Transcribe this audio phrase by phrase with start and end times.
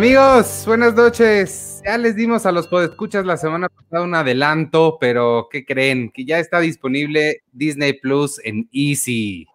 [0.00, 1.82] Amigos, buenas noches.
[1.84, 6.10] Ya les dimos a los podescuchas la semana pasada un adelanto, pero ¿qué creen?
[6.10, 9.46] Que ya está disponible Disney Plus en Easy.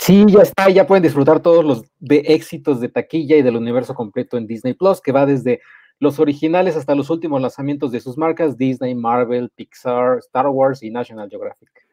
[0.00, 3.94] Sí, ya está, ya pueden disfrutar todos los de éxitos de taquilla y del universo
[3.94, 5.60] completo en Disney Plus, que va desde
[6.00, 10.90] los originales hasta los últimos lanzamientos de sus marcas Disney, Marvel, Pixar, Star Wars y
[10.90, 11.83] National Geographic.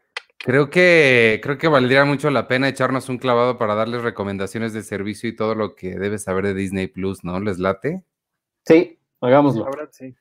[0.44, 4.82] Creo que, creo que valdría mucho la pena echarnos un clavado para darles recomendaciones de
[4.82, 7.40] servicio y todo lo que debes saber de Disney Plus, ¿no?
[7.40, 8.04] ¿Les late?
[8.66, 9.70] Sí, hagámoslo.
[9.92, 10.16] sí.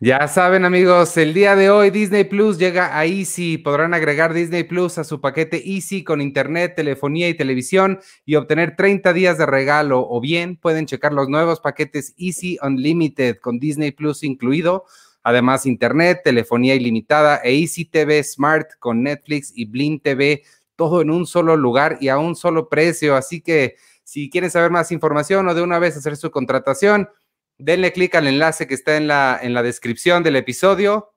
[0.00, 3.58] Ya saben, amigos, el día de hoy Disney Plus llega a Easy.
[3.58, 8.76] Podrán agregar Disney Plus a su paquete Easy con internet, telefonía y televisión y obtener
[8.76, 10.06] 30 días de regalo.
[10.08, 14.84] O bien pueden checar los nuevos paquetes Easy Unlimited con Disney Plus incluido.
[15.28, 20.42] Además, internet, telefonía ilimitada e Easy TV Smart con Netflix y Blim TV,
[20.74, 23.14] todo en un solo lugar y a un solo precio.
[23.14, 27.10] Así que si quieren saber más información o de una vez hacer su contratación,
[27.58, 31.12] denle clic al enlace que está en la, en la descripción del episodio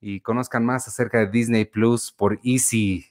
[0.00, 3.06] y conozcan más acerca de Disney Plus por Easy.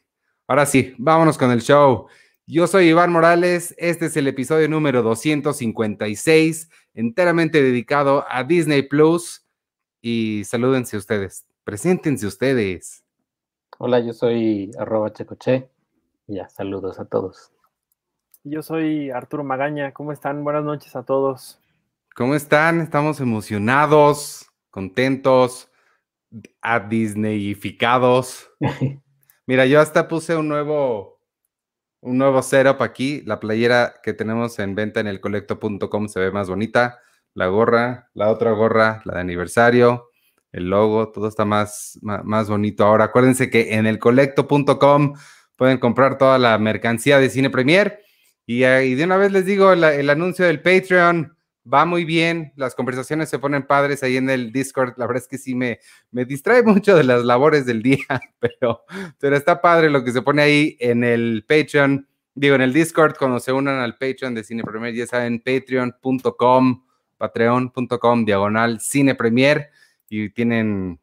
[0.47, 2.07] Ahora sí, vámonos con el show.
[2.45, 9.40] Yo soy Iván Morales, este es el episodio número 256, enteramente dedicado a Disney Plus.
[10.01, 13.03] Y salúdense ustedes, preséntense ustedes.
[13.77, 15.69] Hola, yo soy arroba checoche.
[16.27, 17.51] Ya, saludos a todos.
[18.43, 20.43] Yo soy Arturo Magaña, ¿cómo están?
[20.43, 21.59] Buenas noches a todos.
[22.15, 22.81] ¿Cómo están?
[22.81, 25.69] Estamos emocionados, contentos,
[26.61, 28.49] a Disneyificados.
[29.45, 31.19] Mira, yo hasta puse un nuevo,
[31.99, 33.21] un nuevo setup aquí.
[33.25, 36.99] La playera que tenemos en venta en el colecto.com se ve más bonita.
[37.33, 40.09] La gorra, la otra gorra, la de aniversario,
[40.51, 42.85] el logo, todo está más, más, bonito.
[42.85, 45.13] Ahora, acuérdense que en el colecto.com
[45.55, 47.99] pueden comprar toda la mercancía de Cine Premier.
[48.45, 51.35] Y, y de una vez les digo el anuncio del Patreon
[51.71, 55.27] va muy bien, las conversaciones se ponen padres ahí en el Discord, la verdad es
[55.27, 55.79] que sí me,
[56.11, 58.05] me distrae mucho de las labores del día,
[58.39, 58.83] pero,
[59.19, 63.15] pero está padre lo que se pone ahí en el Patreon, digo, en el Discord,
[63.17, 66.83] cuando se unan al Patreon de Cine Premier, ya saben, patreon.com,
[67.21, 69.69] patreon.com, diagonal Cine Premier,
[70.09, 70.99] y tienen,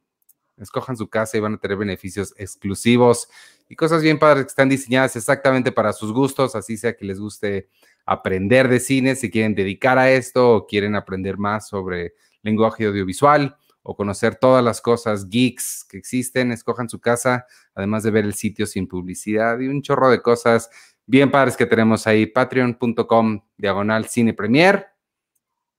[0.57, 3.29] escojan su casa y van a tener beneficios exclusivos
[3.69, 7.21] y cosas bien padres que están diseñadas exactamente para sus gustos, así sea que les
[7.21, 7.69] guste
[8.05, 13.57] aprender de cine, si quieren dedicar a esto o quieren aprender más sobre lenguaje audiovisual
[13.85, 17.47] o conocer todas las cosas geeks que existen, escojan su casa,
[17.77, 20.69] además de ver el sitio sin publicidad y un chorro de cosas
[21.07, 24.98] bien padres que tenemos ahí, patreon.com diagonal cine premier.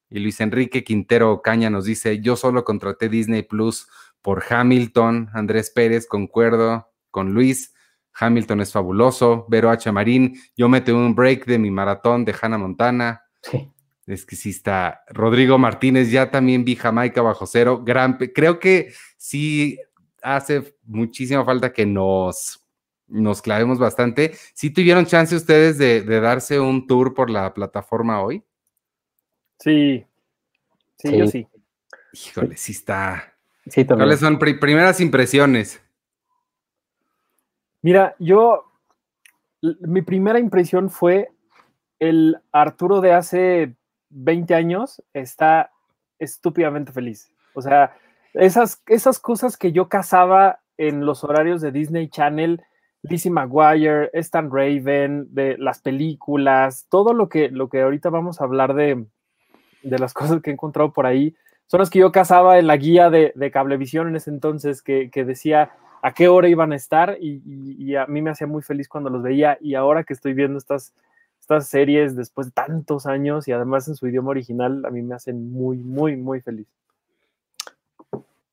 [0.09, 3.88] Y Luis Enrique Quintero Caña nos dice, yo solo contraté Disney Plus
[4.22, 7.74] por Hamilton, Andrés Pérez, concuerdo con Luis.
[8.14, 9.92] Hamilton es fabuloso, Vero H.
[9.92, 13.24] Marín, yo metí un break de mi maratón de Hannah Montana.
[13.42, 13.72] Sí.
[14.06, 15.03] Es que sí está.
[15.09, 17.84] Rodrigo Martínez, ya también vi Jamaica bajo cero.
[17.86, 19.80] Gran, creo que sí
[20.24, 22.66] hace muchísima falta que nos,
[23.08, 24.34] nos clavemos bastante.
[24.53, 28.44] ¿Sí tuvieron chance ustedes de, darse un tour por la plataforma hoy?
[29.59, 30.06] Sí.
[30.97, 31.47] Sí, yo sí.
[32.14, 33.34] Híjole, sí está.
[33.68, 34.08] Sí, también.
[34.08, 35.81] ¿Cuáles son primeras impresiones?
[37.81, 38.66] Mira, yo,
[39.62, 41.30] mi primera impresión fue
[42.00, 43.75] el Arturo de hace
[44.09, 45.72] 20 años está
[46.18, 47.31] estúpidamente feliz.
[47.53, 47.96] O sea,
[48.34, 52.62] esas, esas cosas que yo cazaba en los horarios de Disney Channel,
[53.03, 58.46] Lizzie McGuire, Stan Raven, de las películas, todo lo que, lo que ahorita vamos a
[58.46, 59.06] hablar de,
[59.84, 61.35] de las cosas que he encontrado por ahí,
[61.67, 65.12] son las que yo cazaba en la guía de, de Cablevisión en ese entonces, que,
[65.12, 68.88] que decía, a qué hora iban a estar y, a mí me hacía muy feliz
[68.88, 70.94] cuando los veía y ahora que estoy viendo estas,
[71.40, 75.16] estas series después de tantos años y además en su idioma original, a mí me
[75.16, 76.67] hacen muy, muy, muy feliz.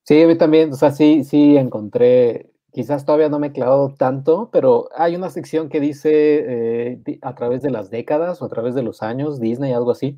[0.03, 3.93] Sí, a mí también, o sea, sí, sí encontré, quizás todavía no me he clavado
[3.97, 8.49] tanto, pero hay una sección que dice eh, a través de las décadas o a
[8.49, 10.17] través de los años, Disney, algo así,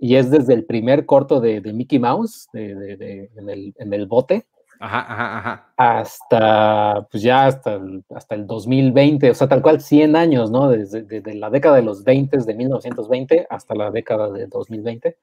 [0.00, 2.82] y, es desde el primer corto de, Mickey Mouse, en,
[3.48, 4.46] el, en el bote,
[4.80, 5.72] Ajá, ajá, ajá.
[5.76, 10.68] Hasta, pues ya hasta el, hasta el 2020, o sea, tal cual 100 años, ¿no?
[10.68, 15.18] Desde, la década de los 20, de 1920 hasta la década de 2020.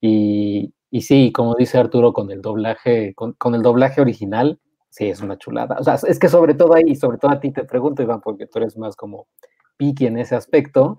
[0.00, 4.60] Y, y sí, como dice Arturo, con el doblaje, con, el doblaje original,
[4.90, 5.76] sí, es una chulada.
[5.78, 8.46] O sea, es que sobre todo ahí, sobre todo a ti te pregunto, Iván, porque
[8.46, 9.26] tú eres más como
[9.78, 10.98] piqui en ese aspecto.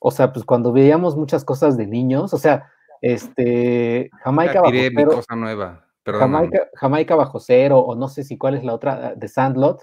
[0.00, 2.68] O sea, pues cuando veíamos muchas cosas de niños, o sea,
[3.00, 5.86] este, Jamaica bajo cero, cosa nueva.
[6.74, 9.82] Jamaica, bajo cero, o no sé si cuál es la otra, de Sandlot,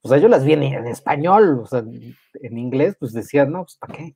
[0.00, 3.94] pues yo las vi en, español, o sea, en inglés, pues decían, no, pues ¿para
[3.94, 4.14] qué?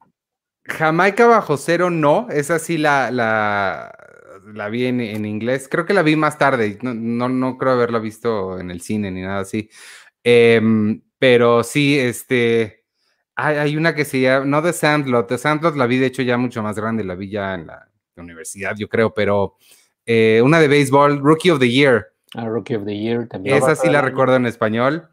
[0.65, 2.29] Jamaica bajo cero, no.
[2.31, 3.93] Esa sí la, la,
[4.55, 5.69] la vi en, inglés.
[5.71, 6.79] Creo que la vi más tarde.
[6.83, 9.69] No, no, creo haberla visto en el cine ni nada así.
[10.23, 12.80] Em, pero sí, este.
[13.43, 14.47] Hay, una que se llama.
[14.47, 15.29] No The Sandlot.
[15.29, 17.05] The Sandlot la vi, de hecho, ya mucho más grande.
[17.05, 19.15] La vi ya en la, universidad, yo creo.
[19.15, 19.57] Pero
[20.05, 22.09] eh, una de béisbol, Rookie of the Year.
[22.35, 23.57] Ah, Rookie of the Year también.
[23.57, 25.09] Esa sí la recuerdo en español.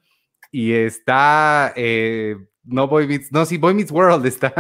[0.52, 1.74] Y está.
[1.76, 2.36] Eh,
[2.68, 4.54] no Boy Meets, no, sí, Boy Meets World está.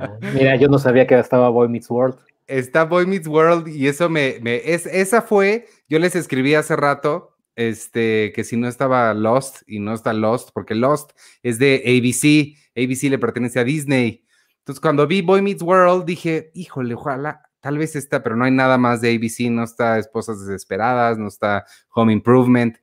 [0.00, 2.18] Ah, mira, yo no sabía que estaba Boy Meets World.
[2.46, 6.76] Está Boy Meets World y eso me, me es, esa fue, yo les escribí hace
[6.76, 11.12] rato, este, que si no estaba Lost y no está Lost, porque Lost
[11.42, 14.24] es de ABC, ABC le pertenece a Disney.
[14.58, 18.52] Entonces cuando vi Boy Meets World dije, híjole, ojalá, tal vez está, pero no hay
[18.52, 21.64] nada más de ABC, no está Esposas Desesperadas, no está
[21.94, 22.76] Home Improvement.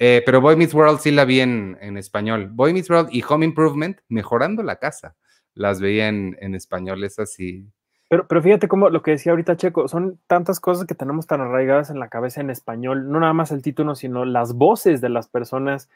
[0.00, 2.48] Eh, pero Boy Meets World sí la vi en, español.
[2.52, 5.16] Boy Meets World y Home Improvement, mejorando la casa.
[5.54, 7.68] Las veía en, en español, es así.
[8.08, 11.40] Pero, pero fíjate cómo lo que decía ahorita Checo, son tantas cosas que tenemos tan
[11.40, 15.10] arraigadas en la cabeza en español, no nada más el título, sino las voces de
[15.10, 15.90] las personas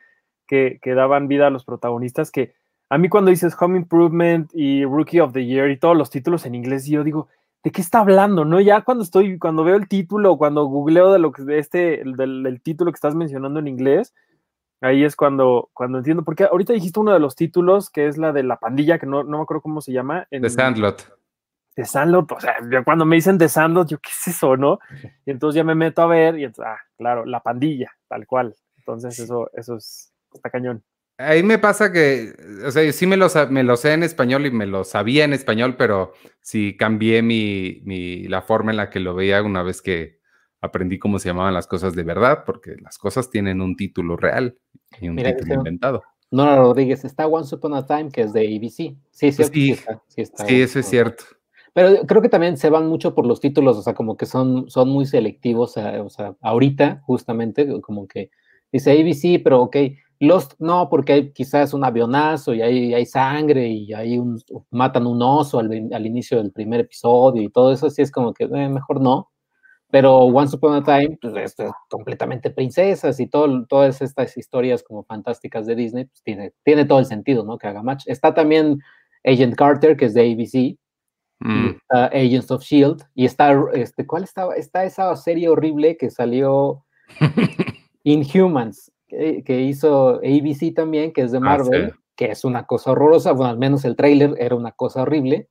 [0.47, 2.55] que, que daban vida a los protagonistas, que
[2.91, 6.45] a mí cuando dices Home Improvement y Rookie of the Year y todos los títulos
[6.45, 7.29] en inglés, yo digo,
[7.63, 8.45] ¿de qué está hablando?
[8.45, 8.61] ¿No?
[8.61, 12.61] Ya cuando estoy, cuando veo el título, cuando googleo de lo que de este, del,
[12.63, 14.13] título que estás mencionando en inglés,
[14.83, 18.33] ahí es cuando, cuando entiendo, porque ahorita dijiste uno de los títulos que es la
[18.33, 20.27] de la pandilla, que no, no me acuerdo cómo se llama.
[20.31, 21.22] En, The Sandlot.
[21.75, 22.55] The Sandlot, o sea,
[22.85, 24.79] cuando me dicen The Sandlot, yo, ¿qué es eso, no?
[25.25, 28.55] Y entonces ya me meto a ver y entonces, ah, claro, la pandilla, tal cual.
[28.79, 30.83] Entonces eso, eso es, está cañón.
[31.19, 32.35] Ahí me pasa que,
[32.67, 35.33] o sea, sí me lo, me lo sé en español y me lo sabía en
[35.33, 39.83] español, pero sí cambié mi, mi, la forma en la que lo veía una vez
[39.83, 40.21] que
[40.61, 44.59] aprendí cómo se llamaban las cosas de verdad, porque las cosas tienen un título real
[45.01, 46.03] y un título inventado.
[46.31, 48.97] Nora Rodríguez, está Once Upon a Time, que es de ABC.
[49.11, 49.77] Sí, sí, sí,
[50.15, 51.25] sí, eso es cierto.
[51.75, 54.69] Pero creo que también se van mucho por los títulos, o sea, como que son,
[54.71, 58.31] son muy selectivos, o sea, ahorita justamente, como que
[58.71, 59.77] dice ABC, pero ok,
[60.21, 64.41] Lost no, porque hay quizás un avionazo y hay, hay sangre y hay un,
[64.71, 68.45] matan un oso al, inicio del primer episodio y todo eso, así es como que
[68.45, 69.31] eh, mejor no.
[69.91, 71.57] Pero Once Upon a Time, pues es
[71.91, 76.99] completamente princesas y todo, todas estas historias como fantásticas de Disney, pues tiene, tiene todo
[77.01, 77.59] el sentido, ¿no?
[77.59, 78.05] Que haga match.
[78.07, 78.79] Está también
[79.25, 80.79] Agent Carter, que es de ABC,
[81.45, 81.67] mm.
[81.69, 84.55] está Agents of Shield, y está, este, ¿cuál estaba?
[84.55, 86.85] Está esa serie horrible que salió
[88.05, 93.33] Inhumans, que, hizo ABC también, que es de ah, Marvel, que es una cosa horrorosa,
[93.33, 95.49] bueno, al menos el tráiler era una cosa horrible,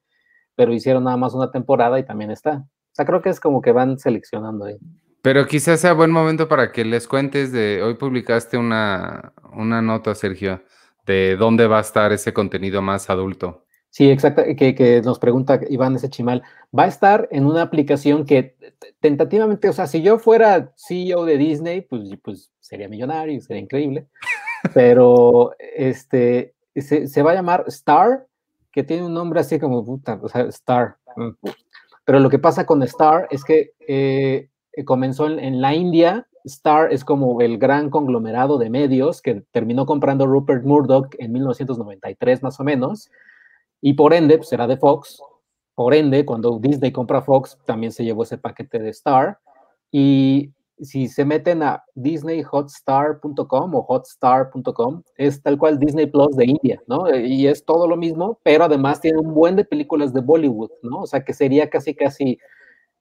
[0.55, 2.57] pero hicieron nada más una temporada y también está.
[2.57, 4.77] O sea, creo que es como que van seleccionando ahí.
[5.21, 10.15] Pero quizás sea buen momento para que les cuentes de, hoy publicaste una, una nota,
[10.15, 10.63] Sergio,
[11.05, 13.65] de dónde va a estar ese contenido más adulto.
[13.91, 16.43] Sí, exacto, que, que, nos pregunta Iván ese chimal.
[16.77, 18.55] Va a estar en una aplicación que
[19.01, 24.07] tentativamente, o sea, si yo fuera CEO de Disney, pues, pues sería millonario, sería increíble.
[24.73, 28.27] Pero este se, se, va a llamar Star,
[28.71, 30.95] que tiene un nombre así como puta, o sea, Star.
[32.05, 34.47] Pero lo que pasa con Star es que eh,
[34.85, 36.29] comenzó en, en la India.
[36.45, 42.41] Star es como el gran conglomerado de medios que terminó comprando Rupert Murdoch en 1993
[42.41, 43.11] más o menos
[43.81, 45.21] y por ende, pues era de Fox.
[45.75, 49.39] Por ende, cuando Disney compra Fox, también se llevó ese paquete de Star.
[49.91, 56.81] Y si se meten a disneyhotstar.com o hotstar.com, es tal cual Disney Plus de India,
[56.87, 57.13] ¿no?
[57.15, 61.01] Y es todo lo mismo, pero además tiene un buen de películas de Bollywood, ¿no?
[61.01, 62.39] O sea, que sería casi, casi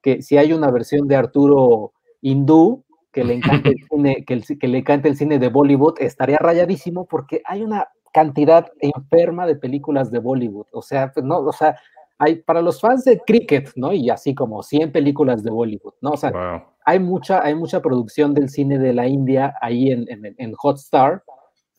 [0.01, 4.67] que si hay una versión de Arturo hindú que le encanta el cine, que, que
[4.67, 10.11] le encanta el cine de Bollywood, estaría rayadísimo porque hay una cantidad enferma de películas
[10.11, 10.67] de Bollywood.
[10.73, 11.77] O sea, pues, no, o sea,
[12.17, 13.93] hay para los fans de cricket, ¿no?
[13.93, 16.11] Y así como 100 películas de Bollywood, ¿no?
[16.11, 20.35] O sea, hay, mucha, hay mucha producción del cine de la India ahí en, en,
[20.37, 21.23] en Hotstar.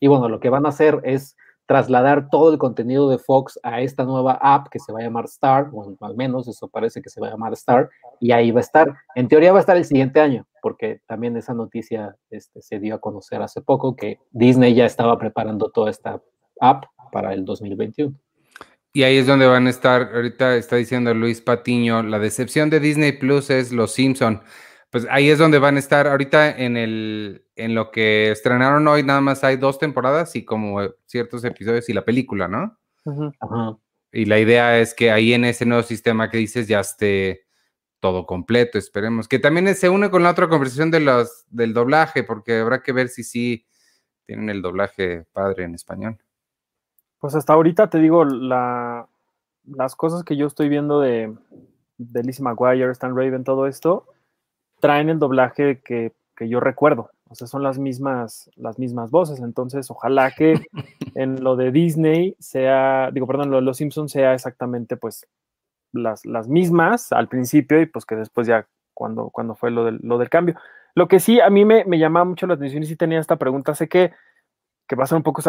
[0.00, 1.36] Y bueno, lo que van a hacer es
[1.66, 5.26] trasladar todo el contenido de Fox a esta nueva app que se va a llamar
[5.26, 7.88] Star, o al menos eso parece que se va a llamar Star,
[8.20, 8.94] y ahí va a estar.
[9.14, 12.94] En teoría va a estar el siguiente año, porque también esa noticia este, se dio
[12.94, 16.22] a conocer hace poco, que Disney ya estaba preparando toda esta
[16.60, 18.14] app para el 2021.
[18.94, 22.80] Y ahí es donde van a estar, ahorita está diciendo Luis Patiño, la decepción de
[22.80, 24.40] Disney Plus es Los Simpson
[24.92, 29.02] pues ahí es donde van a estar ahorita en el en lo que estrenaron hoy
[29.02, 32.78] nada más hay dos temporadas y como ciertos episodios y la película, ¿no?
[34.12, 37.46] Y la idea es que ahí en ese nuevo sistema que dices ya esté
[38.02, 39.28] todo completo, esperemos.
[39.28, 42.90] Que también se une con la otra conversación de los, del doblaje, porque habrá que
[42.90, 43.64] ver si sí
[44.26, 46.18] tienen el doblaje padre en español.
[47.20, 49.06] Pues hasta ahorita te digo, la,
[49.64, 51.32] las cosas que yo estoy viendo de,
[51.96, 54.08] de Lizzie McGuire, Stan Raven, todo esto,
[54.80, 57.10] traen el doblaje que, que yo recuerdo.
[57.28, 59.38] O sea, son las mismas, las mismas voces.
[59.38, 60.54] Entonces, ojalá que
[61.14, 65.24] en lo de Disney sea, digo, perdón, lo de los Simpsons sea exactamente pues
[65.92, 69.98] las, las mismas al principio y pues que después ya cuando, cuando fue lo del,
[70.02, 70.56] lo del cambio.
[70.94, 73.36] Lo que sí a mí me, me llamaba mucho la atención y sí tenía esta
[73.36, 74.12] pregunta, sé que,
[74.86, 75.42] que va a ser un poco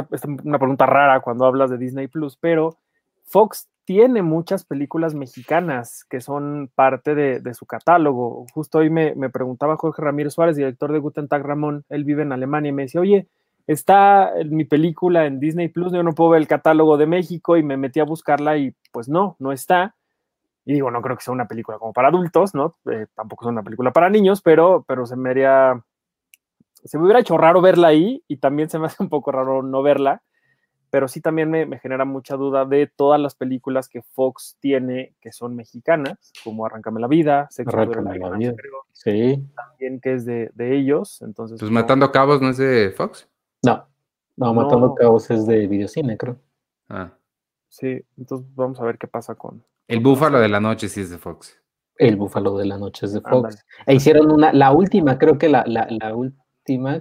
[0.44, 2.78] una pregunta rara cuando hablas de Disney Plus, pero
[3.26, 8.46] Fox tiene muchas películas mexicanas que son parte de, su catálogo.
[8.54, 12.32] Justo hoy me, preguntaba Jorge Ramírez Suárez, director de Guten Tag Ramón, él vive en
[12.32, 13.28] Alemania, y me decía, oye,
[13.68, 17.64] está mi película en Disney Plus, yo no puedo ver el catálogo de México y
[17.64, 19.96] me metí a buscarla y pues no, no está.
[20.66, 22.78] Y digo, no creo que sea una película como para adultos, ¿no?
[22.90, 25.84] Eh, tampoco es una película para niños, pero, pero se me haría,
[26.84, 29.62] se me hubiera hecho raro verla ahí y también se me hace un poco raro
[29.62, 30.22] no verla
[30.94, 35.32] pero sí también me, genera mucha duda de todas las películas que Fox tiene que
[35.32, 38.54] son mexicanas, como Arráncame la vida, Arráncame la vida,
[38.92, 39.44] sí.
[39.56, 41.60] También que es de, ellos, entonces...
[41.60, 43.28] Pues Matando Cabos no es de Fox.
[43.64, 43.88] No,
[44.36, 46.38] no, Matando Cabos es de Videocine, creo.
[46.90, 47.12] Ah.
[47.70, 49.66] Sí, entonces vamos a ver qué pasa con...
[49.88, 51.60] El Búfalo de la Noche sí es de Fox.
[51.98, 53.66] El Búfalo de la Noche es de Fox.
[53.86, 56.14] E hicieron una, la última, creo que la, la, la,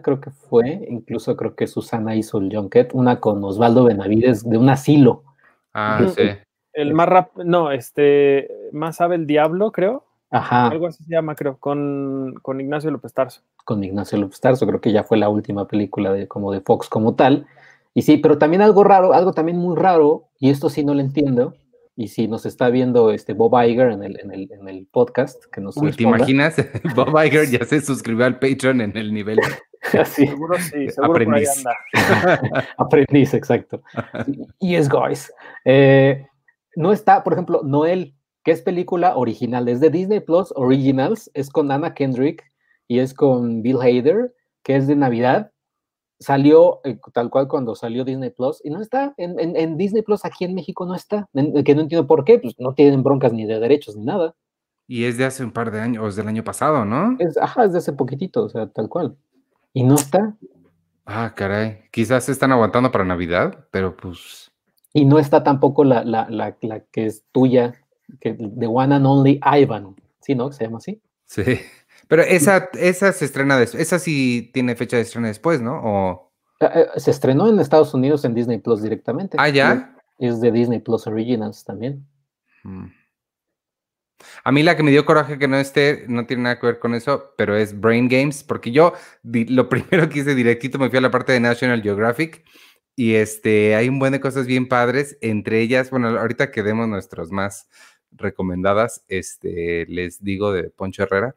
[0.02, 4.58] creo que fue, incluso creo que Susana hizo el Junket, una con Osvaldo Benavides de
[4.58, 5.22] un asilo.
[5.72, 6.22] Ah, sí.
[6.72, 10.04] El más rápido, no, este, más sabe el diablo, creo.
[10.30, 10.68] Ajá.
[10.68, 13.42] Algo así se llama, creo, con, con Ignacio López Tarso.
[13.64, 16.88] Con Ignacio López Tarso, creo que ya fue la última película de, como de Fox
[16.88, 17.46] como tal.
[17.94, 21.00] Y sí, pero también algo raro, algo también muy raro, y esto sí no lo
[21.00, 21.54] entiendo,
[21.94, 25.44] y si nos está viendo este Bob Iger en el, en el, en el podcast,
[25.52, 26.56] que nos Uy, ¿Te imaginas?
[26.96, 29.38] Bob Iger ya se suscribió al Patreon en el nivel.
[29.98, 30.26] Así.
[30.26, 31.64] Seguro sí, seguro Aprendiz.
[32.78, 33.82] Aprendiz, exacto.
[34.58, 35.32] Y es guys.
[35.64, 36.26] Eh,
[36.76, 41.50] no está, por ejemplo, Noel, que es película original, es de Disney Plus Originals, es
[41.50, 42.42] con Anna Kendrick
[42.88, 45.51] y es con Bill Hader, que es de Navidad,
[46.22, 50.44] salió eh, tal cual cuando salió Disney Plus y no está en, Disney Plus aquí
[50.44, 53.60] en México no está, que no entiendo por qué, pues no tienen broncas ni de
[53.60, 54.34] derechos ni nada.
[54.86, 57.16] Y es de hace un par de años, o es del año pasado, ¿no?
[57.18, 59.16] Es, ajá, es de hace poquitito, o sea, tal cual.
[59.72, 60.36] Y no está.
[61.06, 61.84] Ah, caray.
[61.90, 64.50] Quizás se están aguantando para Navidad, pero pues.
[64.92, 67.74] Y no está tampoco la, la, la, la que es tuya,
[68.20, 70.52] que The One and Only Ivan, ¿sí, no?
[70.52, 71.00] Se llama así.
[71.24, 71.42] Sí.
[72.12, 75.80] Pero esa, esa se estrena, de, esa sí tiene fecha de estreno después, ¿no?
[75.82, 76.32] O...
[76.60, 79.38] Eh, eh, se estrenó en Estados Unidos en Disney Plus directamente.
[79.40, 79.96] Ah, ya.
[80.18, 82.06] Es de Disney Plus Originals también.
[82.64, 82.84] Mm.
[84.44, 86.78] A mí la que me dio coraje que no esté, no tiene nada que ver
[86.80, 88.92] con eso, pero es Brain Games, porque yo
[89.22, 92.44] lo primero que hice directito me fui a la parte de National Geographic
[92.94, 96.88] y este, hay un buen de cosas bien padres, entre ellas, bueno, ahorita que demos
[96.88, 97.70] nuestros más
[98.16, 101.34] recomendadas, este, les digo de Poncho Herrera,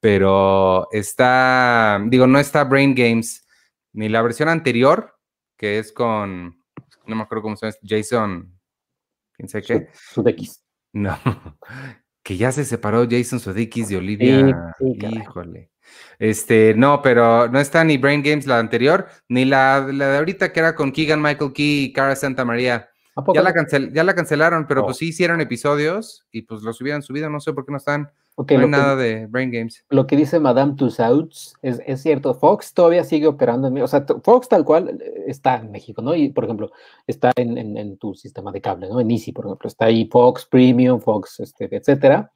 [0.00, 3.46] pero está, digo, no está Brain Games,
[3.92, 5.16] ni la versión anterior,
[5.56, 6.62] que es con,
[7.06, 8.58] no me acuerdo cómo se llama, Jason,
[9.32, 9.88] quién sé qué.
[9.92, 10.62] Sudeikis.
[10.92, 11.18] No,
[12.22, 14.74] que ya se separó Jason Sudeikis de Olivia.
[14.80, 15.70] Híjole.
[16.18, 20.52] Este, no, pero no está ni Brain Games la anterior, ni la, la de ahorita
[20.52, 22.90] que era con Keegan Michael Key y Cara Santa María.
[23.34, 23.52] Ya la,
[23.92, 24.98] ya la cancelaron, pero pues oh.
[24.98, 28.10] sí hicieron episodios y pues los hubieran subido, no sé por qué no están.
[28.36, 29.84] no hay nada de Brain Games.
[29.88, 34.04] Lo que dice Madame Tussauds es, es cierto, Fox todavía sigue operando en o sea,
[34.22, 36.14] Fox tal cual eh, está en México, ¿no?
[36.14, 36.70] Y por ejemplo,
[37.06, 39.00] está en, en, tu sistema de cable, ¿no?
[39.00, 42.30] En Easy, por ejemplo, está ahí Fox Premium, Fox, este, etcétera.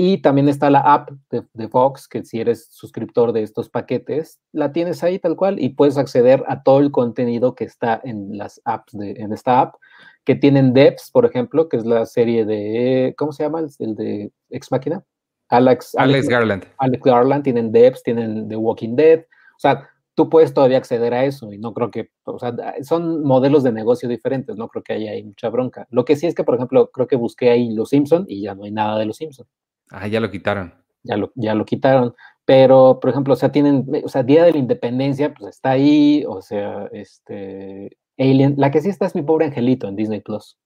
[0.00, 4.38] Y también está la app de, de, Fox, que si eres suscriptor de estos paquetes,
[4.52, 8.38] la tienes ahí tal cual y puedes acceder a todo el contenido que está en
[8.38, 9.74] las apps de, en esta app
[10.22, 13.66] que tienen Debs, por ejemplo, que es la serie de, ¿cómo se llama?
[13.80, 15.02] El de Ex Máquina.
[15.48, 16.64] Alex, Alex, Garland.
[16.78, 19.22] Alex Garland, tienen Debs, tienen The Walking Dead.
[19.56, 23.24] O sea, tú puedes todavía acceder a eso y no creo que, o sea, son
[23.24, 25.88] modelos de negocio diferentes, no creo que haya ahí mucha bronca.
[25.90, 28.54] Lo que sí es que, por ejemplo, creo que busqué ahí Los Simpson y ya
[28.54, 29.48] no hay nada de Los Simpson.
[29.90, 30.74] Ah, ya lo quitaron.
[31.02, 32.14] Ya lo, ya lo quitaron.
[32.44, 36.24] Pero, por ejemplo, o sea, tienen, o sea, Día de la Independencia, pues está ahí,
[36.26, 38.54] o sea, este, Alien.
[38.56, 40.58] La que sí está es mi pobre angelito en Disney Plus.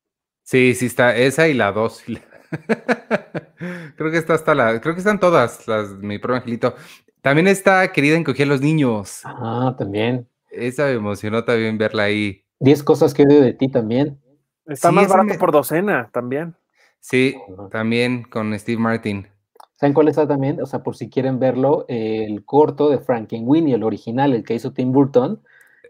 [0.43, 1.17] Sí, sí está.
[1.17, 2.03] Esa y la dos.
[3.97, 4.81] creo que está hasta la.
[4.81, 6.75] Creo que están todas las mi pobre angelito.
[7.21, 9.21] También está Querida Encogía a los Niños.
[9.25, 10.29] Ah, también.
[10.51, 12.45] Esa me emocionó también verla ahí.
[12.59, 14.21] Diez cosas que odio de ti también.
[14.67, 16.55] Está más barato por docena también.
[17.03, 17.35] Sí,
[17.73, 19.27] también con Steve Martin.
[19.75, 20.63] ¿Saben cuál está también?
[20.63, 24.73] O sea, por si quieren verlo, el corto de Frankenweenie, el original, el que hizo
[24.73, 25.43] Tim Burton,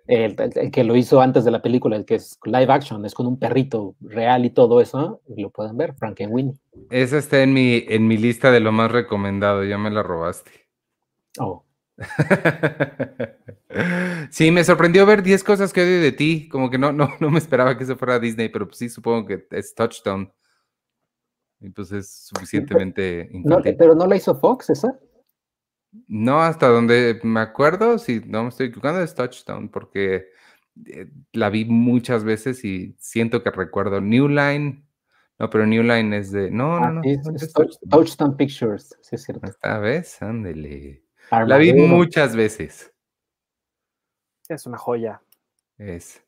[0.07, 0.35] El,
[0.73, 3.39] que lo hizo antes de la película, el que es live action, es con un
[3.39, 5.95] perrito real y todo eso, lo pueden ver,
[6.31, 6.57] Winnie.
[6.89, 10.51] Esa está en mi, en mi lista de lo más recomendado, ya me la robaste.
[11.39, 11.63] Oh.
[14.31, 17.31] sí, me sorprendió ver 10 cosas que odio de ti, como que no, no, no
[17.31, 20.33] me esperaba que eso fuera Disney, pero pues sí, supongo que es Touchdown.
[21.63, 23.31] Y pues es suficientemente
[23.79, 24.99] pero no la hizo Fox, ¿esa?
[26.09, 30.29] No, hasta donde me acuerdo, si no me estoy equivocando, es Touchdown, porque
[30.87, 34.85] eh, la vi muchas veces y siento que recuerdo New Line.
[35.39, 36.51] No, pero New Line es de.
[36.51, 37.03] No, no, no.
[37.91, 39.47] Touchdown Pictures, sí es cierto.
[39.47, 41.05] Esta vez, ándele.
[41.31, 42.93] La vi muchas veces.
[44.49, 45.23] Es una joya.
[45.79, 46.23] Es.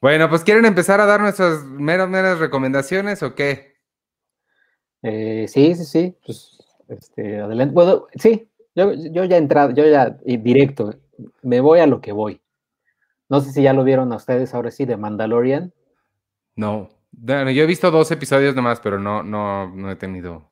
[0.00, 3.73] Bueno, pues ¿quieren empezar a dar nuestras meras, meras recomendaciones o qué?
[5.04, 6.16] Eh, sí, sí, sí.
[6.24, 6.58] Pues,
[6.88, 7.74] este, adelante.
[7.74, 10.94] Bueno, sí, yo, ya he entrado, yo ya directo,
[11.42, 12.40] me voy a lo que voy.
[13.28, 15.72] No sé si ya lo vieron a ustedes ahora sí de Mandalorian.
[16.56, 20.50] No, yo he visto dos episodios nomás, pero no, no, no he tenido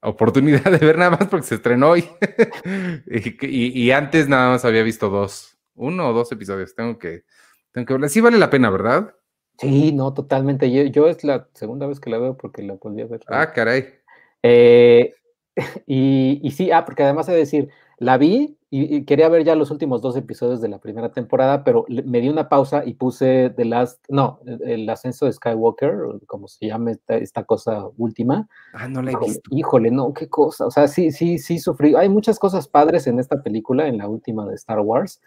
[0.00, 2.04] oportunidad de ver nada más porque se estrenó hoy.
[3.40, 6.74] y, antes nada más había visto dos, uno o dos episodios.
[6.74, 7.24] Tengo que,
[7.72, 8.08] tengo que verla.
[8.08, 9.14] Sí vale la pena, ¿verdad?
[9.58, 10.70] Sí, no, totalmente.
[10.70, 13.20] Yo, yo es la segunda vez que la veo porque la podía ver.
[13.28, 13.86] Ah, caray.
[14.42, 15.12] Eh,
[15.86, 20.00] y, sí, ah, porque además de decir, la vi y, quería ver ya los últimos
[20.00, 24.04] dos episodios de la primera temporada, pero me di una pausa y puse The Last,
[24.08, 28.48] no, el ascenso de Skywalker, como se llama esta, cosa última.
[28.74, 29.50] Ah, no la he visto.
[29.50, 30.66] Híjole, no, qué cosa.
[30.66, 31.96] O sea, sí, sí, sí sufrí.
[31.96, 35.20] Hay muchas cosas padres en esta película, en la última de Star Wars.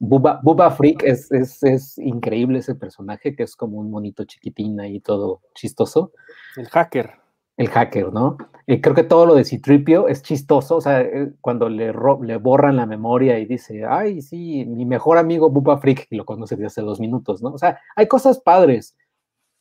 [0.00, 4.80] Bubba, Bubba Freak es, es, es, increíble ese personaje que es como un monito chiquitín
[4.80, 6.12] ahí todo chistoso.
[6.56, 7.20] El hacker
[7.60, 8.38] el hacker, ¿no?
[8.66, 12.36] Y creo que todo lo de Citripio es chistoso, o sea, eh, cuando le, le
[12.38, 16.56] borran la memoria y dice, ay, sí, mi mejor amigo Bupa Freak, que lo conoce
[16.56, 17.50] desde hace dos minutos, ¿no?
[17.50, 18.96] O sea, hay cosas padres,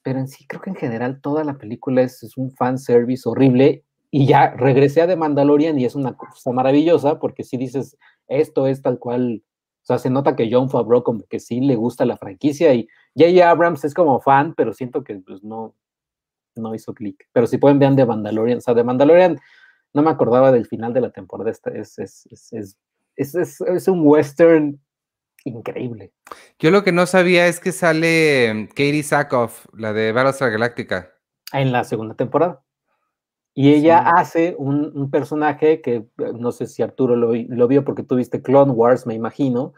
[0.01, 3.83] pero en sí creo que en general toda la película es, es un fanservice horrible
[4.11, 7.97] y ya regresé a The Mandalorian y es una cosa maravillosa porque si dices,
[8.29, 9.43] esto es tal cual,
[9.89, 13.49] sea, se nota que John Favreau como que sí le gusta la franquicia y J.J.
[13.49, 15.75] Abrams es como fan, pero siento que pues no,
[16.55, 17.27] no hizo clic.
[17.33, 19.39] Pero si pueden ver de Mandalorian, o sea, de Mandalorian
[19.93, 21.49] no me acordaba del final de la temporada.
[21.49, 22.77] Esta es, es, es,
[23.15, 24.79] es, es un western
[25.43, 26.13] increíble.
[26.59, 31.11] Yo lo que no sabía es que sale Katie Sackhoff, la de Battlestar Galactica.
[31.51, 32.63] En la segunda temporada.
[33.53, 38.41] Y ella hace un, personaje que no sé si Arturo lo, lo, vio porque tuviste
[38.41, 39.73] Clone Wars, me imagino,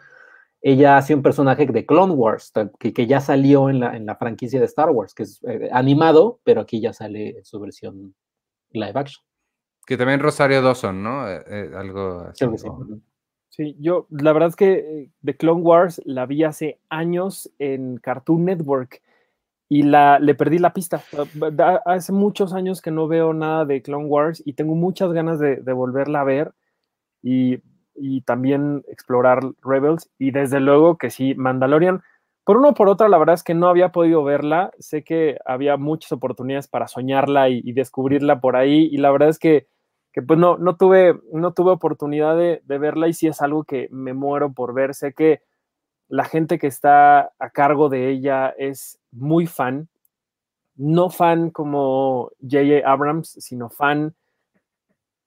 [0.61, 4.15] ella hace un personaje de Clone Wars, que, que ya salió en la, en la,
[4.15, 8.13] franquicia de Star Wars, que es eh, animado, pero aquí ya sale en su versión
[8.71, 9.23] live action.
[9.85, 11.27] Que también Rosario Dawson, ¿no?
[11.27, 12.45] Eh, eh, algo así.
[12.45, 12.69] Sí,
[13.49, 13.77] sí.
[13.79, 19.01] yo la verdad es que The Clone Wars la vi hace años en Cartoon Network
[19.71, 21.01] y la, le perdí la pista.
[21.85, 25.61] Hace muchos años que no veo nada de Clone Wars y tengo muchas ganas de,
[25.71, 26.53] volverla a ver.
[27.23, 27.59] Y
[27.95, 30.11] y también explorar Rebels.
[30.19, 32.01] Y desde luego que sí, Mandalorian,
[32.43, 34.71] por uno por otra, la verdad es que no había podido verla.
[34.77, 38.89] Sé que había muchas oportunidades para soñarla y, descubrirla por ahí.
[38.91, 39.67] Y la verdad es que,
[40.11, 43.63] que pues no, no, tuve, no tuve oportunidad de, de, verla y sí es algo
[43.63, 44.95] que me muero por ver.
[44.95, 45.43] Sé que
[46.11, 49.87] la gente que está a cargo de ella es muy fan.
[50.75, 52.85] No fan como J.J.
[52.85, 54.13] Abrams, sino fan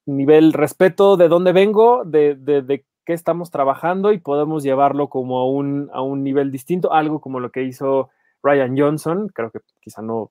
[0.05, 5.49] nivel respeto de dónde vengo, de, de, qué estamos trabajando y podemos llevarlo como a
[5.49, 8.11] un, a un nivel distinto, algo como lo que hizo
[8.43, 10.29] Ryan Johnson, creo que quizá no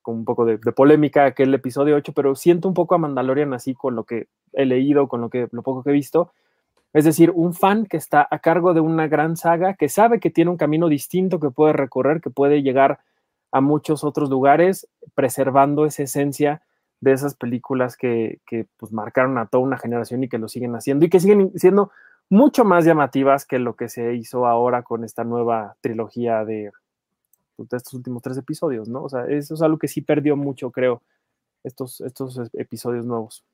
[0.00, 3.74] con un poco de, polémica aquel episodio 8, pero siento un poco a Mandalorian así
[3.74, 6.32] con lo que he leído, con lo, que, lo poco que he visto.
[6.96, 10.30] Es decir, un fan que está a cargo de una gran saga, que sabe que
[10.30, 13.00] tiene un camino distinto que puede recorrer, que puede llegar
[13.52, 16.62] a muchos otros lugares, preservando esa esencia
[17.02, 18.40] de esas películas que,
[18.78, 21.90] pues marcaron a toda una generación y que lo siguen haciendo y que siguen siendo
[22.30, 26.72] mucho más llamativas que lo que se hizo ahora con esta nueva trilogía de,
[27.56, 29.02] pues, estos últimos tres episodios, ¿no?
[29.02, 31.02] O sea, eso es algo que sí perdió mucho, creo,
[31.62, 33.44] estos, estos episodios nuevos.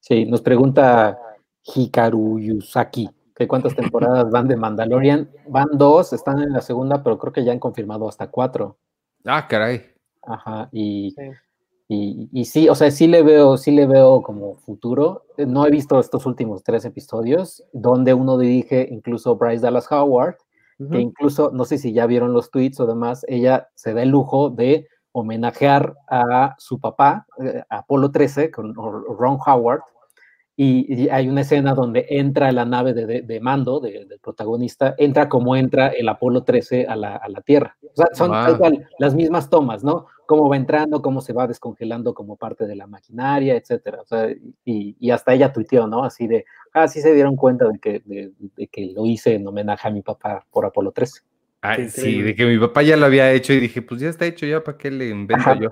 [0.00, 1.18] Sí, nos pregunta
[1.64, 5.30] Hikaru Yusaki, que cuántas temporadas van de Mandalorian.
[5.48, 8.78] Van dos, están en la segunda, pero creo que ya han confirmado hasta cuatro.
[9.24, 9.82] Ah, caray.
[10.22, 11.14] Ajá, y
[11.90, 15.24] y, sí, o sea, sí le veo, sí le veo como futuro.
[15.38, 20.36] No he visto estos últimos tres episodios, donde uno dirige incluso Bryce Dallas Howard,
[20.92, 24.10] que incluso, no sé si ya vieron los tweets o demás, ella se da el
[24.10, 29.80] lujo de homenajear a su papá, eh, Apolo 13, con Ron Howard,
[30.60, 35.86] y, hay una escena donde entra la nave de, mando del protagonista, entra como entra
[35.86, 37.76] el Apolo 13 a la, Tierra.
[37.80, 38.32] O sea, son
[38.98, 40.06] las mismas tomas, ¿no?
[40.26, 44.00] Cómo va entrando, cómo se va descongelando como parte de la maquinaria, etcétera.
[44.02, 46.02] O sea, y, hasta ella tuiteó, ¿no?
[46.02, 46.44] Así de,
[46.74, 50.02] ah, sí se dieron cuenta de que, de, que lo hice en homenaje a mi
[50.02, 51.20] papá por Apolo 13.
[51.88, 54.46] Sí, de que mi papá ya lo había hecho y dije, pues ya está hecho,
[54.46, 55.70] ya para qué le invento yo.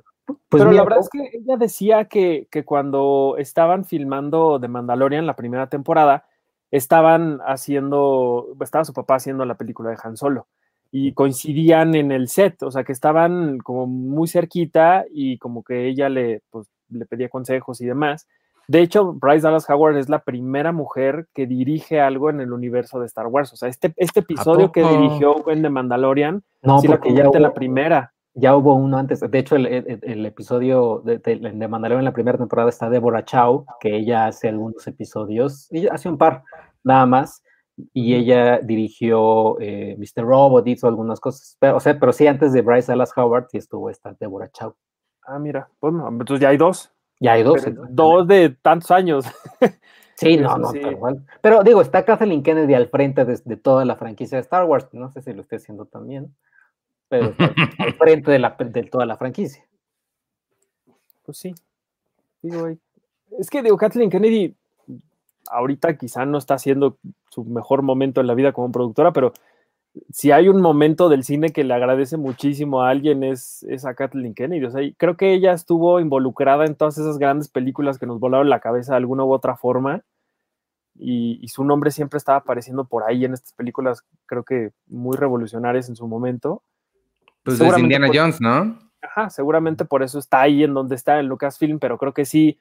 [0.49, 5.37] Pues Pero la verdad es que ella decía que, cuando estaban filmando The Mandalorian la
[5.37, 6.27] primera temporada,
[6.70, 10.49] estaban haciendo, estaba su papá haciendo la película de Han Solo
[10.90, 15.87] y coincidían en el set, o sea que estaban como muy cerquita y como que
[15.88, 18.27] ella le, pues, le pedía consejos y demás.
[18.68, 22.98] De hecho, Bryce Dallas Howard es la primera mujer que dirige algo en el universo
[22.98, 23.52] de Star Wars.
[23.52, 27.55] O sea, este, este episodio que dirigió en The Mandalorian, no, sí porque la la
[27.55, 29.20] primera ya hubo uno antes.
[29.20, 33.64] De hecho, el, episodio de, de, de, Mandalorian en la primera temporada está Deborah Chow,
[33.81, 36.44] que ella hace algunos episodios, ella hace un par
[36.85, 37.42] nada más,
[37.94, 40.24] y ella dirigió eh, Mr.
[40.24, 41.57] Robot, hizo algunas cosas.
[41.59, 44.74] Pero, o sea, pero sí, antes de Bryce Dallas Howard, sí estuvo esta Deborah Chow.
[45.22, 46.92] Ah, mira, bueno, entonces ya hay dos.
[47.20, 47.66] Ya hay dos.
[47.90, 49.26] dos de tantos años.
[50.18, 51.26] Sí, no, no, tal cual.
[51.42, 54.88] Pero digo, está Kathleen Kennedy al frente de, de, toda la franquicia de Star Wars.
[54.92, 56.35] No sé si lo esté haciendo también
[57.09, 57.35] pero
[57.79, 59.64] al frente de, la, de toda la franquicia.
[61.24, 61.55] Pues sí.
[63.38, 64.55] es que digo, Kathleen Kennedy
[65.50, 66.98] ahorita quizá no está haciendo
[67.31, 69.33] su mejor momento en la vida como productora, pero
[70.11, 73.94] si hay un momento del cine que le agradece muchísimo a alguien es, es a
[73.94, 74.64] Kathleen Kennedy.
[74.64, 78.48] O sea, creo que ella estuvo involucrada en todas esas grandes películas que nos volaron
[78.48, 80.02] la cabeza de alguna u otra forma.
[80.98, 85.14] Y, y, su nombre siempre estaba apareciendo por ahí en estas películas, creo que muy
[85.18, 86.62] revolucionarias en su momento.
[87.42, 88.78] Pues es Indiana Jones, ¿no?
[89.02, 92.59] Ajá, seguramente por eso está ahí en donde está en Lucasfilm, pero creo que sí.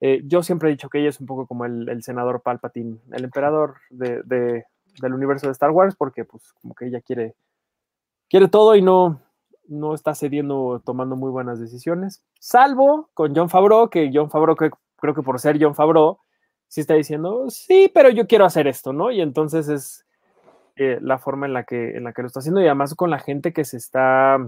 [0.00, 3.24] Eh, yo siempre he dicho que ella es un poco como el, senador Palpatine, el
[3.24, 4.64] emperador de,
[5.00, 7.34] del universo de Star Wars, porque pues como que ella quiere,
[8.28, 9.20] quiere todo y no,
[9.66, 15.14] no está cediendo, tomando muy buenas decisiones, salvo con John Favreau, que John Favreau, creo
[15.14, 16.18] que por ser John Favreau,
[16.68, 19.10] sí está diciendo, sí, pero yo quiero hacer esto, ¿no?
[19.10, 20.04] Y entonces es,
[20.76, 23.08] eh, la forma en la, que, en la que lo está haciendo y además con
[23.08, 24.38] la gente que se está,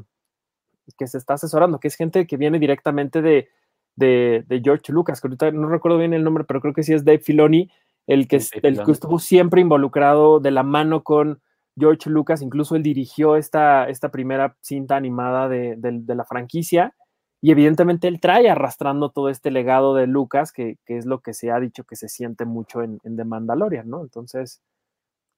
[0.98, 3.48] que se está asesorando, que es gente que viene directamente de,
[3.94, 7.04] de, George Lucas, que ahorita no recuerdo bien el nombre, pero creo que sí es
[7.04, 7.70] Dave Filoni,
[8.06, 11.40] el que, el que estuvo siempre involucrado de la mano con
[11.78, 16.94] George Lucas, incluso él dirigió esta, esta primera cinta animada de, la franquicia.
[17.42, 21.50] Y evidentemente él trae arrastrando todo este legado de Lucas, que, es lo que se
[21.50, 24.02] ha dicho que se siente mucho en, en The Mandalorian, ¿no?
[24.02, 24.62] Entonces,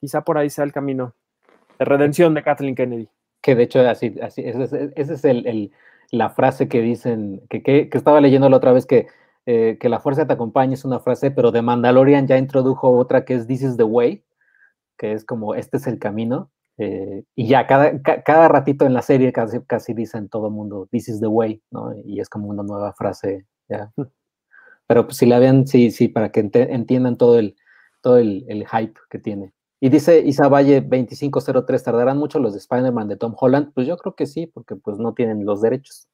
[0.00, 1.14] quizá por ahí sea el camino
[1.78, 3.09] de redención de Kathleen Kennedy.
[3.40, 5.72] Que de hecho, así, así esa es, el,
[6.11, 9.07] la frase que dicen, que, que, estaba leyendo la otra vez, que,
[9.50, 13.24] eh, que la fuerza te acompaña es una frase, pero de Mandalorian ya introdujo otra
[13.24, 14.22] que es This is the way,
[14.98, 16.50] que es como este es el camino.
[16.76, 20.87] Eh, y ya cada, cada ratito en la serie casi, casi dicen todo el mundo,
[20.90, 21.94] this is the way, ¿no?
[22.04, 23.90] Y es como una nueva frase, ya.
[24.87, 27.56] Pero pues, si la ven, sí, sí, para que entiendan todo el,
[28.02, 29.54] todo el, el hype que tiene.
[29.80, 33.72] Y dice Isa Valle 2503, ¿tardarán mucho los de Spider-Man de Tom Holland?
[33.72, 36.06] Pues yo creo que sí, porque pues no tienen los derechos.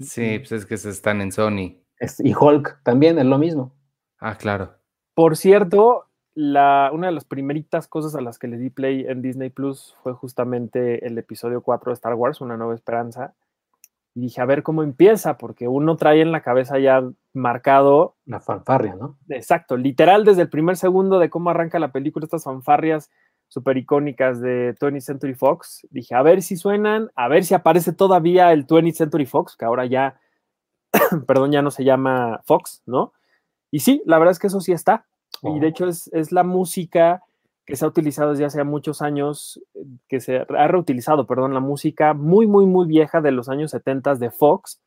[0.00, 1.85] Sí, pues es que se están en Sony.
[2.18, 3.72] Y Hulk también es lo mismo.
[4.18, 4.74] Ah, claro.
[5.14, 6.04] Por cierto,
[6.34, 9.96] la, una de las primeritas cosas a las que le di play en Disney Plus
[10.02, 13.34] fue justamente el episodio 4 de Star Wars, Una Nueva Esperanza,
[14.14, 18.16] y dije, a ver cómo empieza, porque uno trae en la cabeza ya marcado.
[18.24, 19.18] La fanfarria, ¿no?
[19.28, 23.10] Exacto, literal desde el primer segundo de cómo arranca la película, estas fanfarrias
[23.48, 25.86] super icónicas de 20th Century Fox.
[25.90, 29.64] Dije, a ver si suenan, a ver si aparece todavía el 20th Century Fox, que
[29.64, 30.18] ahora ya,
[31.26, 33.12] perdón, ya no se llama Fox, ¿no?
[33.70, 35.06] Y sí, la verdad es que eso sí está.
[35.42, 35.68] Y de oh.
[35.68, 37.22] hecho es, es la música
[37.66, 39.60] que se ha utilizado desde hace muchos años,
[40.08, 44.14] que se ha reutilizado, perdón, la música muy, muy, muy vieja de los años 70
[44.14, 44.80] de Fox,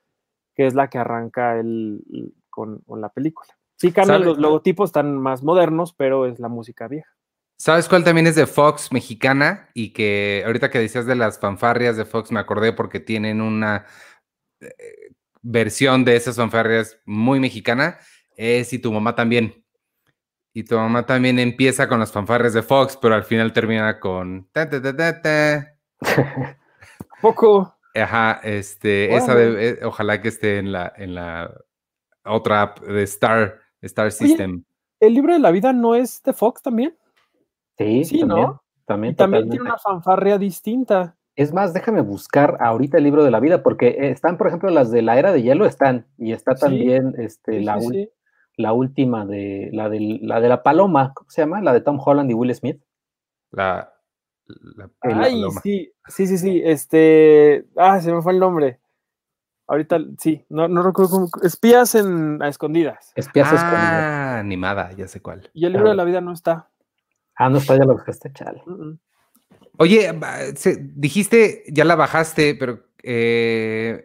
[0.56, 2.02] que es la que arranca el,
[2.50, 3.54] con, la película.
[3.76, 7.10] Sí cambian los logotipos, están más modernos, pero es la música vieja.
[7.58, 9.70] ¿Sabes cuál también es de Fox mexicana?
[9.74, 13.86] Y que ahorita que decías de las fanfarrias de Fox me acordé porque tienen una
[14.62, 18.00] eh, versión de esas fanfarrias muy mexicana.
[18.36, 19.66] Es y tu mamá también.
[20.54, 24.50] Y tu mamá también empieza con las fanfarres de Fox, pero al final termina con.
[27.22, 27.76] Poco.
[27.96, 31.52] Ajá, este, esa de, eh, ojalá que esté en la, en la
[32.24, 34.64] otra app de Star, Star System.
[35.00, 36.96] ¿El libro de la vida no es de Fox también?
[37.78, 38.64] Sí, sí, ¿no?
[38.86, 41.16] También, también tiene una fanfarria distinta.
[41.40, 44.92] Es más, déjame buscar ahorita el libro de la vida, porque están, por ejemplo, las
[44.92, 47.80] de la era de hielo están, y está también este, la,
[48.58, 51.62] la última de la, de la de la paloma, ¿cómo se llama?
[51.62, 52.82] La de Tom Holland y Will Smith.
[53.52, 53.94] La,
[55.00, 56.62] Ay, sí, sí, sí, sí.
[56.62, 57.66] Este.
[57.78, 58.82] Ah, se me fue el nombre.
[59.66, 61.30] Ahorita, sí, no, no recuerdo cómo.
[61.42, 63.14] Espías en, a escondidas.
[63.16, 64.40] Espías ah, escondidas.
[64.42, 65.50] animada, ya sé cuál.
[65.54, 66.70] Y el libro de la vida no está.
[67.34, 68.62] Ah, no está, ya lo buscaste, chale.
[69.80, 70.14] Oye,
[70.96, 74.04] dijiste, ya la bajaste, pero eh,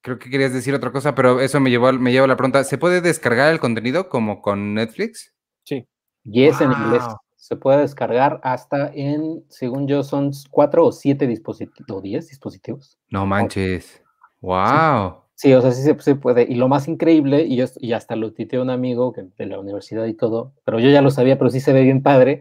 [0.00, 2.64] creo que querías decir otra cosa, pero eso me llevó, me llevó a la pregunta.
[2.64, 5.32] ¿Se puede descargar el contenido como con Netflix?
[5.64, 5.86] Sí.
[6.24, 7.04] Y es en inglés
[7.44, 12.96] se puede descargar hasta en, según yo, son cuatro o siete dispositivos, o diez dispositivos.
[13.10, 14.02] No manches.
[14.40, 15.16] Wow.
[15.34, 15.52] Sí.
[15.52, 16.44] o sea, sí se, puede.
[16.44, 20.06] Y lo más increíble, y, yo, y hasta lo tité un amigo de la universidad
[20.06, 22.40] y todo, pero yo ya lo sabía, pero sí se ve bien padre.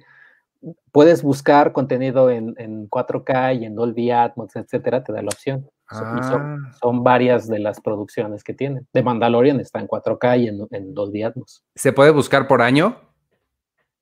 [0.92, 2.56] Puedes buscar contenido en,
[2.90, 5.70] 4K y en Dolby Atmos, etcétera, te da la opción.
[5.90, 6.58] Ah.
[6.82, 8.88] Son, varias de las producciones que tienen.
[8.94, 11.64] De Mandalorian está en 4K y en, en Dolby Atmos.
[11.76, 12.98] ¿Se puede buscar por año?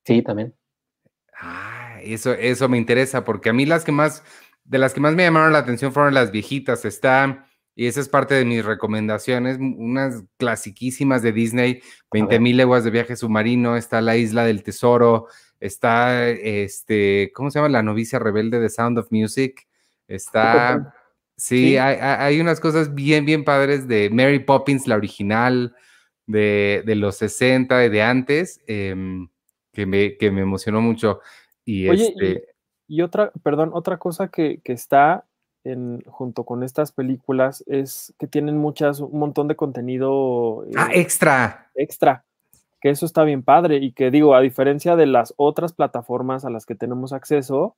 [0.06, 0.54] Sí, también.
[1.40, 4.24] Ah, eso, eso me interesa, porque a mí las que más,
[4.64, 6.86] de las que más me llamaron la atención fueron las viejitas.
[6.86, 7.46] Está,
[7.82, 12.92] y esa es parte de mis recomendaciones, unas clasiquísimas de Disney, 20 mil leguas de
[12.92, 15.26] viaje submarino, está La Isla del Tesoro,
[15.60, 17.70] está, este, ¿cómo se llama?
[17.70, 19.68] La novicia rebelde de Sound of Music,
[20.08, 20.94] está...
[21.36, 25.76] Sí, Hay, unas cosas bien, bien padres de Mary Poppins, la original,
[26.28, 28.62] de, de los 60 y de antes.
[28.68, 29.28] Em,
[29.74, 31.22] que me, que me emocionó mucho.
[31.66, 32.46] Y este...
[32.88, 35.26] Y, otra, perdón, otra cosa que, que está
[35.64, 40.66] en, junto con estas películas es que tienen muchas, un montón de contenido.
[40.76, 41.70] ah, eh, extra.
[41.76, 42.26] Extra.
[42.80, 43.78] Que eso está bien padre.
[43.78, 47.76] Y que digo, a diferencia de las otras plataformas a las que tenemos acceso,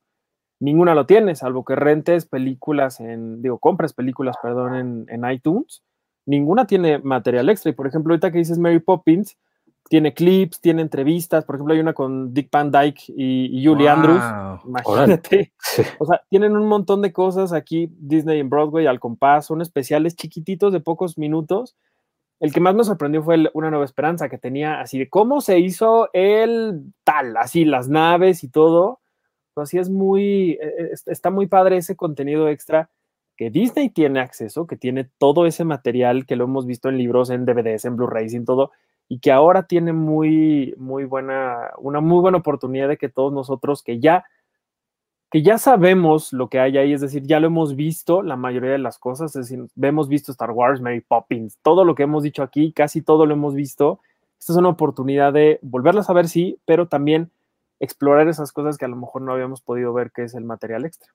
[0.60, 5.82] ninguna lo tiene, salvo que rentes películas en, digo, compres películas, perdón, en, en iTunes.
[6.26, 7.70] Ninguna tiene material extra.
[7.70, 9.36] Y por ejemplo, ahorita que dices Mary Poppins,
[9.88, 14.22] tiene clips, tiene entrevistas, por ejemplo, hay una con Dick Van Dyke y, Julie Andrews.
[14.64, 15.52] Imagínate.
[15.98, 20.16] O sea, tienen un montón de cosas aquí, Disney en Broadway al compás, son especiales
[20.16, 21.76] chiquititos de pocos minutos.
[22.40, 25.58] El que más me sorprendió fue Una Nueva Esperanza, que tenía así de cómo se
[25.58, 29.00] hizo el tal, así las naves y todo.
[29.56, 32.90] Así es muy, e, e, está muy padre ese contenido extra
[33.36, 37.30] que Disney tiene acceso, que tiene todo ese material que lo hemos visto en libros,
[37.30, 38.70] en DVDs, en Blu-rays y todo,
[39.08, 43.82] y que ahora tiene muy, muy buena, una muy buena oportunidad de que todos nosotros
[43.82, 44.24] que ya,
[45.30, 48.70] que ya sabemos lo que hay ahí, es decir, ya lo hemos visto la mayoría
[48.70, 52.22] de las cosas, es decir, hemos visto Star Wars, Mary Poppins, todo lo que hemos
[52.22, 54.00] dicho aquí, casi todo lo hemos visto.
[54.38, 57.30] Esta es una oportunidad de volverlas a ver, sí, pero también
[57.80, 60.84] explorar esas cosas que a lo mejor no habíamos podido ver, que es el material
[60.84, 61.12] extra.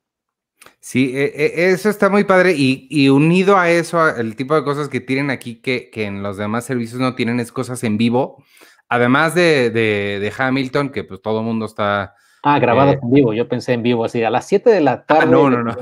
[0.82, 4.90] Sí, e, e, eso está muy padre y, unido a eso, el tipo de cosas
[4.90, 8.44] que tienen aquí que, en los demás servicios no tienen es cosas en vivo,
[8.88, 12.16] además de, Hamilton, que pues todo el mundo está...
[12.44, 14.94] Ah, grabado eh, en vivo, yo pensé en vivo, así a las 7 de la
[14.94, 15.32] ah, tarde.
[15.32, 15.76] no, no, no.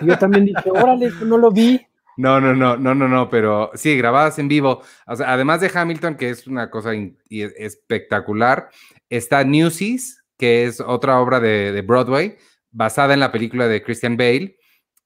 [0.00, 1.80] yo también dije, órale, no lo vi.
[2.16, 4.80] No, no, no, no, no, no, pero sí, grabadas en vivo.
[5.06, 6.92] además de Hamilton, que es una cosa
[7.30, 8.70] espectacular,
[9.10, 12.36] está Newsies, que es otra obra de Broadway,
[12.78, 14.56] basada en la película de Christian Bale.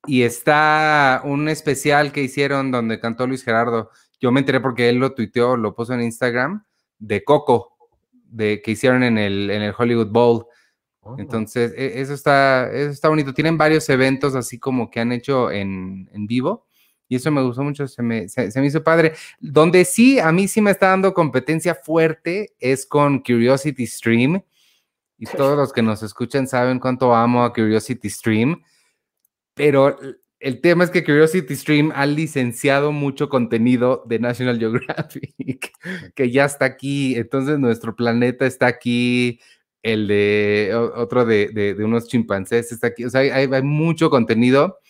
[0.07, 3.91] Y está un especial que hicieron donde cantó Luis Gerardo.
[4.21, 6.65] Yo me enteré porque él lo tuiteó, lo puso en Instagram,
[6.99, 7.77] de Coco,
[8.13, 10.47] de, que hicieron en el, en el Hollywood Bowl.
[11.01, 11.17] Oh.
[11.19, 13.33] Entonces, e, eso está, eso está bonito.
[13.33, 16.67] Tienen varios eventos así como que han hecho en, vivo.
[17.09, 19.15] Y eso me gustó mucho, se me, se me, hizo padre.
[19.41, 24.43] Donde sí, a mí sí me está dando competencia fuerte es con Curiosity Stream
[25.23, 28.61] y todos los que nos escuchan saben cuánto amo a Curiosity Stream,
[29.55, 29.97] pero
[30.41, 35.73] el tema es que Curiosity Stream ha licenciado mucho contenido de National Geographic,
[36.17, 39.39] que ya está aquí, entonces nuestro planeta está aquí,
[39.85, 44.81] el de otro de, unos chimpancés está aquí, o sea, hay, hay, mucho contenido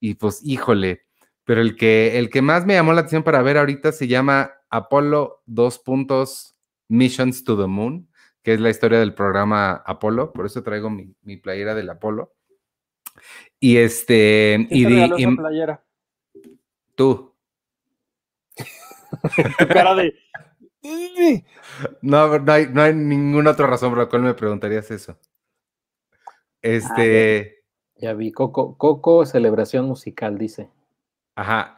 [0.00, 1.06] y pues híjole,
[1.44, 4.52] pero el que, el que más me llamó la atención para ver ahorita se llama
[4.68, 5.82] Apolo 2.
[6.90, 8.06] Missions to the Moon
[8.42, 12.34] que es la historia del programa Apolo, por eso traigo mi, playera del Apolo.
[13.58, 14.66] Y este.
[14.70, 15.84] y, di, playera?
[16.94, 17.34] Tú.
[19.68, 20.14] cara de.
[22.02, 25.18] no, no hay, no hay ninguna otra razón por la cual me preguntarías eso.
[26.62, 27.64] Este.
[27.96, 30.70] ya vi, Coco, Coco, celebración musical, dice.
[31.34, 31.77] Ajá.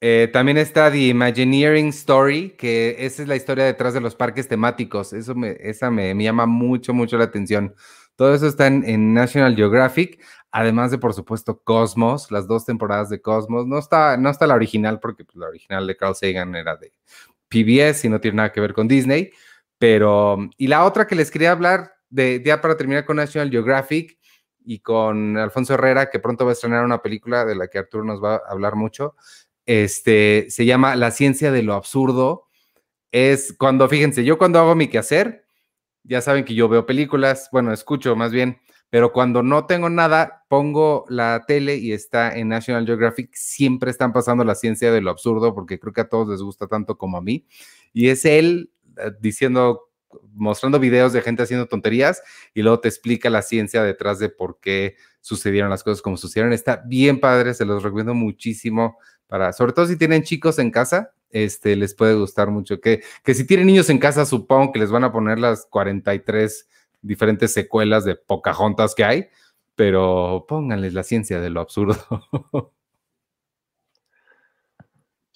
[0.00, 4.46] Eh, también está The Imagineering Story, que esa es la historia detrás de los parques
[4.46, 5.12] temáticos.
[5.12, 7.74] Eso me, esa me, llama mucho, mucho la atención.
[8.14, 10.20] Todo eso está en, National Geographic,
[10.52, 13.66] además de, por supuesto, Cosmos, las dos temporadas de Cosmos.
[13.66, 16.92] No está, no está la original, porque pues, la original de Carl Sagan era de
[17.48, 19.32] PBS y no tiene nada que ver con Disney.
[19.78, 24.18] Pero, y la otra que les quería hablar, de, ya para terminar con National Geographic
[24.64, 28.04] y con Alfonso Herrera, que pronto va a estrenar una película de la que Arturo
[28.04, 29.14] nos va a hablar mucho,
[29.68, 32.46] este, se llama La ciencia de lo absurdo.
[33.12, 35.44] Es cuando, fíjense, yo cuando hago mi quehacer,
[36.04, 40.46] ya saben que yo veo películas, bueno, escucho más bien, pero cuando no tengo nada,
[40.48, 45.10] pongo la tele y está en National Geographic, siempre están pasando la ciencia de lo
[45.10, 47.46] absurdo, porque creo que a todos les gusta tanto como a mí.
[47.92, 49.90] Y es él eh, diciendo,
[50.32, 52.22] mostrando videos de gente haciendo tonterías
[52.54, 56.54] y luego te explica la ciencia detrás de por qué sucedieron las cosas como sucedieron.
[56.54, 58.96] Está bien padre, se los recomiendo muchísimo
[59.28, 62.80] para, sobre todo si tienen chicos en casa, este, les puede gustar mucho.
[62.80, 66.68] Que, que si tienen niños en casa, supongo que les van a poner las 43
[67.02, 69.28] diferentes secuelas de Pocahontas que hay,
[69.74, 71.96] pero pónganles la ciencia de lo absurdo.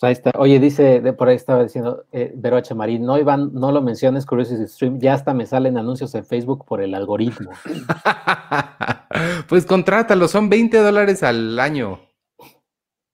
[0.02, 0.32] Pues ahí está.
[0.36, 2.74] Oye, dice, de por ahí estaba diciendo eh, Vero H.
[2.74, 6.64] Marín, no Iván, no lo menciones Curiosity Stream, ya hasta me salen anuncios en Facebook
[6.66, 7.52] por el algoritmo.
[9.48, 12.00] pues contrátalo, son 20 dólares al año.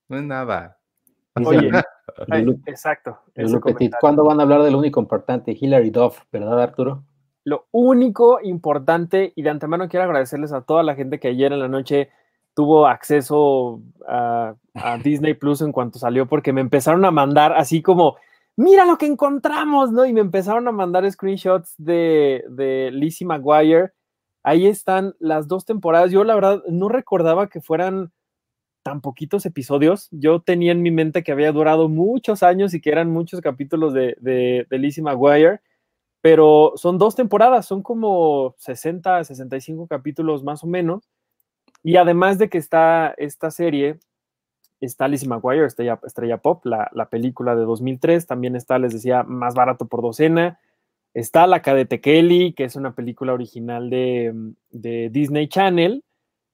[0.09, 0.79] No es nada.
[1.45, 1.71] Oye,
[2.67, 3.19] exacto.
[4.01, 5.57] ¿Cuándo van a hablar de lo único importante?
[5.59, 7.05] Hillary Duff, ¿verdad, Arturo?
[7.45, 11.61] Lo único importante, y de antemano quiero agradecerles a toda la gente que ayer en
[11.61, 12.11] la noche
[12.55, 14.55] tuvo acceso a,
[15.05, 18.17] Disney Plus en cuanto salió, porque me empezaron a mandar así como,
[18.57, 20.05] mira lo que encontramos, ¿no?
[20.05, 23.93] Y me empezaron a mandar screenshots de, de Lizzie McGuire.
[24.43, 26.11] Ahí están las dos temporadas.
[26.11, 28.13] Yo la verdad no recordaba que fueran
[28.89, 30.09] tan poquitos episodios.
[30.11, 33.93] Yo tenía en mi mente que había durado muchos años y que eran muchos capítulos
[33.93, 35.61] de, de, de Lizzie McGuire
[36.21, 41.09] pero son dos temporadas, son como 60, 65 capítulos más o menos.
[41.83, 43.99] Y además de que está esta serie,
[44.81, 49.55] está Lizzie McGuire, Estrella, Estrella Pop, la, película de 2003, también está, les decía, Más
[49.55, 50.61] barato por docena.
[51.15, 54.35] Está La Cadete Kelly, que es una película original de,
[54.71, 56.05] de Disney Channel.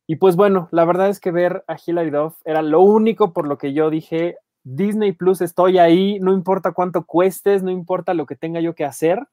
[0.06, 3.46] Y pues bueno, la verdad es que ver a Hilary Duff era lo único por
[3.46, 8.26] lo que yo dije, Disney Plus, estoy ahí, no importa cuánto cuestes, no importa lo
[8.26, 9.26] que tenga yo que hacer,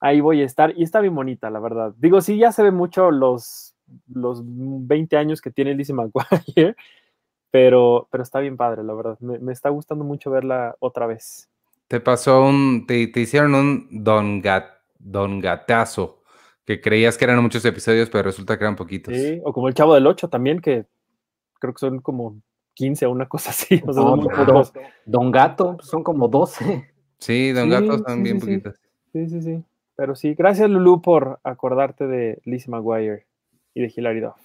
[0.00, 0.74] ahí voy a estar.
[0.76, 1.94] Y está bien bonita, la verdad.
[1.96, 3.74] Digo, sí, ya se ve mucho los,
[4.12, 6.76] los 20 años que tiene Lizzie McGuire,
[7.50, 9.18] pero, pero está bien padre, la verdad.
[9.20, 11.48] Me, está gustando mucho verla otra vez.
[11.88, 14.42] Te pasó un, te, hicieron un don,
[14.98, 16.21] don gatazo,
[16.76, 19.14] que creías que eran muchos episodios, pero resulta que eran poquitos.
[19.14, 20.86] Sí, o como el Chavo del 8 también, que
[21.60, 22.40] creo que son como
[22.74, 23.82] 15 o una cosa así.
[25.04, 26.90] don, Gato, son como 12.
[27.18, 28.74] Sí, Don Gato son bien poquitos.
[29.12, 29.62] Sí, sí, sí.
[29.94, 33.26] Pero sí, gracias Lulu por acordarte de Lizzie McGuire
[33.74, 34.40] y de Hilary Duff.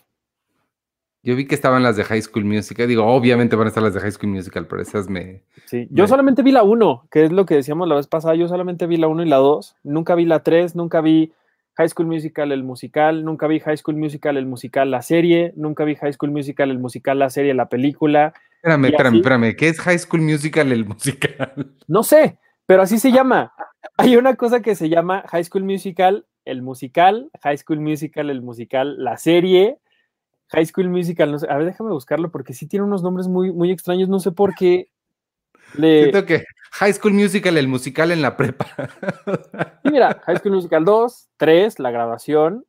[1.24, 2.88] Yo vi que estaban las de High School Musical.
[2.88, 5.44] Digo, obviamente van a estar las de High School Musical, pero esas me.
[5.66, 8.36] Sí, yo solamente vi la 1, que es lo que decíamos la vez pasada.
[8.36, 9.78] Yo solamente vi la 1 y la 2.
[9.84, 11.34] Nunca vi la 3, nunca vi
[11.78, 13.24] High School Musical, el musical.
[13.24, 15.54] Nunca vi High School Musical, el musical, la serie.
[15.56, 18.34] Nunca vi High School Musical, el musical, la serie, la película.
[18.56, 19.56] Espérame, espérame, espérame.
[19.56, 21.76] ¿Qué es High School Musical, el musical?
[21.88, 23.54] No sé, pero así se llama.
[23.98, 28.42] Hay una cosa que se llama High School Musical, el musical, High School Musical, el
[28.42, 29.78] musical, la serie,
[30.50, 33.52] High School Musical, no sé, a ver, déjame buscarlo porque sí tiene unos nombres muy,
[33.54, 34.90] muy extraños, no sé por qué.
[35.78, 36.04] Le...
[36.04, 38.68] Siento que High School Musical, el musical en la prepa.
[39.84, 42.66] Sí, mira, High School Musical 2, 3, la grabación,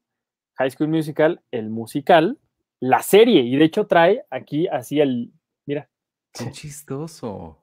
[0.57, 2.39] High School Musical, el musical,
[2.81, 5.33] la serie, y de hecho trae aquí así el,
[5.67, 5.89] mira.
[6.33, 7.59] Qué chistoso.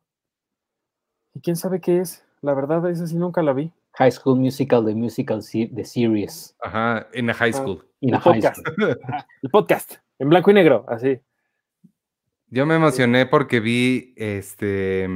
[1.33, 2.25] ¿Y quién sabe qué es?
[2.41, 3.71] La verdad, esa sí nunca la vi.
[3.93, 6.55] High School Musical, the musical, the series.
[6.61, 7.85] Ajá, en la high ah, school.
[8.01, 8.59] el podcast.
[9.41, 11.19] el podcast, en blanco y negro, así.
[12.55, 15.09] Yo me emocioné porque vi este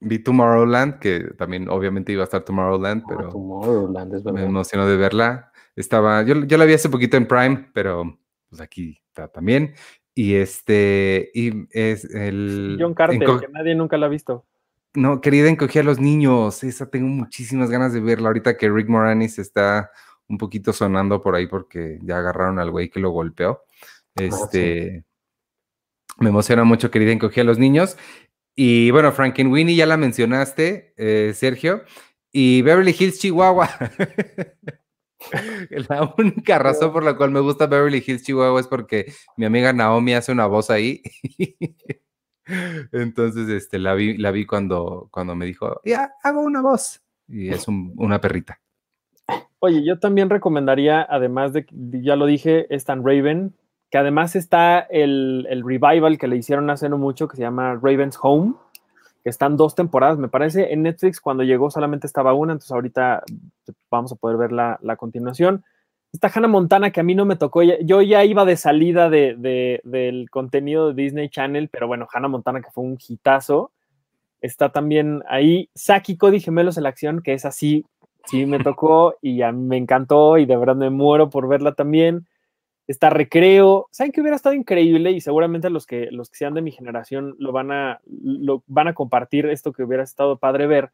[0.00, 4.84] vi Tomorrowland, que también obviamente iba a estar Tomorrowland, ah, pero Tomorrowland, es me emocionó
[4.84, 5.52] de verla.
[5.76, 8.18] Estaba, yo, yo la vi hace poquito en Prime, pero
[8.48, 9.74] pues aquí está también.
[10.16, 12.76] Y este, y es el.
[12.80, 14.44] John Carter, que nadie nunca la ha visto.
[14.94, 16.64] No, querida, encogí a los niños.
[16.64, 18.30] Esa tengo muchísimas ganas de verla.
[18.30, 19.92] Ahorita que Rick Moranis está
[20.28, 23.62] un poquito sonando por ahí porque ya agarraron al güey que lo golpeó.
[24.16, 25.04] Ah, este.
[26.18, 27.96] Me emociona mucho, querida, encogí a los niños.
[28.56, 31.82] Y bueno, Winnie ya la mencionaste, eh, Sergio.
[32.32, 33.68] Y Beverly Hills, Chihuahua.
[35.88, 39.72] la única razón por la cual me gusta Beverly Hills, Chihuahua es porque mi amiga
[39.72, 41.02] Naomi hace una voz ahí.
[42.92, 47.02] Entonces, este, la vi, la vi cuando, cuando me dijo, ya, hago una voz.
[47.26, 48.60] Y es una perrita.
[49.58, 53.54] Oye, yo también recomendaría, además de, ya lo dije, Stan Raven,
[53.94, 57.78] que además está el, el, revival que le hicieron hace no mucho, que se llama
[57.80, 58.54] Raven's Home,
[59.22, 60.72] que están dos temporadas, me parece.
[60.72, 63.22] En Netflix cuando llegó solamente estaba una, entonces ahorita
[63.92, 65.62] vamos a poder ver la, continuación.
[66.12, 69.80] Esta Hannah Montana que a mí no me tocó, yo ya iba de salida de,
[69.84, 73.70] del contenido de Disney Channel, pero bueno, Hannah Montana que fue un hitazo,
[74.40, 75.70] está también ahí.
[75.76, 77.86] Saki Cody Gemelos en la acción, que es así,
[78.24, 81.74] sí me tocó y a mí me encantó y de verdad me muero por verla
[81.74, 82.26] también
[82.86, 83.88] está Recreo.
[83.90, 85.12] ¿Saben que hubiera estado increíble?
[85.12, 88.88] Y seguramente los que, los que sean de mi generación lo van, a, lo van
[88.88, 90.90] a compartir esto que hubiera estado padre ver.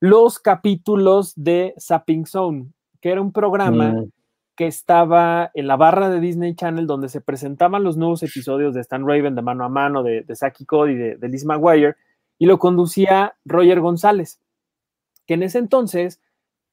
[0.00, 2.66] Los capítulos de Sapping Zone,
[3.00, 4.10] que era un programa mm.
[4.56, 8.80] que estaba en la barra de Disney Channel donde se presentaban los nuevos episodios de
[8.80, 11.96] Stan Raven de mano a mano, de, de Saki Cody, de, de Liz McGuire,
[12.38, 14.40] y lo conducía Roger González,
[15.26, 16.20] que en ese entonces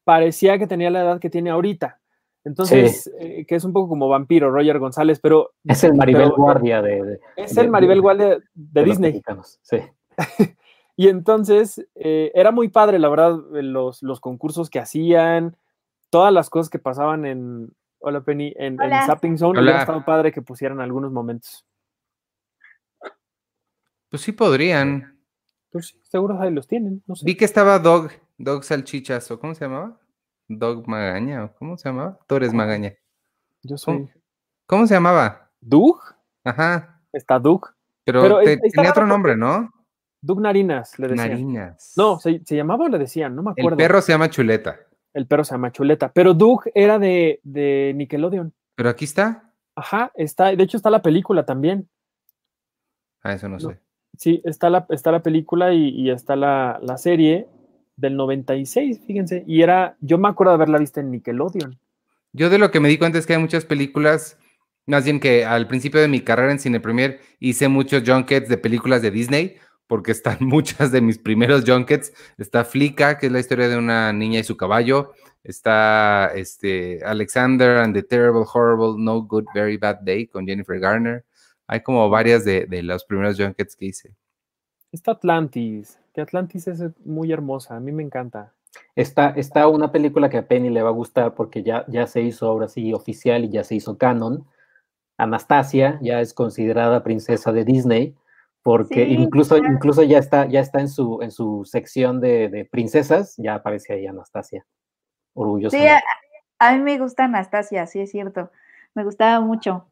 [0.02, 1.99] parecía que tenía la edad que tiene ahorita
[2.44, 5.52] entonces, eh, que es un poco como vampiro, Roger González, pero...
[5.64, 9.22] Es el Maribel Guardia de, Es el Maribel Guardia de, Disney.
[9.60, 9.78] Sí.
[10.96, 15.56] y entonces, eh, era muy padre, la verdad, los, los, concursos que hacían,
[16.08, 17.72] todas las cosas que pasaban en...
[18.02, 21.66] Hola, Penny, en, Zapping Zone, hubiera estado padre que pusieran algunos momentos.
[24.08, 25.20] Pues sí podrían.
[25.70, 27.02] Pues sí, seguro ahí los tienen.
[27.22, 30.00] Vi que estaba Dog, Dog Salchichas, cómo se llamaba?
[30.50, 32.18] Dog Magaña, ¿cómo se llamaba?
[32.26, 32.92] Torres Magaña.
[33.62, 34.10] Yo soy.
[34.66, 35.48] ¿Cómo, se llamaba?
[35.60, 36.00] ¿Doug?
[36.42, 37.00] Ajá.
[37.12, 37.68] Está Doug.
[38.04, 39.72] Pero, tenía otro nombre, ¿no?
[40.20, 41.30] Doug Narinas, le decían.
[41.30, 41.92] Narinas.
[41.96, 43.36] No, ¿se, llamaba o le decían?
[43.36, 43.70] No me acuerdo.
[43.70, 44.80] El perro se llama Chuleta.
[45.14, 46.10] El perro se llama Chuleta.
[46.12, 48.52] Pero Doug era de, de Nickelodeon.
[48.74, 49.52] ¿Pero aquí está?
[49.76, 50.46] Ajá, está.
[50.56, 51.88] De hecho, está la película también.
[53.22, 53.78] Ah, eso no, sé.
[54.16, 57.46] Sí, está la, está la película y, y está la, la, serie
[58.00, 61.78] del 96, fíjense, y era, yo me acuerdo de haberla visto en Nickelodeon.
[62.32, 64.38] Yo de lo que me di cuenta es que hay muchas películas,
[64.86, 68.56] más bien que al principio de mi carrera en Cine Premier hice muchos junkets de
[68.56, 72.12] películas de Disney, porque están muchas de mis primeros junkets.
[72.38, 75.12] Está Flicka, que es la historia de una niña y su caballo.
[75.42, 81.24] Está este, Alexander and the Terrible, Horrible, No Good, Very Bad Day con Jennifer Garner.
[81.66, 84.14] Hay como varias de, de los primeros junkets que hice.
[84.92, 88.52] Está Atlantis Atlantis es muy hermosa, a mí me encanta.
[88.94, 92.22] Está, está una película que a Penny le va a gustar porque ya, ya se
[92.22, 94.46] hizo ahora sí oficial y ya se hizo canon.
[95.16, 98.16] Anastasia ya es considerada princesa de Disney
[98.62, 103.54] porque incluso, incluso ya está, ya está en su, en su sección de, princesas, ya
[103.54, 104.66] aparece ahí Anastasia.
[105.34, 105.76] Orgullosa.
[105.76, 105.84] Sí,
[106.58, 108.50] a, mí me gusta Anastasia, sí es cierto.
[108.94, 109.90] Me gustaba mucho.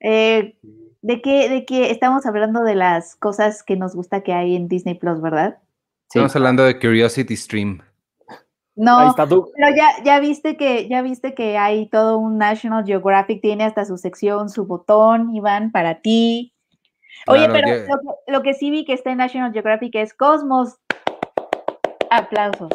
[0.00, 0.58] Eh,
[1.06, 4.66] ¿De qué, de qué estamos hablando de las cosas que nos gusta que hay en
[4.66, 5.58] Disney Plus, verdad?
[6.08, 7.80] Estamos hablando de Curiosity Stream.
[8.74, 9.46] No, pero
[9.76, 13.98] ya, ya viste que ya viste que hay todo un National Geographic, tiene hasta su
[13.98, 16.52] sección, su botón, Iván, para ti.
[17.28, 17.68] Oye, pero
[18.26, 20.74] lo, que sí vi que está en National Geographic es Cosmos.
[22.10, 22.72] Aplausos.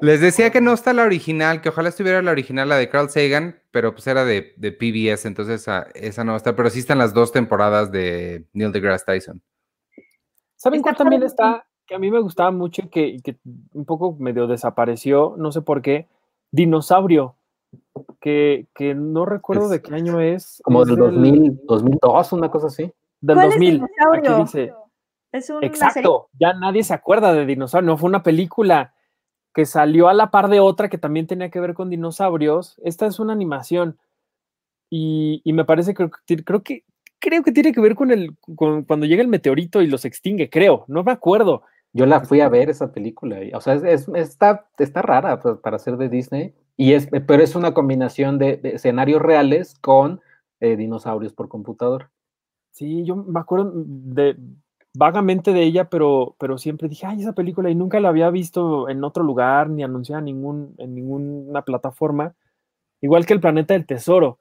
[0.00, 3.10] Les decía que no está la original, que ojalá estuviera la original, la de Carl
[3.10, 6.98] Sagan, pero pues era de, de PBS, entonces ah, esa no está, pero sí están
[6.98, 9.42] las dos temporadas de Neil deGrasse Tyson.
[10.56, 11.66] ¿Saben cuál también está?
[11.86, 13.38] Que a mí me gustaba mucho y que, que,
[13.72, 16.08] un poco medio desapareció, no sé por qué.
[16.50, 17.36] Dinosaurio,
[18.20, 20.60] que, que no recuerdo de qué año es.
[20.64, 22.92] Como del 2000, 2002, una cosa así.
[23.20, 23.82] Del 2000.
[24.14, 24.74] Aquí dice.
[25.30, 28.94] Es Exacto, ya nadie se acuerda de Dinosaurio, no fue una película
[29.58, 32.80] que salió a la par de otra que también tenía que ver con dinosaurios.
[32.84, 33.98] Esta es una animación
[34.88, 36.08] y, me parece que
[36.44, 36.84] creo que
[37.18, 40.48] creo que tiene que ver con el con cuando llega el meteorito y los extingue,
[40.48, 41.62] creo, no me acuerdo.
[41.92, 45.96] Yo la fui a ver esa película, o sea, es, está, está rara para ser
[45.96, 50.20] de Disney, y es, pero es una combinación de, escenarios reales con
[50.60, 52.10] eh, dinosaurios por computador.
[52.70, 54.36] Sí, yo me acuerdo de,
[54.94, 58.88] vagamente de ella, pero, pero siempre dije, ay, esa película, y nunca la había visto
[58.88, 62.34] en otro lugar, ni anunciada en, ningún, en ninguna plataforma.
[63.00, 64.38] Igual que El Planeta del Tesoro,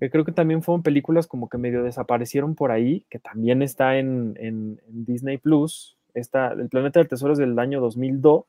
[0.00, 3.98] que creo que también fueron películas como que medio desaparecieron por ahí, que también está
[3.98, 5.96] en, en, Disney Plus.
[6.14, 8.44] Está, el Planeta del Tesoro es del año 2002.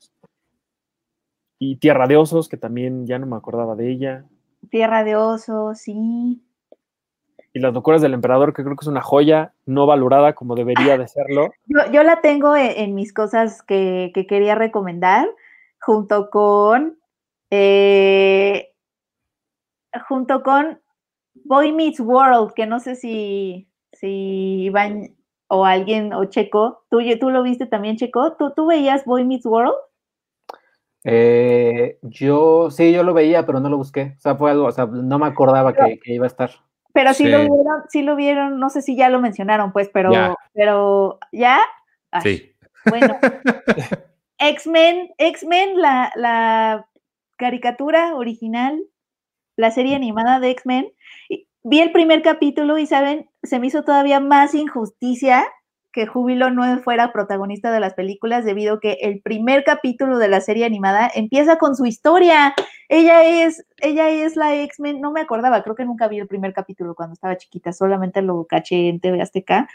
[1.62, 4.26] Y Tierra de Osos, que también ya no me acordaba de ella.
[4.70, 6.41] Tierra de Osos, sí
[7.54, 10.97] y Las locuras del emperador, que creo que es una joya no valorada como debería
[10.97, 11.52] de serlo.
[11.91, 15.28] Yo, la tengo en, mis cosas que, quería recomendar,
[15.80, 16.97] junto con
[17.52, 18.70] eh,
[20.08, 20.80] junto con
[21.45, 25.16] Boy Meets World, que no sé si, si Iván
[25.47, 28.36] o alguien o Checo, ¿tú, tú lo viste también, Checo?
[28.38, 29.74] ¿Tú, tú veías Boy Meets World?
[31.04, 34.14] Eh, yo sí, yo lo veía, pero no lo busqué.
[34.18, 36.52] O sea, fue algo, o sea, no me acordaba que, que iba a estar.
[37.00, 40.12] Pero sí, lo vieron, sí lo vieron, no sé si ya lo mencionaron, pues, pero
[40.12, 41.62] ya, pero, ¿ya?
[42.22, 42.54] Sí.
[42.89, 43.18] Bueno,
[44.38, 46.89] X-Men, X-Men, la, la
[47.38, 48.84] caricatura original,
[49.56, 50.91] la serie animada de X-Men,
[51.64, 53.30] vi el primer capítulo y, ¿saben?
[53.43, 55.47] Se me hizo todavía más injusticia
[55.91, 60.27] que Júbilo no fuera protagonista de las películas debido a que el primer capítulo de
[60.27, 62.53] la serie animada empieza con su historia.
[62.89, 66.53] Ella es, ella es la X-Men, no me acordaba, creo que nunca vi el primer
[66.53, 69.67] capítulo cuando estaba chiquita, solamente lo caché en TV Azteca.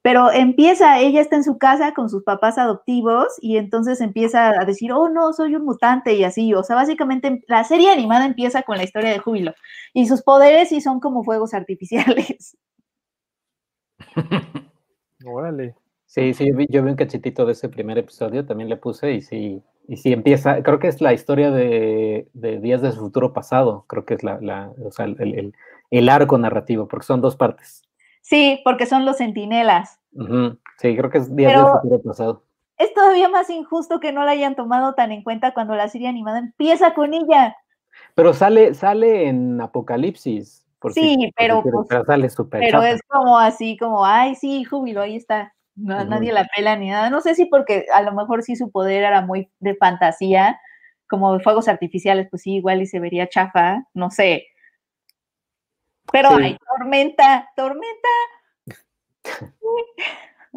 [0.00, 4.64] Pero empieza, ella está en su casa con sus papás adoptivos y entonces empieza a
[4.64, 6.54] decir, oh no, soy un mutante y así.
[6.54, 9.54] O sea, básicamente la serie animada empieza con la historia de Júbilo
[9.92, 12.56] y sus poderes sí son como fuegos artificiales.
[15.24, 15.74] Órale.
[16.06, 19.62] Sí, sí, yo vi, un cachetito de ese primer episodio, también le puse y sí,
[19.86, 24.06] y sí empieza, creo que es la historia de, Días de su futuro pasado, creo
[24.06, 25.52] que es la, la o sea, el,
[25.90, 27.82] el, arco narrativo, porque son dos partes.
[28.22, 30.00] Sí, porque son los centinelas.
[30.78, 32.44] Sí, creo que es Días de su futuro pasado.
[32.78, 36.08] Es todavía más injusto que no la hayan tomado tan en cuenta cuando la serie
[36.08, 37.56] animada empieza con ella.
[38.14, 44.04] Pero sale, sale en Apocalipsis sí, pero, pues, sale súper Pero es como así, como,
[44.04, 45.54] ay, sí, júbilo, ahí está.
[45.74, 47.08] No, Nadie la pela ni nada.
[47.08, 50.60] No sé si porque a lo mejor sí su poder era muy de fantasía,
[51.08, 54.46] como de fuegos artificiales, pues sí, igual y se vería chafa, no sé.
[56.10, 58.08] Pero hay tormenta, tormenta.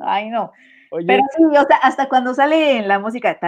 [0.03, 0.51] ay, no.
[1.07, 3.39] Pero sí, o sea, hasta cuando sale la música,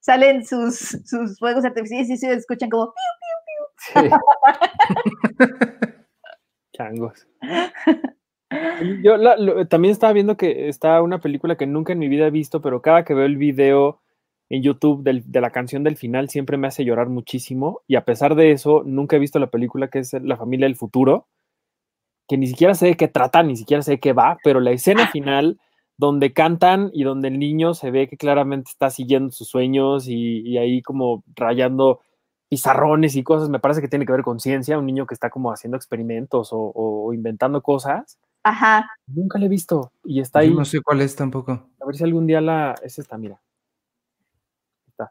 [0.00, 2.92] salen sus, sus fuegos artificiales y se escuchan como
[6.72, 7.26] Changos.
[9.02, 9.16] Yo
[9.68, 12.82] también estaba viendo que está una película que nunca en mi vida he visto, pero
[12.82, 14.00] cada que veo el video
[14.50, 17.80] en YouTube de la canción del final siempre me hace llorar muchísimo.
[17.86, 20.76] Y a pesar de eso, nunca he visto la película que es La familia del
[20.76, 21.26] futuro,
[22.28, 24.72] que ni siquiera sé de qué trata, ni siquiera sé de qué va, pero la
[24.72, 25.58] escena final
[25.96, 30.40] donde cantan y donde el niño se ve que claramente está siguiendo sus sueños y,
[30.40, 32.00] y ahí como rayando
[32.52, 35.30] pizarrones y cosas, me parece que tiene que ver con ciencia, un niño que está
[35.30, 38.18] como haciendo experimentos o, inventando cosas.
[38.42, 38.90] Ajá.
[39.06, 40.54] Nunca le he visto y está ahí.
[40.54, 41.52] no sé cuál es tampoco.
[41.52, 42.74] A ver si algún día la...
[42.82, 43.40] Es esta, mira.
[44.86, 45.10] Está.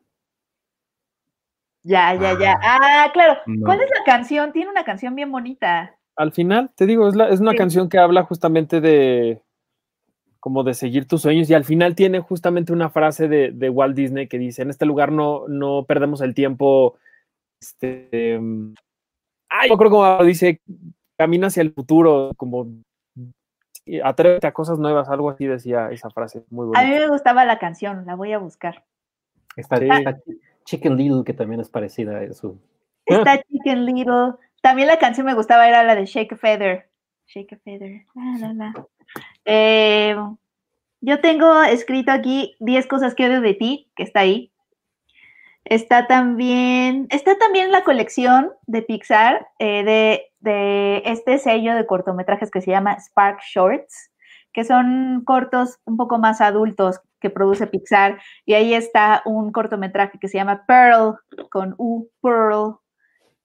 [1.82, 2.60] Ya, ya, ya.
[2.62, 3.40] Ah, ah claro.
[3.66, 4.52] ¿Cuál es la canción?
[4.52, 5.96] Tiene una canción bien bonita.
[6.18, 9.42] Al final, te digo, es, es una canción que habla justamente de
[10.40, 13.96] como de seguir tus sueños y al final tiene justamente una frase de, de Walt
[13.96, 16.98] Disney que dice, en este lugar no, no perdemos el tiempo
[17.62, 18.40] este,
[19.50, 20.62] ay, yo creo como dice,
[21.18, 22.68] camina hacia el futuro, como
[24.04, 26.80] atrévete a cosas nuevas, algo así decía esa frase, muy bonita.
[26.80, 28.84] A mí me gustaba la canción, la voy a buscar.
[29.56, 29.80] Está,
[30.66, 32.58] Chicken Little, que también es parecida a eso.
[33.06, 34.34] Está Chicken Little.
[34.62, 36.90] También la canción me gustaba, era la de Shake a Feather.
[37.28, 38.06] Shake a Feather.
[39.46, 40.16] Eh,
[41.02, 44.52] yo tengo escrito aquí 10 cosas que odio de ti, que está ahí.
[45.66, 52.50] Está también, está también la colección de Pixar eh, de, de, este sello de cortometrajes
[52.50, 54.12] que se llama Spark Shorts,
[54.54, 58.20] que son cortos un poco más adultos que produce Pixar.
[58.46, 61.18] Y ahí está un cortometraje que se llama Pearl,
[61.50, 62.80] con U, Pearl.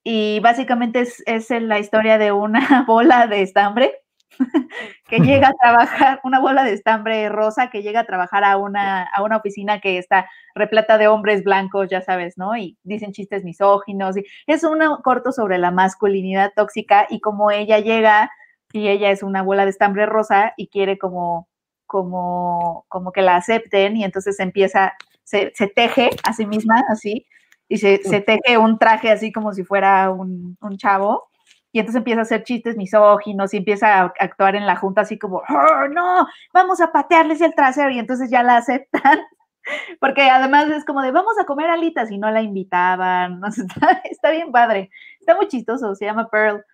[0.02, 4.05] Y básicamente es, es la historia de una bola de estambre
[5.08, 9.02] que llega a trabajar, una bola de estambre rosa que llega a trabajar a una,
[9.04, 12.56] a una oficina que está repleta de hombres blancos, ya sabes, ¿no?
[12.56, 14.16] Y dicen chistes misóginos.
[14.16, 18.30] Y es un corto sobre la masculinidad tóxica y como ella llega
[18.72, 21.48] y ella es una bola de estambre rosa y quiere como,
[21.86, 27.26] como, como que la acepten y entonces empieza, se, se teje a sí misma así
[27.68, 31.28] y se, se, teje un traje así como si fuera un, un chavo
[31.72, 35.18] y entonces empieza a hacer chistes misóginos y empieza a actuar en la junta así
[35.18, 39.20] como, oh, no, vamos a patearles el trasero y entonces ya la aceptan,
[40.00, 43.40] porque además es como de, vamos a comer alitas y no la invitaban,
[44.10, 44.90] está, bien padre,
[45.20, 46.64] está muy chistoso, se llama Pearl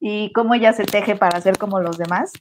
[0.00, 2.32] y cómo ella se teje para ser como los demás.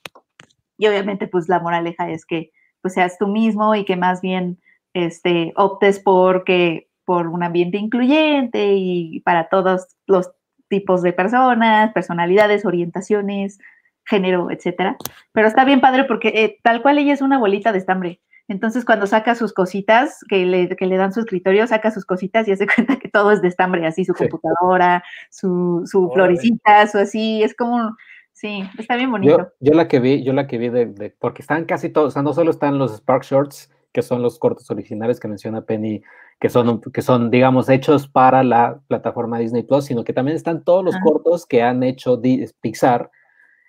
[0.77, 2.51] Y obviamente pues la moraleja es que
[2.81, 4.59] pues seas tú mismo y que más bien
[4.93, 10.31] este, optes por que por un ambiente incluyente y para todos los
[10.71, 13.59] tipos de personas, personalidades, orientaciones,
[14.05, 14.95] género, etcétera.
[15.33, 18.21] Pero está bien padre porque eh, tal cual ella es una bolita de estambre.
[18.47, 22.47] Entonces, cuando saca sus cositas, que le, que le, dan su escritorio, saca sus cositas
[22.47, 26.97] y hace cuenta que todo es de estambre, así su computadora, su, su florecita, su
[26.97, 27.95] así, es como,
[28.31, 29.51] sí, está bien bonito.
[29.59, 32.23] Yo, la que vi, yo la que vi de, porque están casi todos, o sea,
[32.23, 36.01] no solo están los Spark Shorts, que son los cortos originales que menciona Penny
[36.41, 40.63] que son, que son, digamos, hechos para la plataforma Disney Plus, sino que también están
[40.63, 42.19] todos los cortos que han hecho
[42.61, 43.11] Pixar.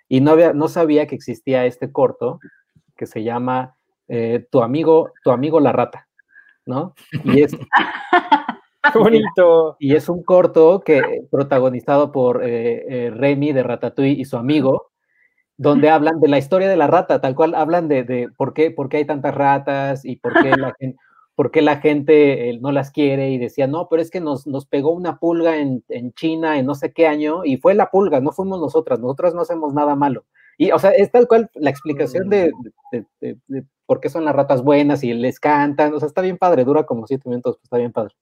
[0.09, 2.41] Y no, había, no sabía que existía este corto,
[2.97, 3.77] que se llama
[4.09, 6.09] eh, Tu amigo, tu amigo la rata,
[6.65, 6.95] ¿no?
[7.25, 7.53] Y es,
[8.93, 9.77] Qué bonito.
[9.79, 14.92] y es un corto que protagonizado por eh, eh, Remy de Ratatouille y su amigo,
[15.57, 18.71] donde hablan de la historia de la rata, tal cual hablan de, de por, qué,
[18.71, 20.99] por qué hay tantas ratas y por qué la gente,
[21.35, 24.47] por qué la gente eh, no las quiere y decía, no, pero es que nos,
[24.47, 27.91] nos pegó una pulga en, en China en no sé qué año y fue la
[27.91, 30.25] pulga, no fuimos nosotras, nosotras no hacemos nada malo.
[30.59, 32.53] Y, o sea, es tal cual la explicación de,
[32.93, 36.21] de- de- de por qué son las ratas buenas y les cantan, o sea, está
[36.23, 38.15] bien padre, dura como siete minutos, pues está bien padre.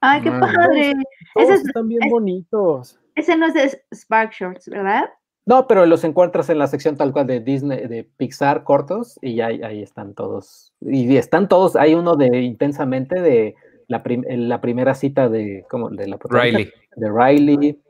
[0.00, 0.54] Ay, qué Madre.
[0.56, 0.92] padre.
[1.34, 3.00] Todos Ese, es- están bien es- bonitos.
[3.16, 5.04] ese no es de Spark Shorts, ¿verdad?
[5.48, 9.40] No, pero los encuentras en la sección tal cual de Disney, de Pixar cortos, y
[9.40, 10.74] ahí, ahí están todos.
[10.82, 13.54] Y están todos, hay uno de intensamente de
[13.86, 15.88] la, prim- la primera cita de, ¿cómo?
[15.88, 16.70] De la Riley.
[16.96, 17.80] De Riley.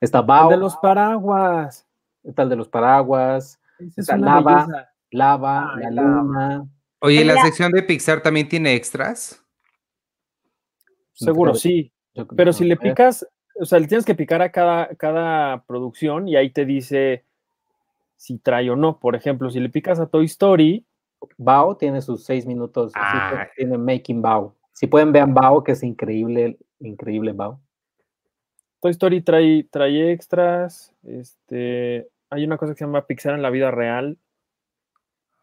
[0.00, 1.86] Está El Bao, de los paraguas.
[2.24, 4.64] está el de los paraguas, es Está lava.
[4.66, 4.88] belleza.
[5.12, 6.22] Lava, Ay, la Lava.
[6.22, 6.66] luna.
[6.98, 9.40] Oye, ¿y la sección de Pixar también tiene extras?
[11.12, 11.92] Seguro sí.
[12.14, 13.24] yo- Pero si le picas,
[13.60, 17.24] o sea, le tienes que picar a cada, cada producción y ahí te dice
[18.16, 18.98] si trae o no.
[18.98, 20.84] Por ejemplo, si le picas a Toy Story,
[21.38, 23.48] Bao tiene sus seis minutos, así que Ah.
[23.56, 24.54] tiene Making Bao.
[24.72, 27.60] Si pueden, vean Bao, que es increíble, increíble Bao.
[28.80, 30.92] Toy Story trae, trae extras.
[31.04, 34.18] Este, hay una cosa que se llama Pixar en la vida real.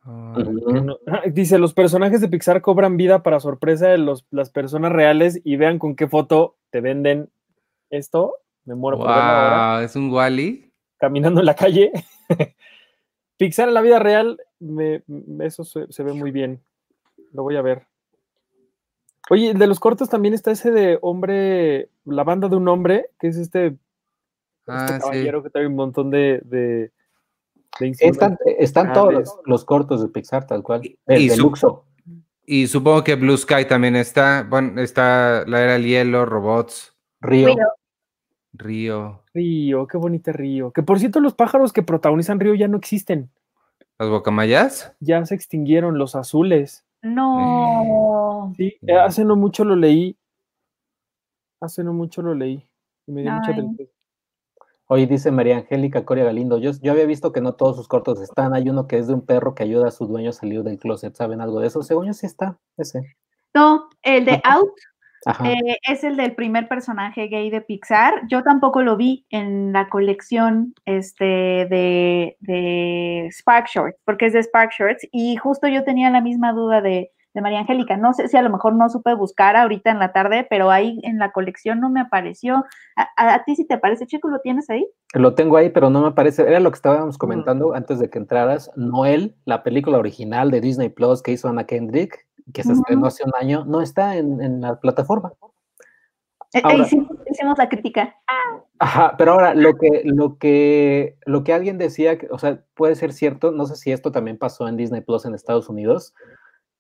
[0.04, 4.50] Ah, no- ah, dice, los personajes de Pixar cobran vida para sorpresa de los, las
[4.50, 7.30] personas reales y vean con qué foto te venden
[7.92, 8.36] esto.
[8.66, 9.76] Me muero por verlo ahora.
[9.78, 10.72] wow, es un Wally.
[10.98, 11.92] caminando en la calle.
[13.38, 15.04] Pixar en la vida real, me-
[15.40, 16.62] eso se, se ve muy bien.
[17.34, 17.88] Lo voy a ver.
[19.30, 23.08] Oye, el de los cortos también está ese de hombre, la banda de un hombre,
[23.20, 23.78] que es este, este
[24.68, 25.00] Ah, sí.
[25.00, 26.92] caballero que trae un montón de, de,
[27.80, 30.86] Están, están Ah, todos los, los cortos de Pixar, tal cual.
[30.86, 31.86] Y- El y de su- Luxo.
[32.46, 34.46] Y supongo que Blue Sky también está.
[34.48, 37.48] Bueno, está la era del hielo, robots, Río.
[37.48, 37.68] Río.
[38.54, 40.72] Río, Río, qué bonito Río.
[40.72, 43.30] Que por cierto, los pájaros que protagonizan Río ya no existen.
[43.98, 44.94] las bocamayas.
[45.00, 46.86] Ya se extinguieron los azules.
[47.02, 48.54] No.
[48.58, 50.18] Sí, eh, hace no mucho lo leí.
[51.60, 52.68] Hace no mucho lo leí.
[53.08, 53.58] Y me dio mucha Ay.
[53.58, 53.92] tristeza.
[54.88, 58.20] Hoy dice María Angélica Coria Galindo, yo, yo había visto que no todos sus cortos
[58.20, 60.64] están, hay uno que es de un perro que ayuda a su dueño a salir
[60.64, 61.82] del closet, ¿saben algo de eso?
[61.82, 63.16] Según yo sí está, ese.
[63.54, 64.74] No, el de Out.
[65.46, 68.22] Eh, es el del primer personaje gay de Pixar.
[68.28, 74.44] Yo tampoco lo vi en la colección este, de, de Spark Shorts, porque es de
[74.44, 75.08] Spark Shorts.
[75.12, 77.98] Y justo yo tenía la misma duda de, de María Angélica.
[77.98, 81.00] No sé si a lo mejor no supe buscar ahorita en la tarde, pero ahí
[81.04, 82.66] en la colección no me apareció.
[82.96, 84.28] ¿A, a- a ti sí te aparece, chico?
[84.28, 84.86] ¿Lo tienes ahí?
[85.14, 88.18] Lo tengo ahí, pero no me parece, era lo que estábamos comentando antes de que
[88.18, 93.08] entraras, Noel, la película original de Disney Plus que hizo Anna Kendrick, que se estrenó
[93.08, 95.34] hace un año, no está en, en la plataforma.
[96.54, 98.16] Eh, eh, Ahora- hicimos, hicimos la crítica.
[98.80, 103.14] Ajá, pero ahora lo que, lo que, lo que alguien decía, o sea, puede ser
[103.14, 106.16] cierto, no sé si esto también pasó en Disney Plus en Estados Unidos.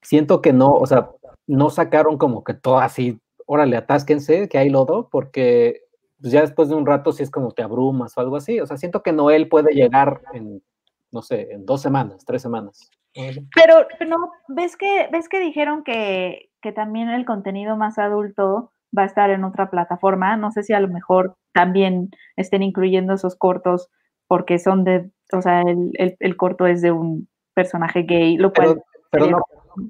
[0.01, 1.11] Siento que no, o sea,
[1.45, 5.83] no sacaron como que todo así, órale, atásquense, que hay lodo, porque
[6.19, 8.59] pues, ya después de un rato sí es como te abrumas o algo así.
[8.59, 10.63] O sea, siento que Noel puede llegar en,
[11.11, 12.89] no sé, en dos semanas, tres semanas.
[13.13, 19.03] Pero, no, ¿ves que, ves que dijeron que, que también el contenido más adulto va
[19.03, 20.37] a estar en otra plataforma?
[20.37, 23.89] No sé si a lo mejor también estén incluyendo esos cortos
[24.27, 28.53] porque son de, o sea, el, el- el corto es de un personaje gay, lo
[28.53, 28.81] cual...
[29.13, 29.39] Pero, no,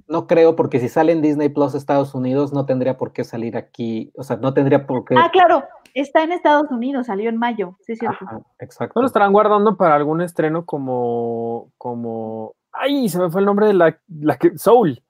[0.07, 3.55] no creo, porque si sale en Disney Plus Estados Unidos, no tendría por qué salir
[3.55, 5.13] aquí, o sea, no tendría por qué.
[5.15, 5.63] Ah, claro,
[5.93, 8.25] está en Estados Unidos, salió en mayo, sí es cierto.
[8.25, 8.93] Ajá, exacto.
[8.95, 13.67] ¿No lo estarán guardando para algún estreno como, como, ay, se me fue el nombre
[13.67, 15.03] de la, la que, Soul.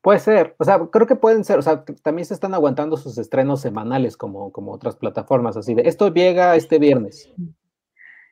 [0.00, 3.18] Puede ser, o sea, creo que pueden ser, o sea, también se están aguantando sus
[3.18, 7.30] estrenos semanales como, como otras plataformas, así de, esto llega este viernes.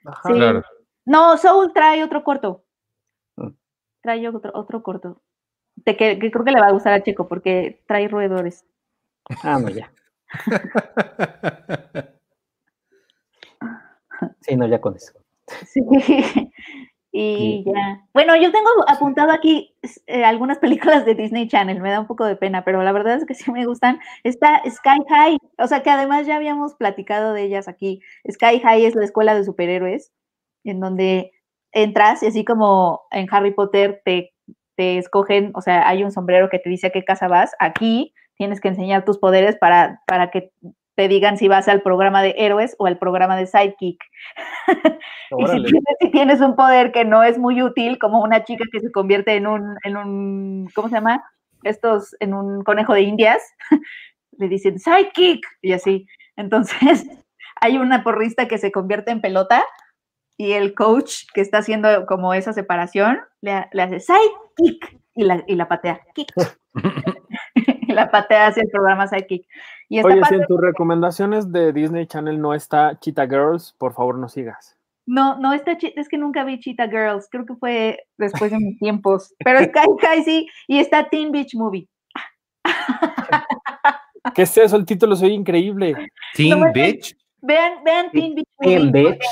[0.05, 0.28] Ajá.
[0.28, 0.34] Sí.
[0.34, 0.62] Claro.
[1.05, 2.64] No, Soul trae otro corto.
[3.36, 3.51] Mm.
[4.01, 5.20] Trae otro, otro corto.
[5.76, 8.64] De que, que creo que le va a gustar a Checo porque trae roedores.
[9.42, 9.92] Ah, no, ya.
[14.40, 15.12] Sí, no, ya con eso.
[15.66, 15.80] Sí.
[17.18, 18.06] Y ya.
[18.12, 19.74] Bueno, yo tengo apuntado aquí
[20.06, 23.16] eh, algunas películas de Disney Channel, me da un poco de pena, pero la verdad
[23.16, 24.00] es que sí me gustan.
[24.22, 28.00] Está Sky High, o sea que además ya habíamos platicado de ellas aquí.
[28.30, 30.12] Sky High es la escuela de superhéroes,
[30.64, 31.32] en donde
[31.72, 34.34] entras y así como en Harry Potter te,
[34.76, 37.52] te escogen, o sea, hay un sombrero que te dice a qué casa vas.
[37.58, 40.50] Aquí tienes que enseñar tus poderes para, para que
[40.97, 44.03] te digan si vas al programa de héroes o al programa de sidekick.
[45.38, 48.64] y si tienes, si tienes, un poder que no es muy útil, como una chica
[48.72, 51.22] que se convierte en un, en un ¿cómo se llama?
[51.62, 53.42] Estos, en un conejo de indias,
[54.38, 56.07] le dicen sidekick y así.
[56.36, 57.07] Entonces,
[57.61, 59.64] hay una porrista que se convierte en pelota
[60.38, 65.44] y el coach que está haciendo como esa separación le, le hace sidekick y la,
[65.47, 66.01] y la patea.
[66.14, 66.32] Kick.
[67.97, 69.47] La patea hacia el programa Sidekick.
[69.88, 74.18] Y Oye, si en tus recomendaciones de Disney Channel no está Cheetah Girls, por favor
[74.18, 74.76] no sigas.
[75.07, 78.78] No, no está, es que nunca vi Cheetah Girls, creo que fue después de mis
[78.78, 81.88] tiempos, pero Sky Sky sí, y está Teen Beach Movie.
[84.34, 84.76] ¿Qué es eso?
[84.76, 85.94] El título soy increíble.
[86.34, 87.16] Teen Beach.
[87.40, 88.76] Vean, vean Teen Beach Movie.
[88.76, 89.24] Teen Beach.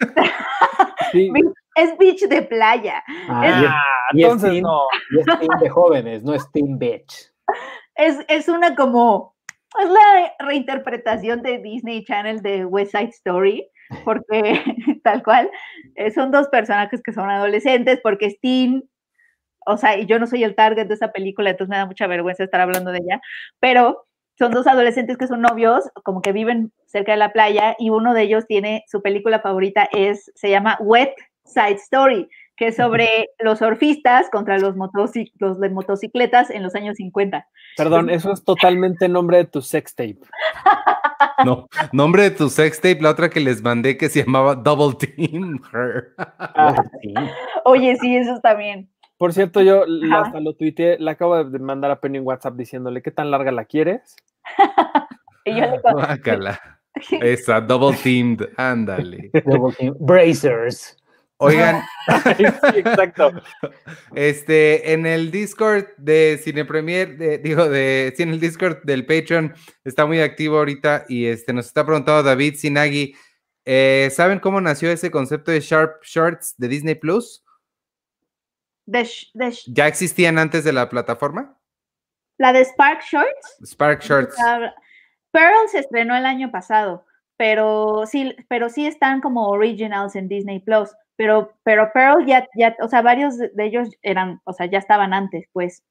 [1.12, 1.30] sí.
[1.76, 3.04] Es beach de playa.
[3.28, 4.86] Ah, entonces no.
[5.16, 7.30] es team de jóvenes, no es Teen Beach
[7.96, 9.34] es, una como,
[9.80, 13.68] es la reinterpretación de Disney Channel de West Side Story,
[14.04, 14.62] porque
[15.04, 15.50] tal cual,
[15.94, 18.38] eh, son dos personajes que son adolescentes, porque es
[19.68, 22.06] o sea, y yo no soy el target de esa película, entonces me da mucha
[22.06, 23.20] vergüenza estar hablando de ella,
[23.58, 24.06] pero
[24.38, 28.14] son dos adolescentes que son novios, como que viven cerca de la playa, y uno
[28.14, 33.28] de ellos tiene, su película favorita es, se llama Wet Side Story, que es sobre
[33.38, 34.74] los surfistas contra los,
[35.38, 37.46] los de motocicletas en los años 50.
[37.76, 40.18] Perdón, eso es totalmente nombre de tu sex tape.
[41.44, 44.96] No, nombre de tu sex tape, la otra que les mandé que se llamaba Double
[44.96, 45.60] Team
[46.38, 46.82] ah,
[47.64, 48.90] Oye, sí, eso está bien.
[49.18, 49.84] Por cierto, yo
[50.14, 53.52] hasta lo tuiteé, le acabo de mandar a Penny en WhatsApp diciéndole qué tan larga
[53.52, 54.16] la quieres.
[55.44, 59.30] y yo le Esa, double teamed, ándale.
[59.44, 59.94] Double team.
[59.98, 60.96] Bracers.
[61.38, 61.82] Oigan,
[62.74, 63.32] exacto.
[64.14, 69.54] Este, en el Discord de Cine Premier, digo, de, sí, en el Discord del Patreon,
[69.84, 73.14] está muy activo ahorita y este, nos está preguntando David Sinagi,
[73.66, 77.44] eh, ¿saben cómo nació ese concepto de Sharp Shorts de Disney Plus?
[79.66, 81.58] ¿Ya existían antes de la plataforma?
[82.38, 83.58] ¿La de Spark Shorts?
[83.64, 84.36] Spark Shorts.
[85.32, 87.04] Pearl se estrenó el año pasado,
[87.36, 90.90] pero sí, pero sí están como originals en Disney Plus.
[91.16, 95.14] Pero, pero Pearl ya, ya, o sea, varios de ellos eran, o sea, ya estaban
[95.14, 95.82] antes, pues.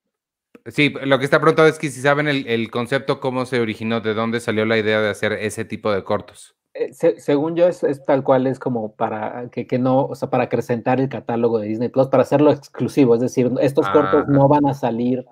[0.68, 4.14] Sí, lo que está pronto es que si saben el, concepto, cómo se originó, de
[4.14, 6.56] dónde salió la idea de hacer ese tipo de cortos.
[6.74, 10.46] Eh, según yo, es, tal cual, es como para que, que, no, o sea, para
[10.46, 14.66] acrecentar el catálogo de Disney Plus, para hacerlo exclusivo, es decir, estos cortos no van
[14.66, 15.26] a salir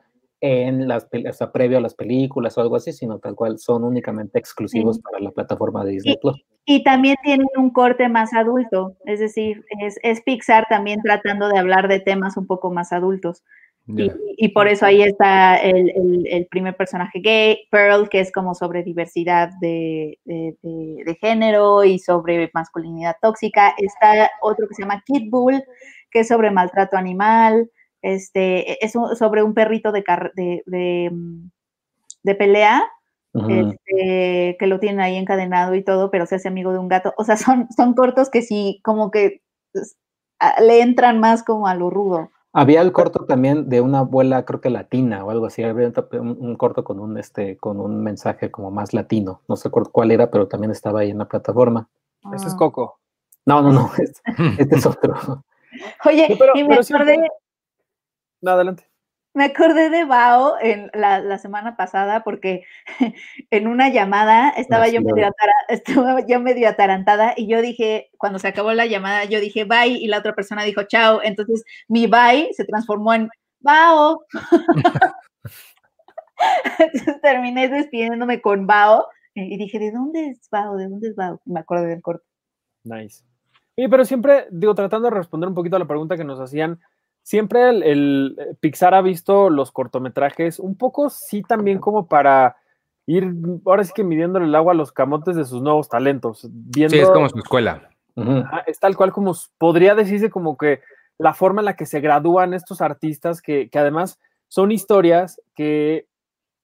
[0.45, 3.85] en las, o sea, previo a las películas o algo así, sino tal cual son
[3.85, 6.43] únicamente exclusivos para la plataforma de Disney Plus.
[6.65, 11.87] Y, también tienen un corte más adulto, es decir, es, Pixar también tratando de hablar
[11.87, 13.41] de temas un poco más adultos.
[13.87, 19.49] Y, por eso ahí está el, primer personaje gay, Pearl, que es como sobre diversidad
[19.61, 23.73] de, de, género y sobre masculinidad tóxica.
[23.77, 25.63] Está otro que se llama Kid Bull,
[26.11, 27.69] que es sobre maltrato animal
[28.03, 30.03] este, es sobre un perrito de,
[30.35, 31.49] de, mm,
[32.23, 32.83] de, pelea,
[33.33, 37.13] este, que lo tienen ahí encadenado y todo, pero se hace amigo de un gato.
[37.17, 39.41] O sea, son, son cortos que sí, como que
[39.71, 39.97] pues,
[40.61, 42.29] le entran más como a lo rudo.
[42.55, 45.63] Había el corto también de una abuela, creo que latina o algo así.
[45.63, 49.41] Había un, corto con un, este, con un mensaje como más latino.
[49.47, 51.89] No sé cuál era, pero también estaba ahí en la plataforma.
[52.31, 52.99] Ese es Coco.
[53.45, 53.91] No, no, no.
[54.59, 55.43] Este, es otro.
[56.05, 57.27] Oye, y me acordé,
[58.51, 58.87] adelante.
[59.35, 62.65] Me acordé de Bao en la, semana pasada porque
[63.49, 65.27] en una llamada estaba yo, medio
[65.69, 69.87] estaba yo medio atarantada y yo dije, cuando se acabó la llamada, yo dije bye
[69.87, 71.21] y la otra persona dijo chao.
[71.23, 73.29] Entonces mi bye se transformó en
[73.59, 74.23] Bao.
[76.79, 80.77] Entonces terminé despidiéndome con Bao y dije, ¿de dónde es Bao?
[80.77, 81.41] ¿De dónde es Bao?
[81.45, 82.25] me acordé del corto.
[82.83, 83.23] Nice.
[83.75, 86.79] Oye, pero siempre, digo, tratando de responder un poquito a la pregunta que nos hacían,
[87.23, 92.57] siempre el, eh, Pixar ha visto los cortometrajes un poco, sí, también como para
[93.07, 93.33] ir,
[93.65, 96.47] ahora sí que midiéndole el agua a los camotes de sus nuevos talentos.
[96.51, 97.89] Viendo, sí, es como su escuela.
[98.67, 100.81] Es tal cual como podría decirse como que
[101.17, 106.07] la forma en la que se gradúan estos artistas, que, además son historias que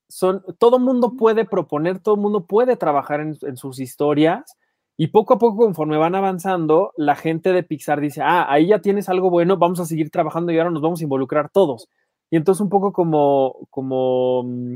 [0.08, 4.56] son, todo mundo puede proponer, todo mundo puede trabajar en, en sus historias
[5.02, 8.80] y poco a poco, conforme van avanzando, la gente de Pixar dice, ah, ahí ya
[8.80, 11.88] tienes algo bueno, vamos a seguir trabajando y ahora nos vamos a involucrar todos.
[12.30, 14.76] Y entonces un poco como, como, mm,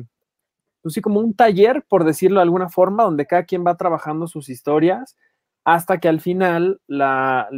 [0.81, 4.27] pues sí, como un taller, por decirlo de alguna forma, donde cada quien va trabajando
[4.27, 5.17] sus historias
[5.65, 7.49] hasta que al final la,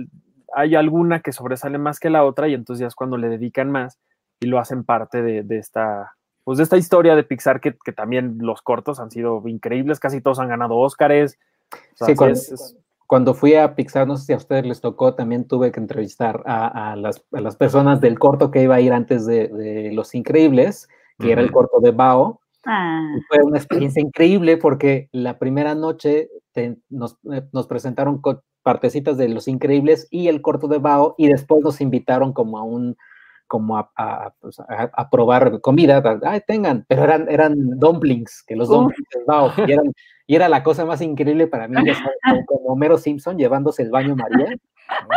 [0.55, 3.69] hay alguna que sobresale más que la otra y entonces ya es cuando le dedican
[3.69, 3.99] más
[4.39, 8.39] y lo hacen parte de, esta, pues de esta historia de Pixar que, que también
[8.39, 11.37] los cortos han sido increíbles, casi todos han ganado Óscares.
[11.71, 14.65] O sea, Sí, cuando, es- es- cuando fui a Pixar, no sé si a ustedes
[14.65, 18.63] les tocó, también tuve que entrevistar a, a las, a las personas del corto que
[18.63, 20.87] iba a ir antes de, de Los Increíbles,
[21.19, 22.41] que era el corto de Bao.
[22.65, 28.21] Ah, Y fue una experiencia increíble porque la primera noche te- nos, eh, nos presentaron
[28.63, 32.63] partecitas de Los Increíbles y el corto de Bao y después nos invitaron como a
[32.63, 32.97] un
[33.47, 38.55] como a, a, pues, a- a probar comida, ay, tengan, pero eran, eran dumplings, que
[38.55, 39.93] los dumplings de Bao, y, eran-
[40.27, 41.75] y era la cosa más increíble para mí,
[42.11, 44.55] sabes, como, Homero Simpson llevándose el baño María,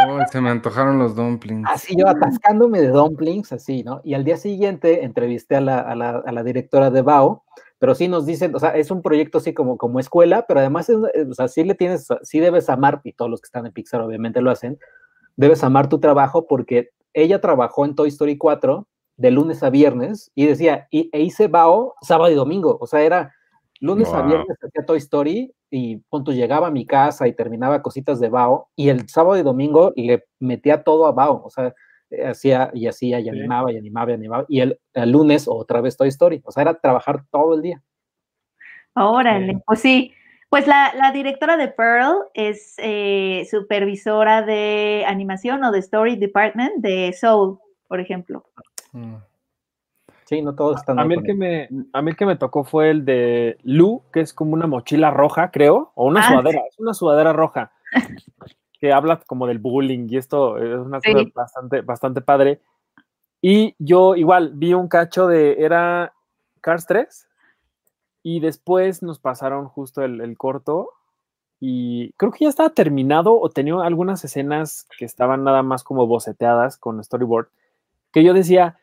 [0.08, 1.68] Oh, se me antojaron los dumplings.
[1.70, 4.00] así yo atascándome de dumplings, así, ¿no?
[4.02, 7.44] Y al día siguiente entrevisté a la, a la, a la directora de Bao,
[7.78, 10.88] pero sí nos dicen, o sea, es un proyecto así como, como escuela, pero además,
[10.88, 13.66] es, eh, o sea, sí le tienes, sí debes amar, y todos los que están
[13.66, 14.78] en Pixar obviamente lo hacen,
[15.36, 16.88] debes amar tu trabajo porque
[17.22, 21.48] ella trabajó en Toy Story 4 de lunes a viernes y decía, y, e hice
[21.48, 23.34] Bao sábado y domingo, o sea, era
[23.80, 28.20] lunes a viernes hacía Toy Story y punto llegaba a mi casa y terminaba cositas
[28.20, 31.74] de Bao y el sábado y domingo le metía todo a Bao, o sea,
[32.10, 35.80] eh, hacía y hacía y animaba y animaba y animaba y el, el lunes otra
[35.80, 37.82] vez Toy Story, o sea, era trabajar todo el día.
[38.94, 40.12] órale, pues sí.
[40.50, 46.76] Pues la, la directora de Pearl es eh, supervisora de animación o de Story Department
[46.76, 48.44] de Soul, por ejemplo.
[48.92, 49.16] Mm.
[50.24, 52.64] Sí, no todos están A mí, el que me, a mí el que me tocó
[52.64, 56.60] fue el de Lu, que es como una mochila roja, creo, o una Ah, sudadera,
[56.68, 57.72] es una sudadera roja,
[58.80, 61.32] que habla como del bullying y esto es una cosa Sí.
[61.34, 62.60] bastante, bastante padre.
[63.40, 66.12] Y yo igual vi un cacho de, era
[66.60, 67.27] Cars 3,
[68.28, 70.90] y después nos pasaron justo el, el corto,
[71.60, 76.06] y creo que ya estaba terminado o tenía algunas escenas que estaban nada más como
[76.06, 77.48] boceteadas con storyboard,
[78.12, 78.76] que yo decía,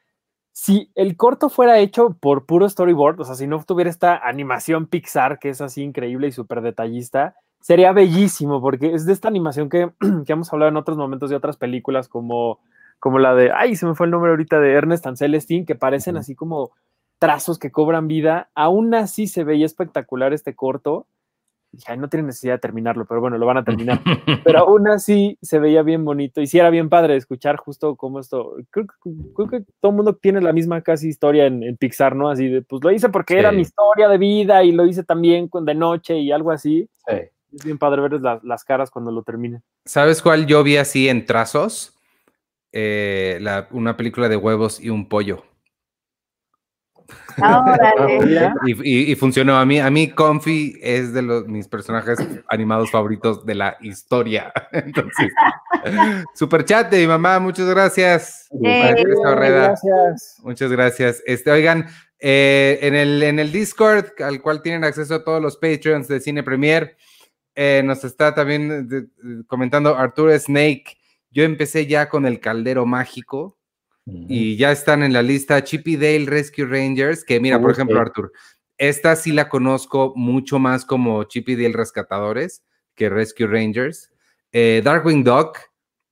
[0.51, 4.87] si el corto fuera hecho por puro storyboard, o sea, si no tuviera esta animación
[4.87, 9.69] Pixar, que es así increíble y súper detallista, sería bellísimo, porque es de esta animación
[9.69, 9.91] que,
[10.25, 12.61] que hemos hablado en otros momentos de otras películas, como,
[12.99, 15.75] como la de, ay, se me fue el nombre ahorita de Ernest and Celestine, que
[15.75, 16.71] parecen así como
[17.19, 18.49] trazos que cobran vida.
[18.55, 21.07] Aún así se veía espectacular este corto.
[21.71, 23.99] Dije, no tiene necesidad de terminarlo, pero bueno, lo van a terminar
[24.45, 28.21] pero aún así se veía bien bonito y sí era bien padre escuchar justo cómo
[28.21, 31.75] esto, creo, que- creo que todo el mundo tiene la misma casi historia en, en
[31.75, 32.29] Pixar, ¿no?
[32.29, 35.49] Así de, pues lo hice porque era mi historia de vida y lo hice también
[35.49, 36.87] con- de noche y algo así.
[37.07, 37.15] Sí.
[37.53, 39.61] Es bien padre las, las caras cuando lo terminen.
[39.83, 41.97] ¿Sabes cuál yo vi así en trazos?
[42.71, 45.43] Eh, la- una película de huevos y un pollo.
[48.65, 49.57] Y, y- y funcionó.
[49.57, 52.17] A mí, a mí, Comfy es de los, mis personajes
[52.49, 54.51] animados favoritos de la historia.
[54.71, 55.31] Entonces,
[56.33, 58.47] super chat de mi mamá, muchas gracias.
[58.63, 58.93] Eh,
[59.67, 60.39] gracias.
[60.43, 61.23] Muchas gracias.
[61.25, 61.87] Este, oigan,
[62.19, 66.43] eh, en, el, en el Discord, al cual tienen acceso todos los Patreons de Cine
[66.43, 66.95] Premier,
[67.55, 70.97] eh, nos está también de- de- comentando Arturo Snake.
[71.31, 73.57] Yo empecé ya con el Caldero Mágico
[74.05, 77.99] y ya están en la lista Chip y Dale Rescue Rangers, que mira, por ejemplo.
[77.99, 78.31] Arthur,
[78.77, 84.11] esta sí la conozco mucho más como Chip y Dale Rescatadores que Rescue Rangers.
[84.51, 85.57] Eh, Darkwing Duck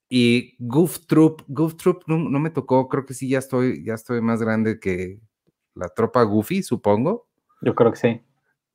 [0.09, 1.43] y Goof Troop.
[1.47, 4.79] Goof Troop no, no me tocó, creo que sí, ya estoy, ya estoy más grande
[4.79, 5.19] que
[5.75, 7.27] la tropa Goofy, supongo.
[7.61, 8.21] Yo creo que sí.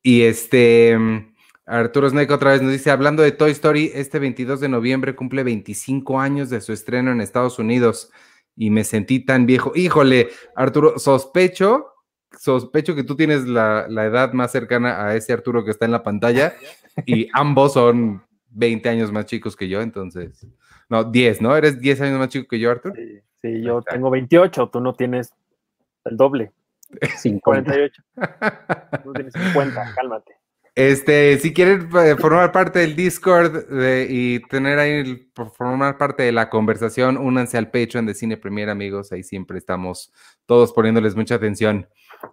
[0.01, 1.33] Y este, mm,
[1.65, 5.43] Arturo Snake otra vez nos dice, hablando de Toy Story, este 22 de noviembre cumple
[5.43, 8.11] 25 años de su estreno en Estados Unidos
[8.59, 9.71] y me sentí tan viejo.
[9.73, 11.93] Híjole, Arturo, sospecho,
[12.37, 15.93] sospecho que tú tienes la, la edad más cercana a ese Arturo que está en
[15.93, 16.53] la pantalla
[17.05, 20.45] y ambos son 20 años más chicos que yo, entonces,
[20.89, 21.55] no, 10, ¿no?
[21.55, 22.95] ¿Eres 10 años más chico que yo, Arturo?
[22.95, 23.93] Sí, sí, yo está.
[23.93, 25.33] tengo 28, tú no tienes
[26.03, 26.51] el doble,
[27.17, 27.71] 50.
[27.71, 28.03] 48.
[29.05, 30.38] Tú tienes 50, cálmate.
[30.79, 36.31] Este, si quieren eh, formar parte del Discord de- y tener ahí, formar parte de
[36.31, 39.11] la conversación, únanse al Patreon de Cine Premier, amigos.
[39.11, 40.13] Ahí siempre estamos
[40.45, 41.85] todos poniéndoles mucha atención.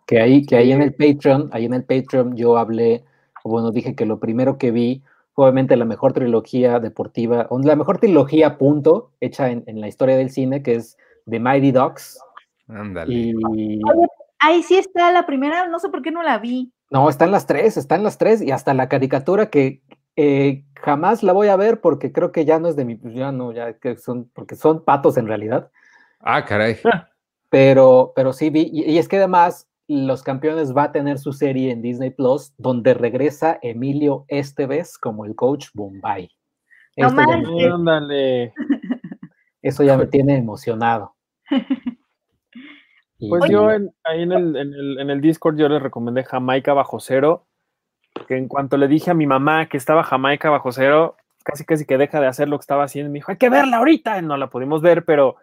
[0.07, 3.05] Que ahí, que ahí en el Patreon, ahí en el Patreon yo hablé,
[3.43, 7.75] bueno, dije que lo primero que vi fue obviamente la mejor trilogía deportiva, o la
[7.75, 10.97] mejor trilogía punto, hecha en, en la historia del cine, que es
[11.29, 12.21] The Mighty Ducks.
[12.69, 13.13] Ándale.
[13.13, 13.35] Y
[14.39, 16.73] Ahí sí está la primera, no sé por qué no la vi.
[16.91, 19.82] No, están las tres, están las tres, y hasta la caricatura que
[20.16, 23.14] eh, jamás la voy a ver porque creo que ya no es de mi, pues
[23.14, 25.70] ya no, ya que son, porque son patos en realidad.
[26.20, 26.76] Ah, caray.
[27.51, 31.32] Pero, pero sí vi, y, y es que además Los Campeones va a tener su
[31.32, 36.28] serie en Disney Plus, donde regresa Emilio Esteves como el coach Bombay.
[36.97, 37.72] No Esto ya me- manches.
[37.72, 38.55] Ándale.
[39.62, 41.14] eso ya me tiene emocionado.
[43.19, 47.01] Pues yo ahí en el, en, el, en el Discord yo les recomendé Jamaica bajo
[47.01, 47.47] cero,
[48.29, 51.87] que en cuanto le dije a mi mamá que estaba Jamaica bajo cero, casi casi
[51.87, 54.37] que deja de hacer lo que estaba haciendo, me dijo, hay que verla ahorita, no
[54.37, 55.37] la pudimos ver, pero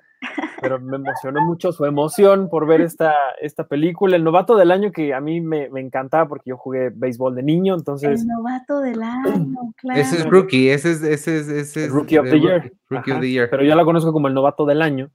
[0.62, 4.16] pero me emocionó mucho su emoción por ver esta, esta película.
[4.16, 7.44] El novato del año que a mí me, me encantaba porque yo jugué béisbol de
[7.44, 8.22] niño, entonces...
[8.22, 10.00] El novato del año, claro.
[10.00, 11.04] Ese es rookie, ese es...
[11.04, 12.72] Ese es, ese es rookie of the Year.
[12.90, 13.50] Rookie of the Year.
[13.50, 15.12] Pero yo la conozco como el novato del año.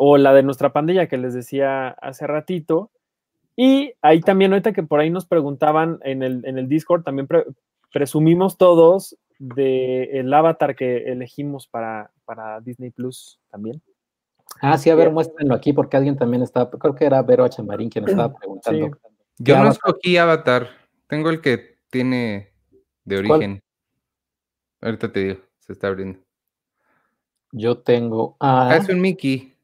[0.00, 2.90] O la de nuestra pandilla que les decía hace ratito.
[3.56, 7.26] Y ahí también, ahorita que por ahí nos preguntaban en el, en el Discord, también
[7.26, 7.44] pre
[7.92, 13.82] presumimos todos del el avatar que elegimos para, para Disney Plus también.
[14.60, 17.90] Ah, sí, a ver, muéstrenlo aquí porque alguien también estaba, creo que era Vero Chamarín
[17.90, 18.86] quien estaba preguntando.
[18.86, 18.92] Sí.
[19.38, 20.68] Yo no escogí Avatar,
[21.06, 22.52] tengo el que tiene
[23.04, 23.62] de origen.
[24.80, 24.90] ¿Cuál?
[24.90, 26.20] Ahorita te digo, se está abriendo.
[27.52, 28.70] Yo tengo a...
[28.70, 29.54] Ah, es un Mickey.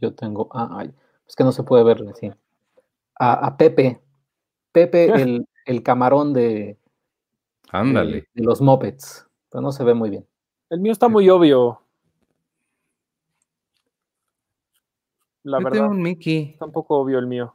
[0.00, 0.80] Yo tengo a...
[0.80, 0.92] Ay,
[1.26, 2.32] es que no se puede ver así.
[3.18, 4.00] A, a Pepe.
[4.72, 6.78] Pepe, el, el, camarón de...
[7.70, 8.12] Ándale.
[8.12, 9.26] De, de los Muppets.
[9.50, 10.26] Pero no se ve muy bien.
[10.70, 11.82] El mío está muy obvio.
[15.42, 15.80] La yo verdad.
[15.80, 16.50] Tengo un Mickey.
[16.52, 17.54] Está un poco obvio el mío.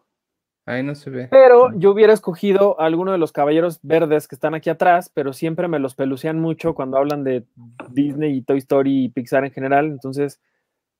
[0.65, 1.27] Ahí no se ve.
[1.29, 5.31] Pero yo hubiera escogido a alguno de los caballeros verdes que están aquí atrás, pero
[5.31, 7.45] siempre me los pelucean mucho cuando hablan de
[7.91, 9.85] Disney y Toy Story y Pixar en general.
[9.85, 10.41] Entonces,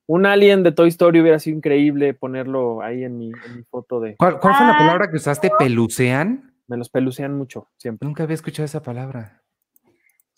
[0.08, 3.99] un alien de Toy Story hubiera sido increíble ponerlo ahí en mi, en mi foto
[3.99, 4.16] de.
[4.18, 5.51] ¿Cuál, cuál fue la palabra que usaste?
[5.58, 6.53] ¿Pelucean?
[6.68, 8.06] Me los pelucean mucho, siempre.
[8.08, 9.41] Nunca había escuchado esa palabra.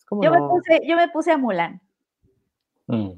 [0.09, 0.31] Yo, no?
[0.31, 1.81] me puse, yo me puse a Mulan.
[2.87, 3.11] Mm.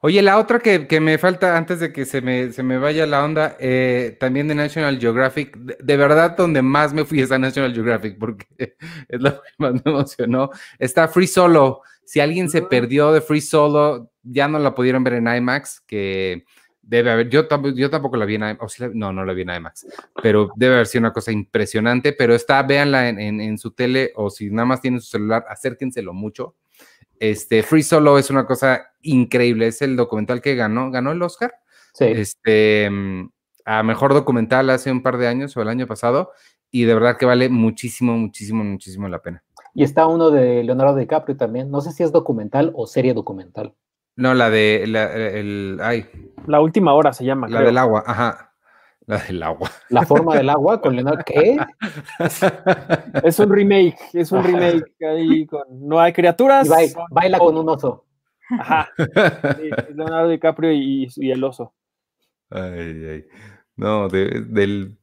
[0.00, 3.06] Oye, la otra que, que, me falta antes de que se me, se me vaya
[3.06, 7.32] la onda, eh, también de National Geographic, de, de, verdad donde más me fui es
[7.32, 8.46] a National Geographic porque
[9.08, 10.50] es lo que más me emocionó.
[10.78, 11.82] Está Free Solo.
[12.08, 16.46] Si alguien se perdió de Free Solo, ya no la pudieron ver en IMAX, que
[16.80, 19.86] debe haber, yo, yo tampoco la vi en IMAX, no, no la vi en IMAX,
[20.22, 24.12] pero debe haber sido una cosa impresionante, pero está, véanla en, en, en su tele
[24.16, 26.56] o si nada más tienen su celular, acérquenselo mucho.
[27.20, 29.66] Este, Free Solo es una cosa increíble.
[29.66, 31.52] Es el documental que ganó, ganó el Oscar.
[31.92, 32.06] Sí.
[32.06, 32.90] Este,
[33.66, 36.32] a mejor documental hace un par de años o el año pasado.
[36.70, 39.42] Y de verdad que vale muchísimo, muchísimo, muchísimo la pena.
[39.74, 41.70] Y está uno de Leonardo DiCaprio también.
[41.70, 43.74] No sé si es documental o serie documental.
[44.16, 46.06] No, la de la, el, ay.
[46.46, 47.48] La última hora se llama.
[47.48, 47.66] La creo.
[47.66, 48.52] del agua, ajá.
[49.06, 49.70] La del agua.
[49.88, 51.22] La forma del agua con Leonardo.
[51.24, 51.56] ¿Qué?
[53.22, 56.66] es un remake, es un remake ahí con no hay criaturas.
[56.66, 58.04] Y baila, baila con un oso.
[58.50, 58.88] Ajá.
[58.96, 61.72] Sí, Leonardo DiCaprio y, y, el oso.
[62.50, 63.24] Ay, ay.
[63.76, 64.98] No, de, del,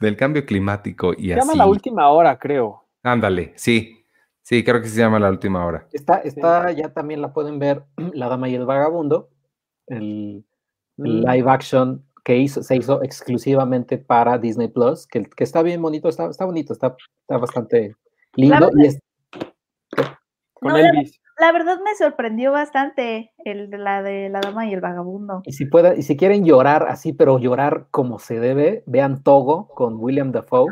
[0.00, 1.40] del cambio climático y se así.
[1.40, 2.79] llama la última hora, creo.
[3.02, 3.96] Ándale, sí.
[4.42, 5.86] Sí, creo que se llama la última hora.
[5.92, 7.84] Está, está, ya también la pueden ver,
[8.14, 9.30] La Dama y el Vagabundo,
[9.86, 10.44] el,
[10.98, 15.80] el live action que hizo, se hizo exclusivamente para Disney Plus, que, que está bien
[15.80, 17.94] bonito, está, está bonito, está, está, bastante
[18.34, 18.70] lindo.
[18.72, 19.00] La y es,
[20.54, 21.20] con no, Elvis.
[21.38, 25.42] La, la, verdad me sorprendió bastante el, la de La Dama y el Vagabundo.
[25.44, 29.68] Y si, puede, y si quieren llorar así, pero llorar como se debe, vean Togo
[29.68, 30.68] con William Dafoe.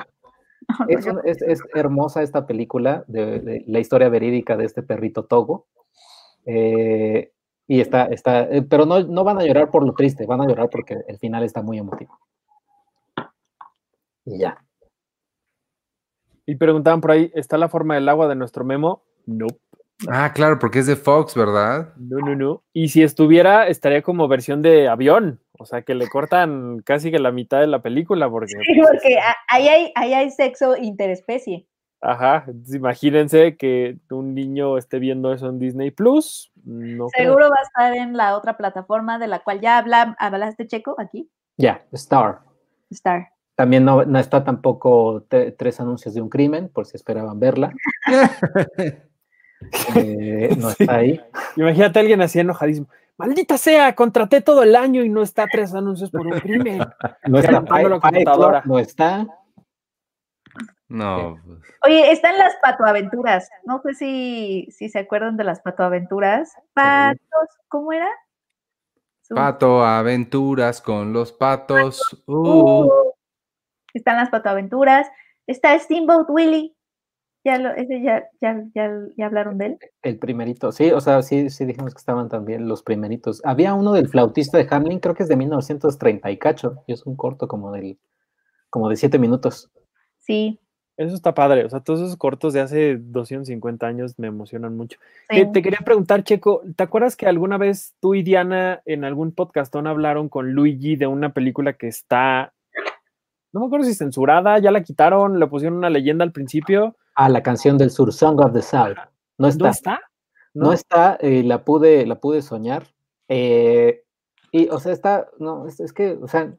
[0.88, 5.24] Es, un, es, es, hermosa esta película de, de, la historia verídica de este perrito
[5.24, 5.66] Togo.
[6.44, 7.32] Eh,
[7.66, 10.46] y está, está, eh, pero no, no van a llorar por lo triste, van a
[10.46, 12.18] llorar porque el final está muy emotivo.
[14.24, 14.62] Y ya.
[16.46, 19.02] Y preguntaban por ahí, ¿está la forma del agua de nuestro memo?
[19.26, 19.46] No.
[19.46, 19.60] Nope.
[20.06, 21.92] Ah, claro, porque es de Fox, ¿verdad?
[21.96, 22.62] No, no, no.
[22.72, 25.40] Y si estuviera, estaría como versión de avión.
[25.59, 28.28] O sea, que le cortan casi que la mitad de la película.
[28.30, 31.66] Porque, sí, porque ahí hay, ahí hay sexo interespecie.
[32.00, 36.52] Ajá, imagínense que un niño esté viendo eso en Disney Plus.
[36.64, 37.50] No Seguro creo.
[37.50, 41.28] va a estar en la otra plataforma de la cual ya habla, hablaste, Checo, aquí.
[41.56, 42.40] Ya, yeah, Star.
[42.90, 43.30] Star.
[43.56, 47.72] También no, no está tampoco tres anuncios de un crimen, por si esperaban verla.
[49.96, 51.20] eh, no está ahí.
[51.56, 52.86] Imagínate a alguien así enojadísimo.
[53.18, 56.78] Maldita sea, contraté todo el año y no está tres anuncios por un crimen.
[57.26, 58.62] no está, la computadora.
[58.64, 59.26] no está.
[60.88, 61.36] No.
[61.44, 61.58] Pues.
[61.84, 63.50] Oye, están las patoaventuras.
[63.64, 66.54] No sé si, si se acuerdan de las patoaventuras.
[66.72, 68.08] Patos, ¿cómo era?
[69.28, 72.00] Pato aventuras con los patos.
[72.26, 72.84] Uh.
[72.84, 73.12] Uh.
[73.92, 75.08] Están las patoaventuras.
[75.46, 76.77] Está Steamboat Willie.
[77.49, 79.78] Ya, lo, ese ya, ya, ya, ya, hablaron de él.
[80.03, 83.40] El primerito, sí, o sea, sí, sí dijimos que estaban también los primeritos.
[83.42, 87.07] Había uno del flautista de Hamlin, creo que es de 1930 y cacho, y es
[87.07, 87.99] un corto como del,
[88.68, 89.70] como de siete minutos.
[90.18, 90.61] Sí,
[90.99, 91.64] Eso está padre.
[91.64, 94.99] O sea, todos esos cortos de hace 250 años me emocionan mucho.
[95.30, 99.86] te quería preguntar, Checo, ¿te acuerdas que alguna vez tú y Diana en algún podcastón
[99.86, 102.53] hablaron con Luigi de una película que está,
[103.55, 106.94] no me acuerdo si censurada, ya la quitaron, le pusieron una leyenda al principio?
[107.20, 108.94] Ah, la canción del sur, Song of the South.
[109.38, 109.64] No está.
[109.64, 110.00] ¿No está?
[110.54, 112.86] No, está, eh, la, pude, la pude soñar.
[113.26, 114.04] Eh,
[114.52, 116.54] y, o sea, está, no, es que, o sea,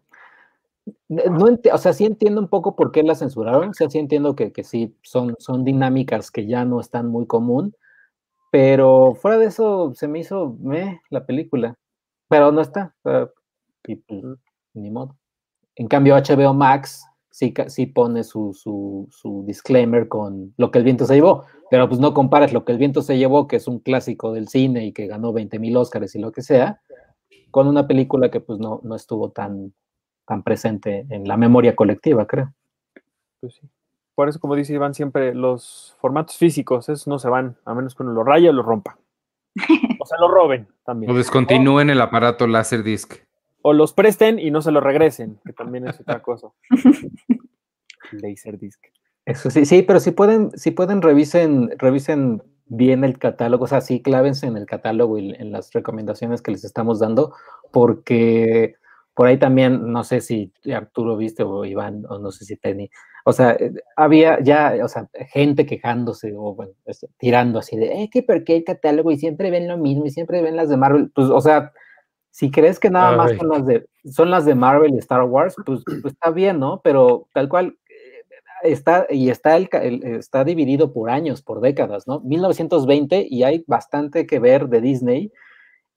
[1.08, 4.36] no o sea, sí entiendo un poco por qué la censuraron, o sea, sí entiendo
[4.36, 7.74] que, que sí, son, son dinámicas que ya no están muy común,
[8.52, 11.76] pero fuera de eso se me hizo me la película,
[12.28, 12.94] pero no está,
[13.88, 14.24] y, pues,
[14.74, 15.16] ni modo.
[15.78, 20.86] En cambio, HBO Max sí, sí pone su, su, su, disclaimer con lo que el
[20.86, 23.68] viento se llevó, pero pues no compares lo que el viento se llevó, que es
[23.68, 26.82] un clásico del cine y que ganó 20 mil Óscares y lo que sea,
[27.52, 29.74] con una película que pues no, no estuvo tan,
[30.26, 32.54] tan presente en la memoria colectiva, creo.
[33.40, 33.70] Pues sí.
[34.20, 37.96] Por eso, como dice Iván, siempre los formatos físicos, esos no se van, a menos
[37.96, 38.98] que uno lo raya o lo rompa.
[40.02, 41.12] O sea, lo roben también.
[41.12, 43.29] O descontinúen el aparato Laserdisc.
[43.62, 46.48] O los presten y no se lo regresen, que también es otra cosa.
[48.12, 48.80] Laserdisc.
[49.26, 53.82] Eso sí, sí, pero si pueden, si pueden, revisen, revisen bien el catálogo, o sea,
[53.82, 57.34] sí, clávense en el catálogo y en las recomendaciones que les estamos dando,
[57.72, 58.76] porque
[59.14, 62.90] por ahí también, no sé si Arturo viste o Iván, o no sé si Tenny,
[63.26, 68.04] o sea, eh, había ya, o sea, gente quejándose o bueno, este, tirando así de,
[68.04, 70.70] eh, que por qué el catálogo y siempre ven lo mismo y siempre ven las
[70.70, 71.74] de Marvel, pues, o sea,
[72.32, 75.56] si crees que nada más son las, de, son las de Marvel y Star Wars,
[75.66, 76.82] pues, pues está bien, ¿no?
[76.84, 78.24] Pero tal cual eh,
[78.64, 79.70] está y está el,
[80.04, 82.20] está dividido por años, por décadas, ¿no?
[82.22, 85.32] 1920 y hay bastante que ver de Disney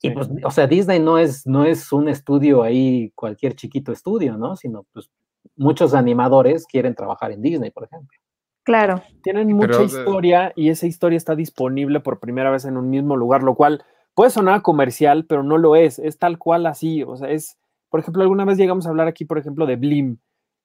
[0.03, 4.37] y pues, o sea, Disney no es, no es un estudio ahí, cualquier chiquito estudio,
[4.37, 4.57] ¿no?
[4.57, 5.09] Sino pues
[5.57, 8.18] muchos animadores quieren trabajar en Disney, por ejemplo.
[8.64, 9.03] Claro.
[9.22, 13.45] Tienen mucha historia y esa historia está disponible por primera vez en un mismo lugar,
[13.45, 17.30] lo cual puede sonar comercial, pero no lo es, es tal cual así, o sea,
[17.30, 17.58] es,
[17.88, 20.18] por ejemplo, alguna vez llegamos a hablar aquí, por ejemplo, de Blim.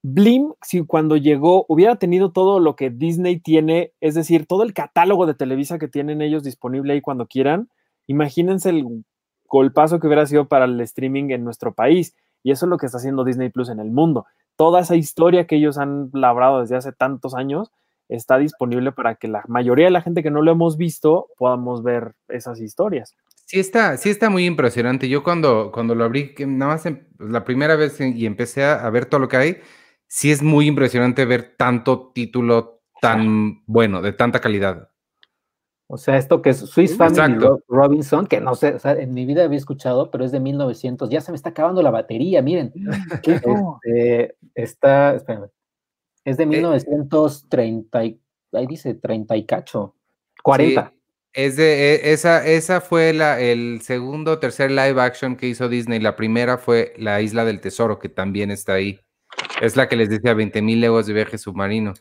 [0.04, 4.74] Blim, si cuando llegó hubiera tenido todo lo que Disney tiene, es decir, todo el
[4.74, 7.70] catálogo de Televisa que tienen ellos disponible ahí cuando quieran,
[8.06, 9.04] imagínense el
[9.48, 12.16] golpazo que hubiera sido para el streaming en nuestro país.
[12.44, 14.26] Y eso es lo que está haciendo Disney Plus en el mundo.
[14.56, 17.72] Toda esa historia que ellos han labrado desde hace tantos años
[18.10, 21.84] está disponible para que la mayoría de la gente que no lo hemos visto podamos
[21.84, 23.16] ver esas historias.
[23.48, 25.08] Sí está, sí está muy impresionante.
[25.08, 29.06] Yo cuando, cuando lo abrí, nada más em, la primera vez y empecé a, ver
[29.06, 29.58] todo lo que hay,
[30.06, 34.90] sí es muy impresionante ver tanto título tan bueno, de tanta calidad.
[35.90, 37.38] O sea, esto que es Swiss Family
[37.70, 41.10] Robinson, que no sé, o sea, en mi vida había escuchado, pero es de 1900.
[41.10, 42.74] Ya se me está acabando la batería, miren.
[43.24, 45.48] Este, está, espérame,
[46.26, 48.20] es de 1930, eh,
[48.52, 49.96] ahí dice 30 y cacho,
[50.44, 50.97] 40.
[51.34, 55.70] Es de, e, esa, esa fue la, el segundo o tercer live action que hizo
[55.70, 56.00] Disney.
[56.00, 59.00] La primera fue La Isla del Tesoro, que también está ahí.
[59.62, 61.94] Es la que les decía 20 mil leguas de viaje submarino.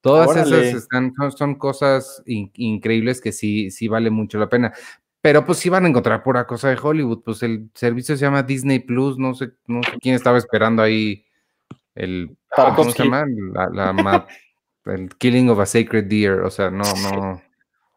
[0.00, 4.72] Todas esas están, son, cosas increíbles que sí, sí vale mucho la pena.
[5.20, 7.24] Pero pues sí van a encontrar pura cosa de Hollywood.
[7.24, 9.18] Pues el servicio se llama Disney Plus.
[9.18, 11.24] No sé, no sé quién estaba esperando ahí
[11.96, 12.36] el.
[12.76, 13.24] ¿Cómo se llama?
[13.72, 14.26] La,
[14.84, 16.42] el Killing of a Sacred Deer.
[16.42, 17.42] O sea, no, no.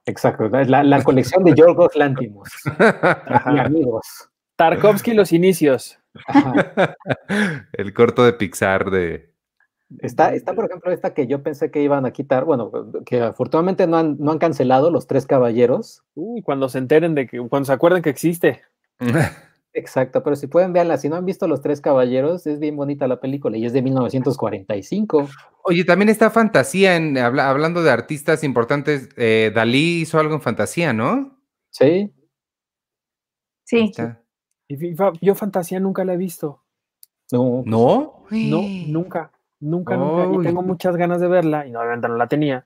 [0.10, 0.50] Exacto.
[0.50, 2.50] La, la colección de Yorgos Lantimos.
[2.76, 4.30] y amigos.
[4.56, 6.00] Tarkovsky los inicios.
[7.74, 9.30] El corto de Pixar de,
[9.98, 12.72] Está, está, por ejemplo, esta que yo pensé que iban a quitar, bueno,
[13.06, 16.04] que afortunadamente no han, no han cancelado los tres caballeros.
[16.14, 18.62] Uy, cuando se enteren de que, cuando se acuerden que existe.
[19.74, 23.08] Exacto, pero si pueden verla, si no han visto Los Tres Caballeros, es bien bonita
[23.08, 25.30] la película y es de 1945.
[25.64, 30.92] Oye, también está fantasía, en, hablando de artistas importantes, eh, Dalí hizo algo en fantasía,
[30.92, 31.38] ¿no?
[31.70, 32.12] Sí.
[33.64, 33.92] Sí.
[35.22, 36.64] yo fantasía nunca la he visto.
[37.32, 37.62] No.
[37.66, 38.26] ¿No?
[38.32, 39.32] No, nunca.
[39.60, 40.40] Nunca, nunca.
[40.40, 42.66] Y tengo muchas ganas de verla y obviamente no la tenía.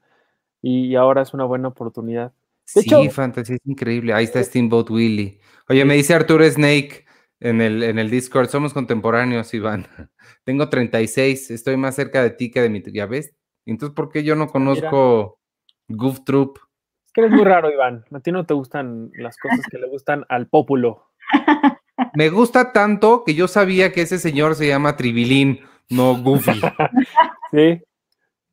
[0.61, 2.31] Y ahora es una buena oportunidad.
[2.65, 4.13] Sí, Fantasy es increíble.
[4.13, 5.39] Ahí está eh, Steamboat Willie.
[5.69, 7.05] Oye, me dice Arturo Snake
[7.39, 9.85] en el, en el Discord, somos contemporáneos, Iván.
[10.45, 12.81] Tengo 36, estoy más cerca de ti que de mi...
[12.85, 13.35] ¿Ya ves?
[13.65, 15.39] Entonces, ¿por qué yo no conozco
[15.87, 16.57] Goof Troop?
[17.05, 18.05] Es que eres muy raro, Iván.
[18.13, 21.11] A ti no te gustan las cosas que le gustan al pópulo.
[22.15, 25.59] Me gusta tanto que yo sabía que ese señor se llama Tribilín
[25.89, 26.59] no Goofy.
[27.51, 27.81] sí.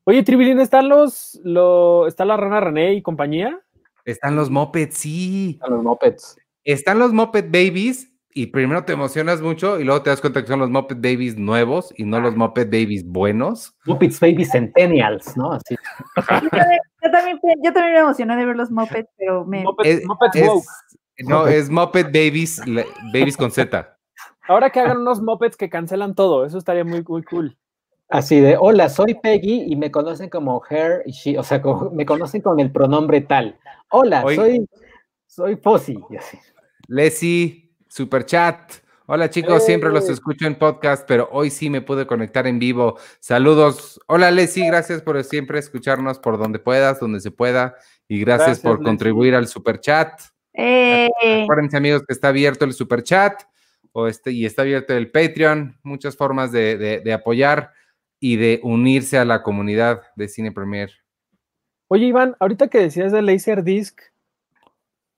[0.05, 3.61] Oye, Tribilín, ¿están los, lo, ¿está la rana René y compañía?
[4.05, 5.51] Están los Mopeds, sí.
[5.55, 6.37] Están los Mopeds.
[6.65, 10.47] Están los Moped Babies y primero te emocionas mucho y luego te das cuenta que
[10.49, 13.75] son los Muppet Babies nuevos y no los Muppet Babies buenos.
[13.87, 15.53] Muppets Babies Centennials, ¿no?
[15.53, 15.75] Así.
[16.17, 19.63] Yo también, yo también, yo también me emocioné de ver los Muppets, pero me...
[19.65, 20.65] Muppets, Es- Muppets es- woke.
[21.27, 22.63] no, es Muppet Babies,
[23.13, 23.97] Babies con Z.
[24.47, 27.57] Ahora que hagan unos Muppets que cancelan todo, eso estaría muy, muy cool.
[28.11, 31.91] Así de, hola, soy Peggy y me conocen como her y she, o sea, como-
[31.95, 33.59] me conocen con el pronombre tal.
[33.91, 34.67] Hola, soy,
[35.27, 35.57] soy
[36.19, 36.39] así.
[36.89, 38.73] Leslie, super chat.
[39.07, 40.13] Hola chicos, siempre los ¡Eh!
[40.13, 42.97] escucho en podcast, pero hoy sí me pude conectar en vivo.
[43.19, 44.01] Saludos.
[44.07, 47.75] Hola Leslie, gracias por siempre escucharnos por donde puedas, donde se pueda.
[48.09, 48.85] Y gracias, Gracias, por Leslie.
[48.87, 50.21] contribuir al super chat.
[50.55, 51.09] Eh,
[51.45, 53.41] Acuérdense amigos que está abierto el super chat
[53.93, 55.77] o este, y está abierto el Patreon.
[55.83, 57.73] Muchas formas de, de- de apoyar
[58.21, 60.93] y de unirse a la comunidad de Cine Premier.
[61.89, 63.99] Oye, Iván, ahorita que decías de Laserdisc.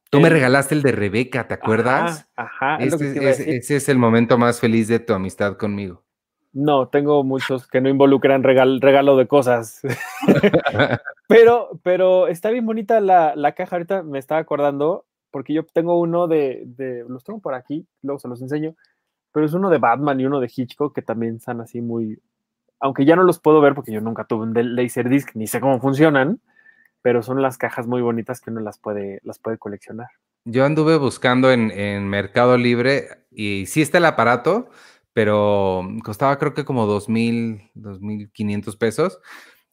[0.09, 2.29] Tú me regalaste el de Rebeca, ¿te acuerdas?
[2.37, 3.59] Ajá, ajá, es lo que Ese, te iba a ese- decir.
[3.61, 6.05] ese es el momento más feliz de tu amistad conmigo.
[6.53, 9.81] No, tengo muchos que no involucran regal- regalo de cosas.
[11.29, 13.77] pero, pero está bien bonita la, la caja.
[13.77, 18.19] Ahorita me estaba acordando, porque yo tengo uno de, de- Los tengo por aquí, luego
[18.19, 18.75] se los enseño.
[19.33, 22.21] Pero es uno de Batman y uno de Hitchcock que también están así muy.
[22.83, 25.81] Aunque ya no los puedo ver porque yo nunca tuve un Laserdisc ni sé cómo
[25.81, 26.41] funcionan.
[27.01, 30.09] Pero son las cajas muy bonitas que uno las puede, las puede coleccionar.
[30.45, 34.69] Yo anduve buscando en, en Mercado Libre y sí está el aparato,
[35.13, 39.21] pero costaba creo que como dos mil, dos mil quinientos pesos.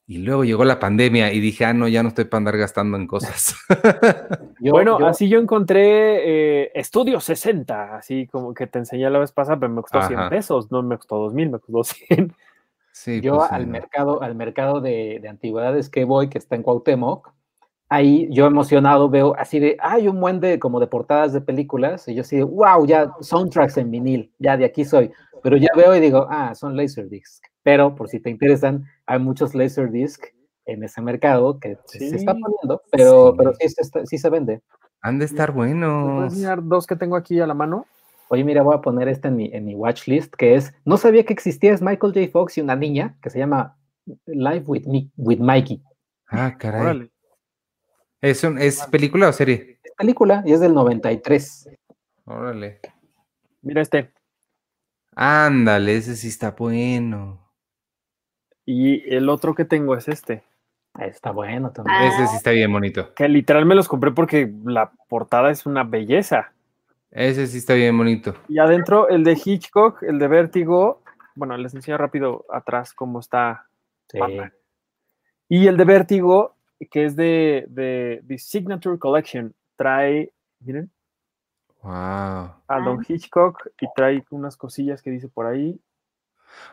[0.06, 2.96] Y luego llegó la pandemia y dije, ah, no, ya no estoy para andar gastando
[2.96, 3.54] en cosas.
[4.60, 9.18] Yo- bueno, yo- así yo encontré eh, Estudio 60, así como que te enseñé la
[9.20, 10.28] vez pasada, pero me costó 100 Ajá.
[10.28, 12.34] pesos, no me costó 2000, me costó 100.
[12.92, 16.56] Sí, yo pues, al sí, mercado, al mercado de, de antigüedades que voy, que está
[16.56, 17.32] en Cuauhtémoc,
[17.88, 22.06] ahí yo emocionado veo así de, hay un buen de como de portadas de películas,
[22.08, 25.10] y yo así de, wow, ya soundtracks en vinil, ya de aquí soy.
[25.42, 27.44] Pero ya veo y digo, ah, son Laserdisc.
[27.62, 30.22] Pero por si te interesan, hay muchos Laserdisc
[30.66, 33.34] en ese mercado que se está poniendo, pero, sí.
[33.38, 34.60] pero sí, se está- sí se vende.
[35.02, 36.32] Han de estar ¿Me puedes buenos.
[36.32, 37.86] enseñar dos que tengo aquí a la mano?
[38.32, 40.96] Oye, mira, voy a poner este en mi, en mi watch list, que es, no
[40.96, 42.28] sabía que existía, es Michael J.
[42.30, 43.76] Fox y una niña que se llama
[44.26, 45.82] Live with, Mi- with Mikey.
[46.28, 46.80] Ah, caray.
[46.80, 47.10] Órale.
[48.20, 49.80] ¿Es, un- ¿Es película o serie?
[49.82, 51.70] Es película y es del 93.
[52.24, 52.80] Órale.
[53.62, 54.12] Mira este.
[55.16, 57.50] Ándale, ese sí está bueno.
[58.64, 60.44] Y el otro que tengo es este,
[61.00, 61.96] Está bueno también.
[61.98, 62.06] Ah.
[62.08, 63.12] Ese sí está bien bonito.
[63.14, 66.52] que literal me los compré porque la portada es una belleza.
[67.10, 68.34] Ese sí está bien bonito.
[68.48, 71.02] Y adentro el de Hitchcock, el de Vértigo,
[71.34, 73.66] bueno, les enseño rápido atrás cómo está
[74.08, 74.18] Sí.
[74.18, 74.52] Batman.
[75.48, 76.56] Y el de Vértigo,
[76.90, 80.90] que es de, de The Signature Collection, trae, miren,
[81.82, 81.92] Wow.
[81.92, 85.80] a Don Hitchcock y trae unas cosillas que dice por ahí.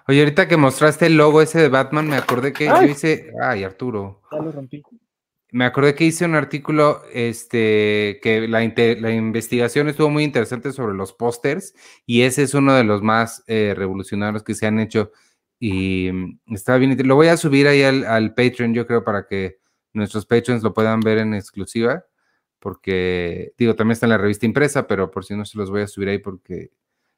[0.08, 2.88] Oye, ahorita que mostraste el logo ese de Batman, me acordé que Ay.
[2.88, 3.32] yo hice.
[3.42, 4.22] Ay, Arturo.
[4.32, 4.84] Ya lo rompí.
[5.58, 11.14] Me acordé que hice un artículo, este, que la, investigación estuvo muy interesante sobre los
[11.14, 11.74] pósters
[12.06, 15.12] y ese es uno de los más eh, revolucionarios que se han hecho
[15.60, 16.96] y mm, está bien.
[17.08, 19.58] Lo voy a subir ahí al, al Patreon, yo creo, para que
[19.94, 22.06] nuestros patrons lo puedan ver en exclusiva,
[22.60, 25.82] porque, digo, también está en la revista impresa, pero por si no se los voy
[25.82, 26.70] a subir ahí porque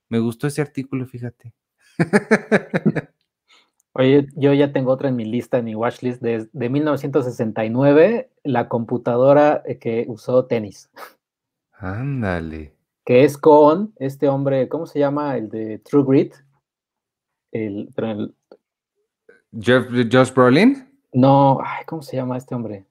[0.08, 1.54] me gustó ese artículo, fíjate.
[4.00, 8.32] Oye, yo ya tengo otra en mi lista, en mi watch list, de, de 1969,
[8.46, 10.90] la computadora eh, que usó tenis,
[11.74, 12.74] Ándale.
[13.04, 15.36] que es con este hombre, ¿cómo se llama?
[15.36, 16.34] El de True Grit.
[17.52, 17.90] El,
[19.60, 22.86] Jeff, Josh Brolin, no, ay, ¿cómo se llama este hombre?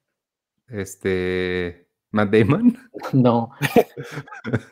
[0.68, 2.76] este, Matt Damon.
[3.14, 3.50] No.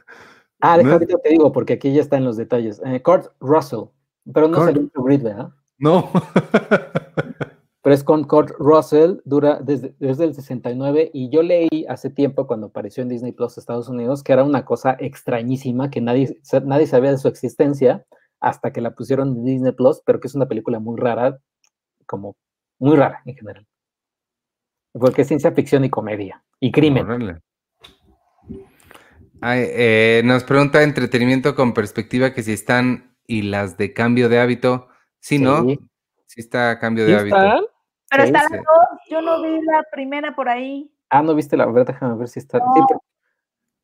[0.60, 2.80] Ah, deja ahorita te digo, porque aquí ya están los detalles.
[2.84, 3.84] Eh, Kurt Russell,
[4.32, 4.66] pero no Kurt.
[4.68, 5.50] salió en True Grit, ¿verdad?
[5.78, 6.10] No.
[7.82, 12.46] pero es con Kurt Russell, dura desde, desde el 69 y yo leí hace tiempo
[12.46, 16.86] cuando apareció en Disney Plus Estados Unidos que era una cosa extrañísima que nadie, nadie
[16.88, 18.04] sabía de su existencia
[18.40, 21.38] hasta que la pusieron en Disney Plus, pero que es una película muy rara,
[22.06, 22.36] como
[22.78, 23.66] muy rara en general.
[24.92, 27.06] Porque es ciencia ficción y comedia y crimen.
[27.06, 27.40] Órale.
[29.40, 34.40] Ay, eh, nos pregunta entretenimiento con perspectiva que si están y las de cambio de
[34.40, 34.88] hábito.
[35.26, 35.62] Sí, ¿no?
[35.64, 35.80] Sí.
[36.26, 37.36] Sí está cambio ¿Sí de hábito.
[37.36, 37.60] están?
[38.08, 38.54] pero Sí, está sí.
[38.54, 40.88] la dos, yo no vi la primera por ahí.
[41.10, 42.58] Ah, no viste la, a ver, déjame ver si está.
[42.58, 42.86] sí, No.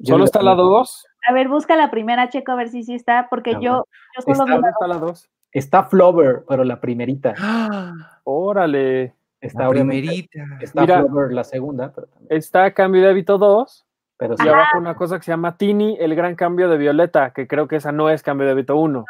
[0.05, 0.69] ¿Solo está la primera.
[0.79, 1.07] 2?
[1.29, 3.87] A ver, busca la primera, checo a ver si sí está, porque A yo,
[4.17, 5.31] yo solo Está- vi la está la 2?
[5.53, 7.35] Está Flover, pero la primerita.
[7.39, 7.93] ¡Ah!
[8.25, 9.15] Órale.
[9.41, 10.39] Está La primerita.
[10.61, 11.01] Está Mira.
[11.01, 12.37] Flover la segunda, pero también.
[12.39, 13.85] Está Cambio de Hábito 2
[14.17, 17.49] Pero y abajo una cosa que se llama Tini, el gran cambio de Violeta, que
[17.49, 19.05] creo que esa no es cambio de Vito 1.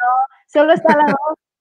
[0.47, 1.05] Solo está la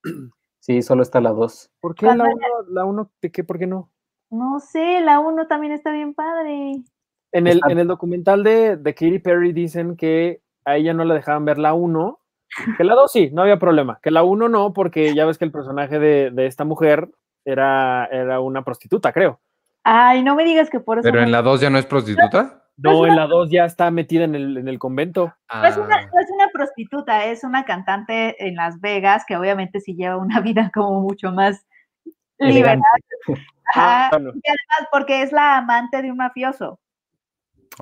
[0.05, 0.33] 2.
[0.63, 1.73] Sí, solo está la 2.
[1.81, 2.25] ¿Por qué la 1?
[2.69, 3.43] La 1, ¿de qué?
[3.43, 3.91] ¿Por qué no?
[4.31, 6.75] No sé, la 1 también está bien padre.
[7.33, 11.15] En el, en el documental de, de Katy Perry dicen que a ella no le
[11.15, 12.21] dejaban ver la 1,
[12.79, 15.45] que la 2 sí, no había problema, que la 1 no, porque ya ves que
[15.45, 17.11] el personaje de, de, esta mujer
[17.45, 19.41] era, era una prostituta, creo.
[19.83, 21.09] Ay, no me digas que por eso.
[21.11, 22.62] ¿Pero en la 2 ya no es prostituta?
[22.79, 25.35] No, en la 2 ya está metida en el, en el convento.
[25.53, 29.81] No, es una, no es una prostituta, es una cantante en Las Vegas que obviamente
[29.81, 31.65] sí lleva una vida como mucho más
[32.39, 32.81] liberal.
[33.75, 34.31] Ah, bueno.
[34.35, 36.81] Y además porque es la amante de un mafioso.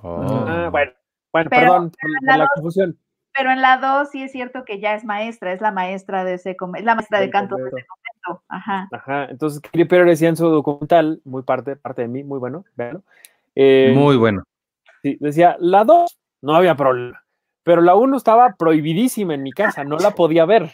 [0.02, 0.44] Oh.
[0.46, 0.92] Ah, bueno,
[1.32, 2.98] bueno Pero perdón por, la la dos- confusión.
[3.32, 6.34] Pero en la 2 sí es cierto que ya es maestra, es la maestra de
[6.34, 8.44] ese es la maestra de canto de ese convento.
[8.48, 8.88] Ajá.
[8.92, 12.64] Ajá, entonces Katy Perry decía en su documental, muy parte, parte de mí, muy bueno,
[12.74, 13.02] véanlo.
[13.54, 14.42] eh, Muy bueno.
[15.02, 17.22] Sí, decía, la 2 no había problema,
[17.62, 20.70] pero la 1 estaba prohibidísima en mi casa, no la podía ver.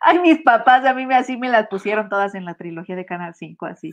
[0.00, 3.06] Ay, mis papás a mí me así me las pusieron todas en la trilogía de
[3.06, 3.90] Canal 5, así.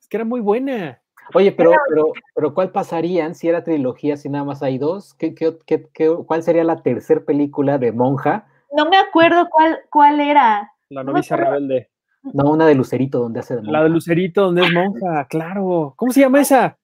[0.00, 1.00] Es que era muy buena.
[1.32, 5.14] Oye, pero, pero, pero ¿cuál pasarían si era trilogía, si nada más hay dos?
[5.14, 8.46] ¿Qué, qué, qué- qué- cuál sería la tercera película de monja?
[8.76, 10.70] No me acuerdo cuál, cuál era.
[10.90, 11.54] La No novicia acuerdo.
[11.54, 11.90] rebelde.
[12.32, 13.72] No, una de Lucerito, donde hace de monja.
[13.72, 15.92] La de Lucerito, donde es monja, claro.
[15.96, 16.78] ¿Cómo se llama esa?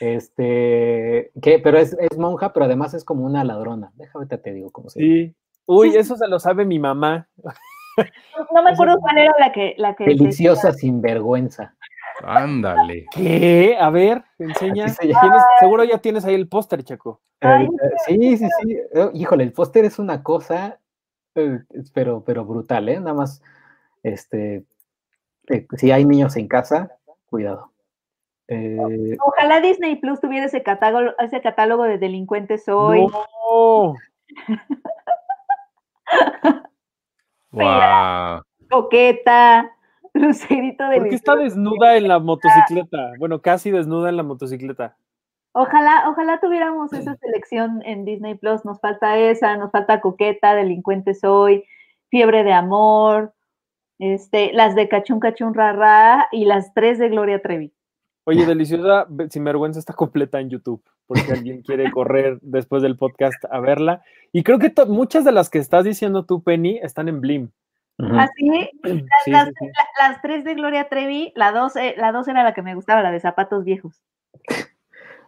[0.00, 1.58] Este, ¿qué?
[1.58, 3.92] Pero es, es monja, pero además es como una ladrona.
[3.96, 5.14] Déjame te, te digo cómo se llama.
[5.14, 5.34] Sí.
[5.66, 5.98] Uy, Sí, sí.
[6.00, 7.28] eso se lo sabe mi mamá.
[7.36, 11.74] No, no me acuerdo cuál era la que la que Deliciosa sinvergüenza.
[12.24, 13.06] Ándale.
[13.14, 13.76] ¿Qué?
[13.78, 14.88] A ver, enseña.
[14.88, 15.44] Se llama.
[15.60, 17.20] Seguro ya tienes ahí el póster, Checo.
[17.40, 17.68] Ay, Eh,
[18.06, 18.76] sí, sí, sí.
[18.94, 20.78] Eh, Híjole, el póster es una cosa,
[21.34, 21.60] eh,
[21.92, 23.00] pero, pero brutal, ¿eh?
[23.00, 23.42] Nada más,
[24.02, 24.64] este,
[25.48, 26.92] eh, si hay niños en casa,
[27.26, 27.72] cuidado.
[28.48, 33.06] Eh, Ojalá Disney Plus tuviera ese catálogo, ese catálogo de delincuentes hoy.
[33.06, 33.94] No.
[37.52, 38.42] Wow.
[38.70, 39.70] Coqueta,
[40.14, 43.12] Lucerito de ¿Por qué está desnuda en la motocicleta?
[43.18, 44.96] Bueno, casi desnuda en la motocicleta.
[45.52, 48.64] Ojalá, ojalá tuviéramos esa selección en Disney Plus.
[48.64, 51.64] Nos falta esa, nos falta Coqueta, Delincuentes Hoy,
[52.08, 53.34] Fiebre de Amor,
[54.02, 57.72] este, las de Cachún Cachún Rara y las tres de Gloria Trevi.
[58.24, 63.44] Oye, deliciosa, ve- sinvergüenza está completa en YouTube, porque alguien quiere correr después del podcast
[63.50, 64.02] a verla.
[64.32, 67.50] Y creo que muchas de las que estás diciendo tú, Penny, están en Blim.
[67.98, 68.70] Así,
[69.24, 69.66] Sí, las, sí, sí.
[69.66, 72.74] la- las tres de Gloria Trevi, la dos, eh, la dos era la que me
[72.74, 74.02] gustaba, la de zapatos viejos.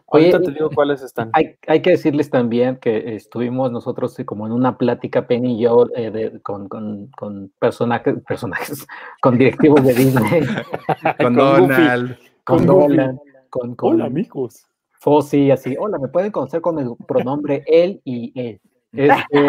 [0.07, 1.31] Oye, Ahorita te digo cuáles están.
[1.33, 5.63] Hay, hay que decirles también que estuvimos nosotros eh, como en una plática, Penny y
[5.63, 8.85] yo, eh, de- con, con, con personajes, personajes,
[9.21, 10.41] con directivos de Disney,
[11.19, 11.35] Con.
[11.35, 12.17] Donald.
[12.43, 12.65] con.
[12.65, 13.19] Nolan,
[13.49, 14.67] con, con Hola, amigos.
[14.99, 18.61] Fossi, así, hola, me pueden conocer con el pronombre él y él.
[18.91, 19.47] Este,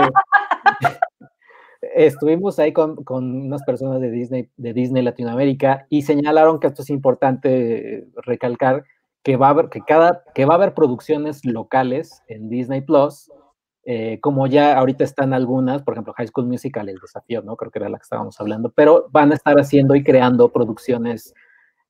[1.94, 6.82] estuvimos ahí con, con unas personas de Disney, de Disney Latinoamérica y señalaron que esto
[6.82, 8.84] es importante recalcar
[9.26, 13.28] que va a haber, que cada, que va a haber producciones locales en Disney Plus,
[13.84, 17.56] eh, como ya ahorita están algunas, por ejemplo, High School Musical, el desafío, ¿no?
[17.56, 21.34] Creo que era la que estábamos hablando, pero van a estar haciendo y creando producciones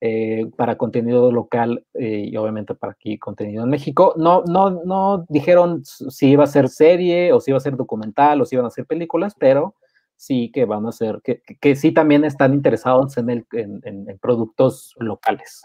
[0.01, 4.15] eh, para contenido local eh, y obviamente para aquí contenido en México.
[4.17, 8.41] No, no, no dijeron si iba a ser serie o si iba a ser documental
[8.41, 9.75] o si iban a ser películas, pero
[10.17, 14.95] sí que van a ser, que, que- sí también están interesados en, el, en productos
[14.99, 15.63] locales,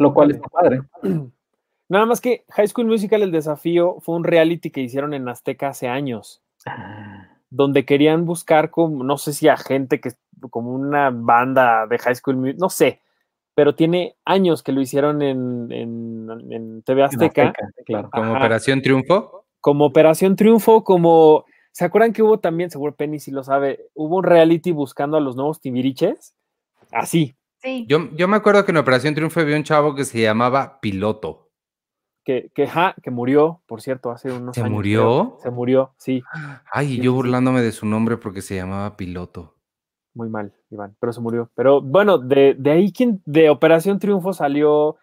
[0.00, 0.82] lo cual está padre.
[1.88, 5.68] Nada más que High School Musical, el desafío, fue un reality que hicieron en Azteca
[5.68, 10.12] hace años, Ah, donde querían buscar como, no sé si a gente que,
[10.50, 13.00] como una banda de High School Musical, no sé,
[13.54, 17.52] pero tiene años que lo hicieron en, en, en TV en Azteca,
[17.84, 18.08] claro.
[18.10, 18.32] Como.
[18.32, 19.44] Operación Triunfo.
[19.60, 24.18] como Operación Triunfo, como, ¿se acuerdan que hubo también, seguro Penny si lo sabe, hubo
[24.18, 26.36] un reality buscando a los nuevos Tibiriches?
[26.92, 27.84] Así, Sí.
[27.88, 31.50] Yo, yo me acuerdo que en Operación Triunfo había un chavo que se llamaba Piloto.
[32.24, 34.72] que, que, ja, que murió, por cierto, hace unos ¿Se años.
[34.72, 35.02] murió?
[35.02, 35.38] creo.
[35.42, 36.22] Se murió, sí.
[36.72, 39.56] Ay, y Sí, yo burlándome de su nombre porque se llamaba Piloto.
[40.14, 41.50] Muy mal, Iván, pero se murió.
[41.54, 44.96] Pero bueno, de, de ahí quien, de Operación Triunfo salió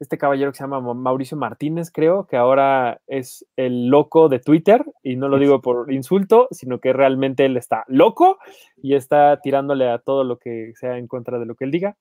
[0.00, 4.38] este caballero que se llama Ma- Mauricio Martínez, creo, que ahora es el loco de
[4.38, 8.38] Twitter, y no lo digo por insulto, sino que realmente él está loco
[8.76, 11.96] y está tirándole a todo lo que sea en contra de lo que él diga.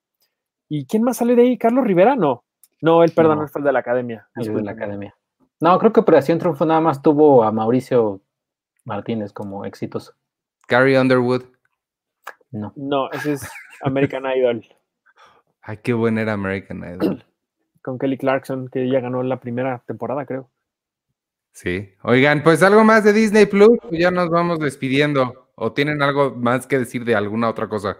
[0.69, 1.57] ¿Y quién más salió de ahí?
[1.57, 2.15] ¿Carlos Rivera?
[2.15, 2.43] No.
[2.81, 3.43] No, él, perdón, No.
[3.43, 4.27] él fue el de la academia.
[4.35, 5.15] el de la academia.
[5.59, 8.21] No, creo que Operación Triunfo nada más tuvo a Mauricio
[8.85, 10.13] Martínez como exitoso.
[10.67, 11.43] Gary Underwood.
[12.51, 12.73] No.
[12.75, 13.49] No, ese es
[13.81, 14.63] American Idol.
[15.61, 17.25] Ay, qué buen era American Idol.
[17.87, 20.49] Con Kelly Clarkson, que ya ganó la primera temporada, creo.
[21.53, 21.89] Sí.
[22.03, 25.47] Oigan, pues algo más de Disney Plus, ya nos vamos despidiendo.
[25.55, 27.97] ¿O tienen algo más que decir de alguna otra cosa?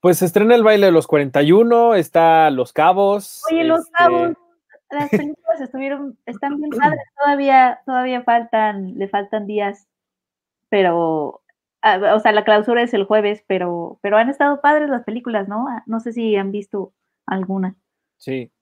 [0.00, 3.42] Pues se estrena el baile de los 41, está Los Cabos.
[3.50, 4.32] Oye, Los este Cabos,
[4.90, 9.88] las películas estuvieron, están bien padres, todavía, todavía faltan, le faltan días,
[10.68, 11.40] pero,
[11.80, 15.48] ah, o sea, la clausura es el jueves, pero, pero han estado padres las películas,
[15.48, 15.68] ¿no?
[15.68, 16.92] Ah, no sé si han visto
[17.24, 17.76] alguna.
[18.18, 18.52] Sí.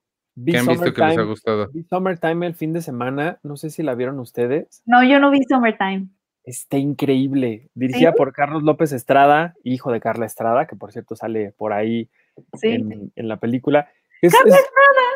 [0.46, 1.68] ¿Qué han visto que les ha gustado?
[1.88, 4.82] Summertime el fin de semana, no sé si la vieron ustedes.
[4.86, 6.08] No, yo no vi Summertime.
[6.44, 7.68] Está increíble.
[7.74, 12.08] Dirigida por Carlos López Estrada, hijo de Carla Estrada, que por cierto sale por ahí
[12.62, 13.90] en, la película.
[14.22, 15.08] ¡Carla Estrada!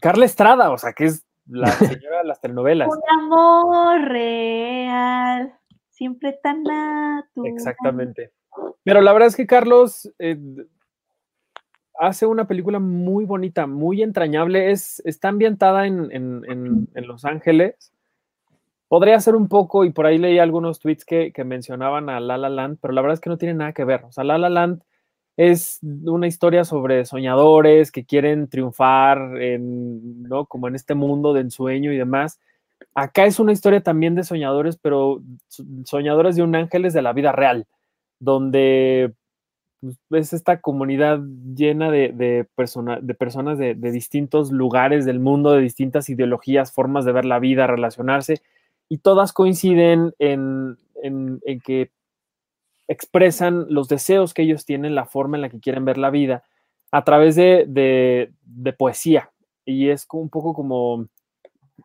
[0.00, 1.66] Carla Estrada, o sea, que es la
[2.00, 2.88] señora de las telenovelas.
[2.88, 5.54] Un amor real,
[5.90, 7.52] siempre tan natural.
[7.52, 8.32] Exactamente.
[8.84, 10.38] Pero la verdad es que Carlos eh,
[12.00, 14.70] hace una película muy bonita, muy entrañable.
[14.70, 17.92] Es, está ambientada en, en Los Ángeles
[18.88, 22.48] Podría ser un poco, y por ahí leí algunos tweets que, mencionaban a La La
[22.48, 24.04] Land, pero la verdad es que no tiene nada que ver.
[24.04, 24.82] O sea, La La Land
[25.36, 30.46] es una historia sobre soñadores que quieren triunfar en, ¿no?
[30.46, 32.40] Como en este mundo de ensueño y demás.
[32.94, 35.20] Acá es una historia también de soñadores, pero
[35.84, 37.66] soñadores de un ángeles de la vida real,
[38.20, 39.14] donde
[40.10, 41.20] es esta comunidad
[41.54, 42.46] llena de, de,
[43.02, 47.38] de personas de, de distintos lugares del mundo, de distintas ideologías, formas de ver la
[47.38, 48.42] vida, relacionarse
[48.88, 50.76] y todas coinciden en,
[51.64, 51.90] que
[52.88, 56.44] expresan los deseos que ellos tienen, la forma en la que quieren ver la vida,
[56.92, 58.32] a través de,
[58.78, 59.30] poesía.
[59.64, 61.08] Y es un poco como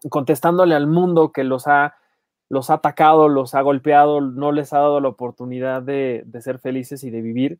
[0.09, 1.95] contestándole al mundo que los ha,
[2.49, 7.03] los ha atacado, los ha golpeado, no les ha dado la oportunidad de ser felices
[7.03, 7.59] y de vivir.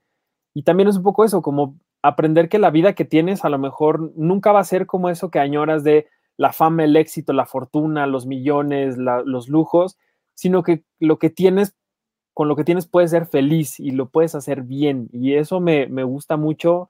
[0.54, 3.60] Y también es un poco eso, como aprender que la vida que tienes a lo
[3.60, 6.08] mejor nunca va a ser como eso que añoras de
[6.38, 9.98] la fama, el éxito, la fortuna, los millones, los lujos,
[10.34, 11.76] sino que lo que tienes,
[12.34, 15.08] con lo que tienes puedes ser feliz y lo puedes hacer bien.
[15.14, 16.90] Y eso me, gusta mucho.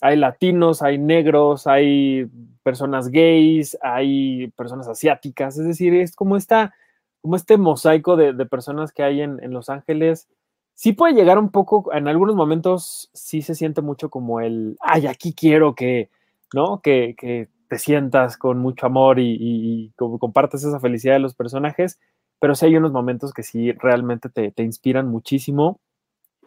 [0.00, 2.26] Hay latinos, hay negros, hay
[2.62, 6.74] personas gays, hay personas asiáticas, es decir, es como, esta,
[7.20, 10.28] como este mosaico de, personas que hay en, Los Ángeles.
[10.76, 15.08] Sí puede llegar un poco, en algunos momentos sí se siente mucho como el, ay,
[15.08, 16.10] aquí quiero que,
[16.54, 16.80] ¿no?
[16.80, 21.98] Que, que te sientas con mucho amor y, compartes esa felicidad de los personajes,
[22.38, 25.80] pero sí hay unos momentos que sí realmente te, inspiran muchísimo.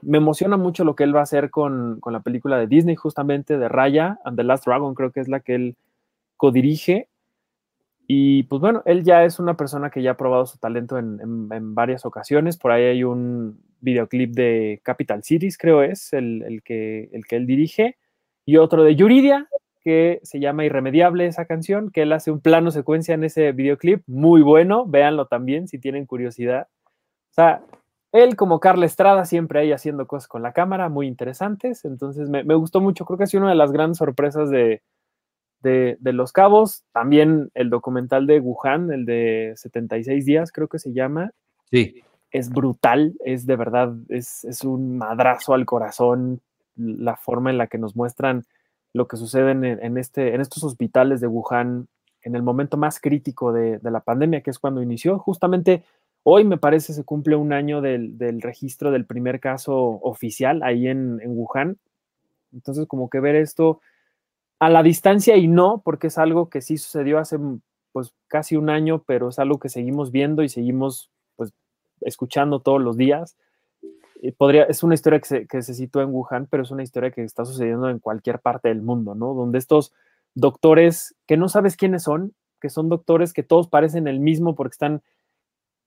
[0.01, 3.57] Me emociona mucho lo que él va a hacer con, la película de Disney, justamente
[3.57, 5.77] de Raya and the Last Dragon, creo que es la que él
[6.37, 7.08] codirige.
[8.11, 11.75] Y pues bueno, él ya es una persona que ya ha probado su talento en,
[11.75, 12.57] varias ocasiones.
[12.57, 17.45] Por ahí hay un videoclip de Capital Cities, creo es, el, que, el que él
[17.45, 17.97] dirige.
[18.45, 19.47] Y otro de Yuridia,
[19.79, 24.01] que se llama Irremediable esa canción, que él hace un plano secuencia en ese videoclip,
[24.07, 26.67] muy bueno, véanlo también si tienen curiosidad.
[27.29, 27.61] O sea,
[28.11, 32.41] él como Carla Estrada siempre ahí haciendo cosas con la cámara muy interesantes, entonces me,
[32.55, 34.81] gustó mucho, creo que ha sido una de las grandes sorpresas de,
[35.61, 40.93] de, Los Cabos, también el documental de Wuhan, el de 76 días creo que se
[40.93, 41.31] llama.
[41.69, 42.03] Sí.
[42.31, 46.41] Es brutal, es de verdad, es, es un madrazo al corazón
[46.75, 48.45] la forma en la que nos muestran
[48.93, 51.87] lo que sucede en, este, en estos hospitales de Wuhan
[52.23, 55.19] en el momento más crítico de, la pandemia, que es cuando inició.
[55.19, 55.83] Justamente
[56.23, 61.19] hoy me parece se cumple un año del, registro del primer caso oficial ahí en,
[61.25, 61.77] Wuhan.
[62.51, 63.79] Entonces, como que ver esto
[64.59, 67.37] a la distancia y no, porque es algo que sí sucedió hace
[67.91, 71.53] pues casi un año, pero es algo que seguimos viendo y seguimos pues
[72.01, 73.37] escuchando todos los días
[74.37, 77.11] podría, es una historia que se, que se sitúa en Wuhan, pero es una historia
[77.11, 79.33] que está sucediendo en cualquier parte del mundo, ¿no?
[79.33, 79.93] Donde estos
[80.35, 84.73] doctores que no sabes quiénes son, que son doctores que todos parecen el mismo porque
[84.73, 85.01] están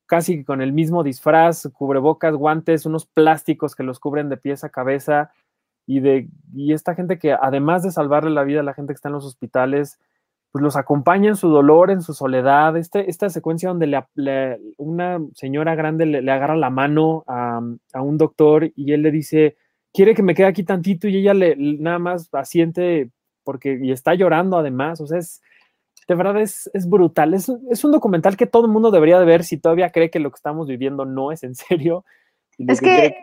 [0.07, 4.70] casi con el mismo disfraz, cubrebocas, guantes, unos plásticos que los cubren de pies a
[4.70, 5.31] cabeza
[5.87, 8.97] y de y esta gente que además de salvarle la vida a la gente que
[8.97, 9.99] está en los hospitales,
[10.53, 12.77] pues los acompaña en su dolor, en su soledad.
[12.77, 14.05] Este, esta secuencia donde
[14.77, 17.61] una señora grande le, agarra la mano a,
[17.95, 19.57] un doctor y él le dice,
[19.93, 23.11] quiere que me quede aquí tantito y ella le nada más asiente
[23.45, 25.01] porque y está llorando además.
[25.01, 25.41] O sea, es,
[26.07, 27.33] de verdad es, es brutal.
[27.33, 30.21] Es, es, un documental que todo el mundo debería de ver si todavía cree que
[30.21, 32.05] lo que estamos viviendo no es en serio.
[32.59, 33.17] Es que,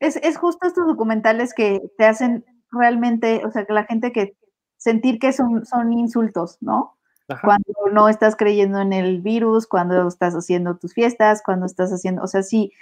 [0.00, 4.36] es, es justo estos documentales que te hacen realmente, o sea, que la gente que
[4.76, 6.96] sentir que son, son insultos, ¿no?
[7.42, 12.22] Cuando no estás creyendo en el virus, cuando estás haciendo tus fiestas, cuando estás haciendo,
[12.22, 12.72] o sea, sí,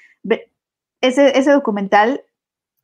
[1.00, 2.22] ese, ese documental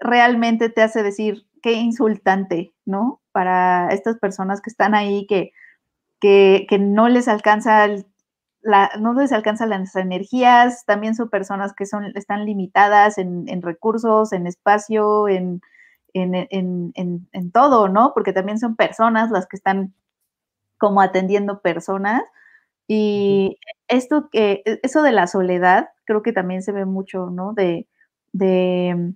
[0.01, 3.21] realmente te hace decir qué insultante, ¿no?
[3.31, 5.53] Para estas personas que están ahí, que
[6.23, 7.89] que, no les alcanza
[8.63, 14.33] la, no les alcanza las energías, también son personas que son, están limitadas en, recursos,
[14.33, 15.61] en espacio, en,
[16.15, 18.13] en, todo, ¿no?
[18.15, 19.95] Porque también son personas las que están
[20.79, 22.23] como atendiendo personas.
[22.89, 23.59] Y
[23.89, 27.55] esto que, eso de la soledad, creo que también se ve mucho, ¿no?
[27.55, 27.89] De,
[28.33, 29.15] de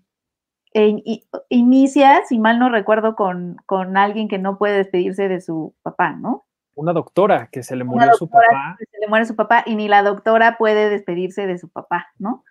[0.72, 1.02] e
[1.48, 6.12] inicia, si mal no recuerdo, con, con, alguien que no puede despedirse de su papá,
[6.12, 6.45] ¿no?
[6.76, 8.76] Una doctora que se le murió su papá.
[8.78, 12.44] se le muere su papá y ni la doctora puede despedirse de su papá, ¿no?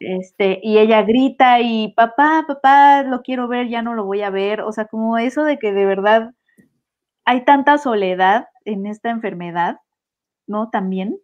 [0.00, 4.30] Este, y ella grita y papá, papá, lo quiero ver, ya no lo voy a
[4.30, 4.62] ver.
[4.62, 6.34] O sea, como eso de que de verdad
[7.24, 9.78] hay tanta soledad en esta enfermedad,
[10.46, 10.70] ¿no?
[10.70, 11.18] También.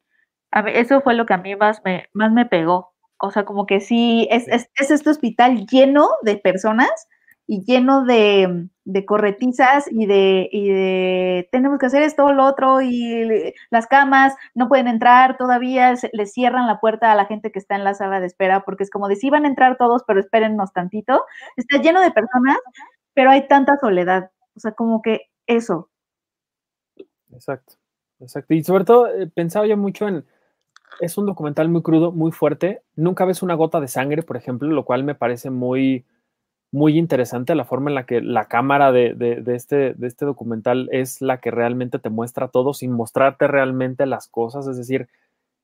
[0.50, 2.94] A ver, eso fue lo que a mí más me, más me pegó.
[3.20, 7.08] O sea, como que sí, es, es, este hospital lleno de personas
[7.50, 12.82] y lleno de, de corretizas y de, y de, tenemos que hacer esto, lo otro,
[12.82, 17.58] y las camas no pueden entrar todavía, les cierran la puerta a la gente que
[17.58, 20.04] está en la sala de espera, porque es como de si van a entrar todos,
[20.06, 21.24] pero espérennos tantito.
[21.56, 22.58] Está lleno de personas,
[23.14, 24.30] pero hay tanta soledad.
[24.54, 25.88] O sea, como que eso.
[27.32, 27.76] Exacto,
[28.20, 28.52] exacto.
[28.52, 30.26] Y sobre todo eh, pensaba yo mucho en,
[31.00, 32.82] es un documental muy crudo, muy fuerte.
[32.94, 36.04] Nunca ves una gota de sangre, por ejemplo, lo cual me parece muy,
[36.70, 41.22] muy interesante la forma en la que la cámara de, este, de este documental es
[41.22, 44.66] la que realmente te muestra todo sin mostrarte realmente las cosas.
[44.66, 45.08] Es decir,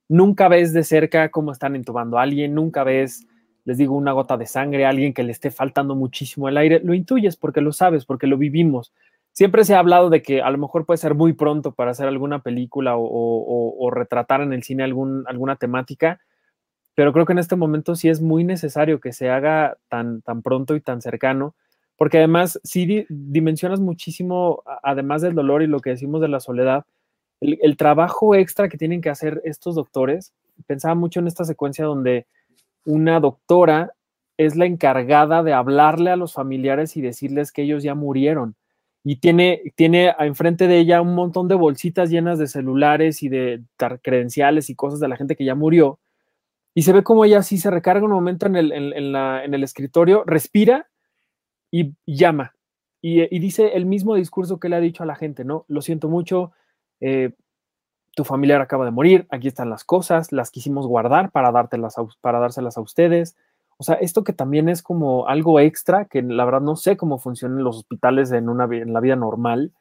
[0.08, 3.26] nunca ves de cerca cómo están intubando a alguien, nunca ves,
[3.64, 6.80] les digo, una gota de sangre a alguien que le esté faltando muchísimo el aire.
[6.82, 8.92] Lo intuyes porque lo sabes, porque lo vivimos
[9.34, 12.08] siempre se ha hablado de que a lo mejor puede ser muy pronto para hacer
[12.08, 16.20] alguna película o, retratar en el cine algún, alguna temática,
[16.94, 20.42] pero creo que en este momento sí es muy necesario que se haga tan, tan
[20.42, 21.54] pronto y tan cercano,
[21.96, 26.84] porque además sí dimensionas muchísimo, además del dolor y lo que decimos de la soledad,
[27.40, 30.32] el, el trabajo extra que tienen que hacer estos doctores.
[30.66, 32.26] Pensaba mucho en esta secuencia donde
[32.84, 33.92] una doctora
[34.36, 38.56] es la encargada de hablarle a los familiares y decirles que ellos ya murieron
[39.04, 43.62] y tiene, tiene enfrente de ella un montón de bolsitas llenas de celulares y de
[44.02, 45.98] credenciales y cosas de la gente que ya murió.
[46.74, 50.88] Y se ve como ella así se recarga un momento en el, escritorio, respira
[51.70, 52.54] y, llama.
[53.00, 55.64] Y, dice el mismo discurso que le ha dicho a la gente, ¿no?
[55.68, 56.52] Lo siento mucho,
[57.00, 57.34] eh,
[58.16, 62.40] tu familiar acaba de morir, aquí están las cosas, las quisimos guardar para, dártelas para
[62.40, 63.36] dárselas a ustedes.
[63.76, 67.18] O sea, esto que también es como algo extra, que la verdad no sé cómo
[67.18, 68.46] funcionan los hospitales en
[68.92, 69.72] la vida normal,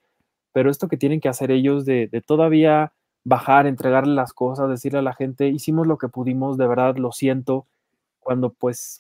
[0.54, 2.94] pero esto que tienen que hacer ellos de, todavía
[3.24, 7.12] bajar, entregarle las cosas, decirle a la gente, hicimos lo que pudimos, de verdad lo
[7.12, 7.66] siento,
[8.20, 9.00] cuando pues,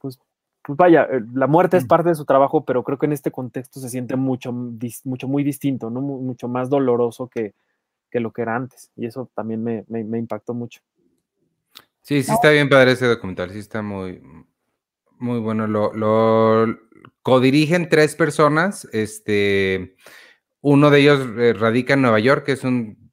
[0.00, 0.18] pues,
[0.62, 1.88] pues vaya, eh, la muerte es mm.
[1.88, 5.44] parte de su trabajo, pero creo que en este contexto se siente mucho, mucho muy
[5.44, 6.00] distinto, ¿no?
[6.00, 7.54] mucho más doloroso que,
[8.12, 10.80] lo que era antes, y eso también me impactó mucho.
[12.06, 14.22] Sí, sí está bien padre ese documental, sí está muy,
[15.18, 15.66] muy bueno.
[15.66, 16.78] Lo, lo
[17.22, 18.88] codirigen tres personas.
[18.92, 19.96] Este,
[20.60, 23.05] uno de ellos eh, radica en Nueva York, que es un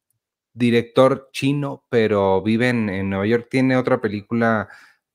[0.53, 3.47] director chino, pero vive en, Nueva York.
[3.49, 4.69] Tiene otra película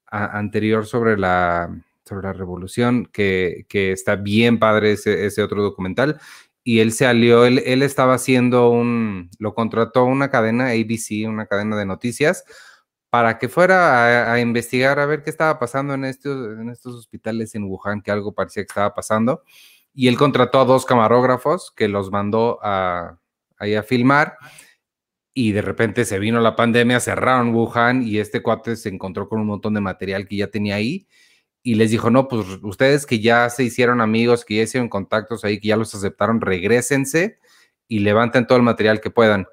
[0.07, 1.71] anterior sobre la,
[2.05, 6.21] sobre la revolución, que, que está bien padre ese, ese, otro documental.
[6.65, 11.47] Y él se alió, él, él estaba haciendo un, lo contrató una cadena, ABC, una
[11.47, 12.45] cadena de noticias,
[13.11, 17.55] para que fuera a, investigar a ver qué estaba pasando en estos, en estos hospitales
[17.55, 19.43] en Wuhan, que algo parecía que estaba pasando.
[19.95, 23.19] Y él contrató a dos camarógrafos que los mandó a,
[23.59, 24.37] a filmar.
[25.39, 29.41] Y de repente se vino la pandemia, cerraron Wuhan y este cuate se encontró con
[29.41, 31.07] un montón de material que ya tenía ahí
[31.63, 35.45] y les dijo, no, pues ustedes que ya se hicieron amigos, que ya hicieron contactos
[35.45, 37.39] ahí, que ya los aceptaron, regresense
[37.87, 39.47] y levanten todo el material que puedan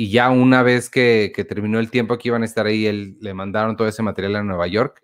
[0.00, 3.34] y ya una vez que, terminó el tiempo que iban a estar ahí, él, le
[3.34, 5.02] mandaron todo ese material a Nueva York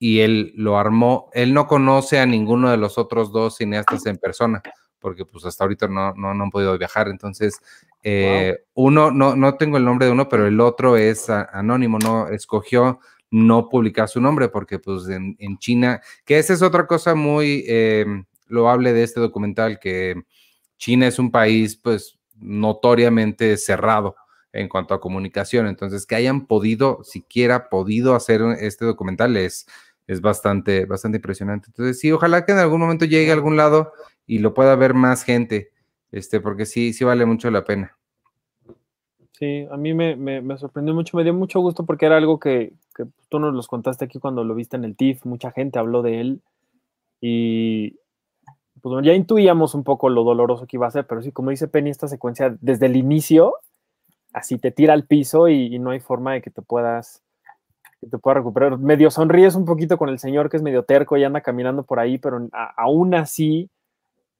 [0.00, 1.30] y él lo armó.
[1.32, 4.60] Él no conoce a ninguno de los otros dos cineastas en persona,
[4.98, 7.06] porque pues hasta ahorita no, no, han podido viajar.
[7.06, 7.56] Entonces,
[8.02, 12.28] eh, uno, no, no tengo el nombre de uno, pero el otro es anónimo, no
[12.28, 13.00] escogió
[13.30, 18.04] no publicar su nombre, porque pues en, China, que esa es otra cosa muy eh,
[18.46, 20.22] loable de este documental, que
[20.76, 24.16] China es un país pues notoriamente cerrado
[24.52, 25.66] en cuanto a comunicación.
[25.66, 29.66] Entonces, que hayan podido, siquiera podido hacer este documental es,
[30.06, 31.68] es bastante, bastante impresionante.
[31.68, 33.92] Entonces, sí, ojalá que en algún momento llegue a algún lado
[34.26, 35.71] y lo pueda ver más gente,
[36.12, 37.96] este, porque sí, sí vale mucho la pena.
[39.32, 42.74] Sí, a mí me, me, sorprendió mucho, me dio mucho gusto porque era algo que,
[42.94, 46.02] que, tú nos los contaste aquí cuando lo viste en el TIFF, mucha gente habló
[46.02, 46.42] de él
[47.20, 47.98] y
[48.82, 51.68] pues ya intuíamos un poco lo doloroso que iba a ser, pero sí, como dice
[51.68, 53.54] Penny, esta secuencia desde el inicio,
[54.32, 57.22] así te tira al piso y, no hay forma de que te puedas
[58.00, 58.78] que te pueda recuperar.
[58.78, 62.00] Medio sonríes un poquito con el señor que es medio terco y anda caminando por
[62.00, 63.70] ahí, pero aún así,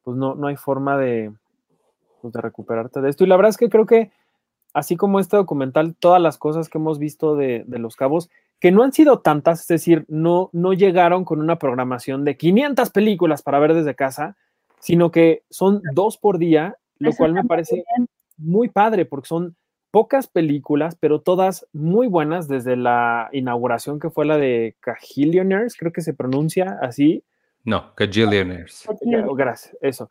[0.03, 1.33] pues no, no hay forma de,
[2.23, 3.25] pues de recuperarte de esto.
[3.25, 4.11] Y la verdad es que creo que,
[4.73, 8.31] así como este documental, todas las cosas que hemos visto de, de Los Cabos,
[8.63, 12.91] que no han sido tantas, es decir, no, no llegaron con una programación de 500
[12.91, 14.37] películas para ver desde casa,
[14.79, 17.83] sino que son dos por día, lo cual me parece
[18.37, 19.57] muy padre porque son
[19.91, 25.93] pocas películas, pero todas muy buenas desde la inauguración que fue la de Cajillionaires, creo
[25.93, 27.25] que se pronuncia así.
[27.65, 28.89] No, Cajillionaires.
[29.37, 30.11] Gracias, eso,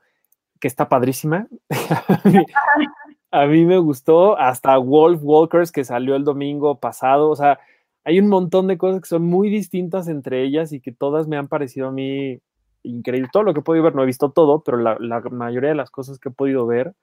[0.62, 1.48] que está padrísima.
[3.32, 7.60] a mí me gustó hasta Wolf Walkers que salió el domingo pasado, o sea,
[8.04, 11.38] hay un montón de cosas que son muy distintas entre ellas y que todas me
[11.38, 12.40] han parecido a mí
[12.84, 13.30] increíble.
[13.32, 14.98] Todo lo que he podido ver, no he visto todo, pero la,
[15.32, 16.96] mayoría de las cosas que he podido ver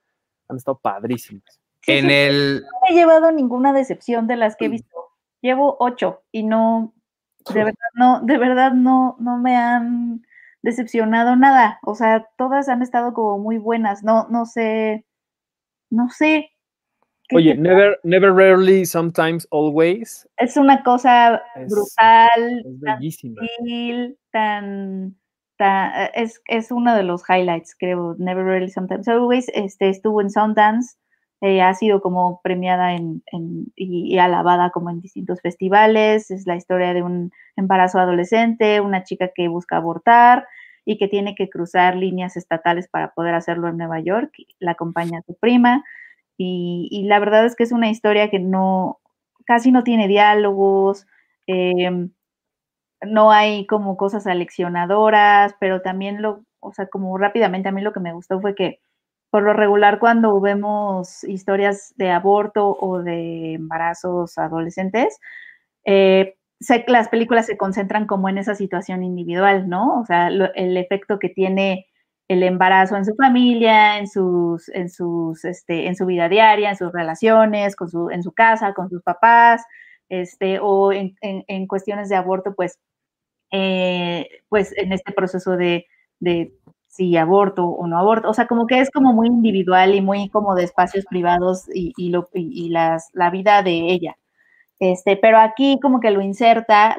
[0.48, 1.60] han estado padrísimas.
[1.86, 2.62] en el...
[2.62, 4.96] No he llevado ninguna decepción de las que he visto.
[5.40, 6.94] Llevo ocho y no,
[7.52, 10.24] de verdad no, de verdad no, no me han
[10.68, 11.78] decepcionado nada.
[11.82, 14.04] O sea, todas han estado como muy buenas.
[14.04, 15.06] No, no sé,
[15.90, 16.50] no sé,
[17.34, 20.26] Oye, never, never, rarely, sometimes, always.
[20.38, 23.42] Es una cosa brutal, es bellísima.
[24.32, 25.14] Tan,
[25.58, 28.16] tan, es, es, uno de los highlights, creo.
[28.18, 29.48] Never rarely, sometimes, always.
[29.52, 30.96] Este, estuvo en Sundance,
[31.42, 36.30] eh, ha sido como premiada en, en, y, alabada como en distintos festivales.
[36.30, 40.46] Es la historia de un embarazo adolescente, una chica que busca abortar
[40.88, 44.32] y que tiene que cruzar líneas estatales para poder hacerlo en Nueva York.
[44.58, 45.84] La acompaña su prima
[46.38, 48.98] y, la verdad es que es una historia que no,
[49.44, 51.06] casi no tiene diálogos,
[51.46, 52.10] em,
[53.02, 57.92] no hay como cosas aleccionadoras, pero también lo, o sea, como rápidamente a mí lo
[57.92, 58.80] que me gustó fue que
[59.30, 65.20] por lo regular cuando vemos historias de aborto o de embarazos adolescentes,
[65.84, 66.37] eh,
[66.86, 70.00] las películas se concentran como en esa situación individual, ¿no?
[70.00, 71.86] O sea, el efecto que tiene
[72.28, 76.76] el embarazo en su familia, en sus, en sus, este, en su vida diaria, en
[76.76, 79.64] sus relaciones, con su, en su casa, con sus papás,
[80.10, 82.78] este, o en, en, cuestiones de aborto, pues,
[83.50, 85.86] eh, pues en este proceso de,
[86.20, 86.52] de
[86.86, 88.28] si aborto o no aborto.
[88.28, 91.92] O sea, como que es como muy individual y muy como de espacios privados y,
[91.96, 94.16] y, lo, y, las, la vida de ella.
[94.80, 96.96] Este, pero aquí como que lo inserta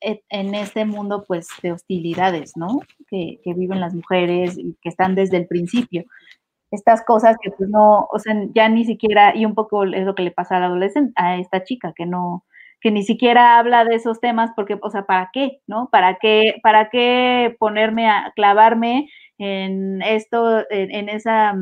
[0.00, 2.80] en este mundo pues de hostilidades, ¿no?
[3.08, 6.04] Que, viven las mujeres y que están desde el principio.
[6.70, 10.14] Estas cosas que pues no, o sea, ya ni siquiera, y un poco es lo
[10.14, 12.44] que le pasa a la adolescente, a esta chica, que no,
[12.80, 15.60] que ni siquiera habla de esos temas porque, o sea, ¿para qué?
[15.66, 15.88] ¿No?
[15.90, 19.08] ¿Para qué, para qué ponerme a clavarme
[19.38, 21.54] en esto, en, esa,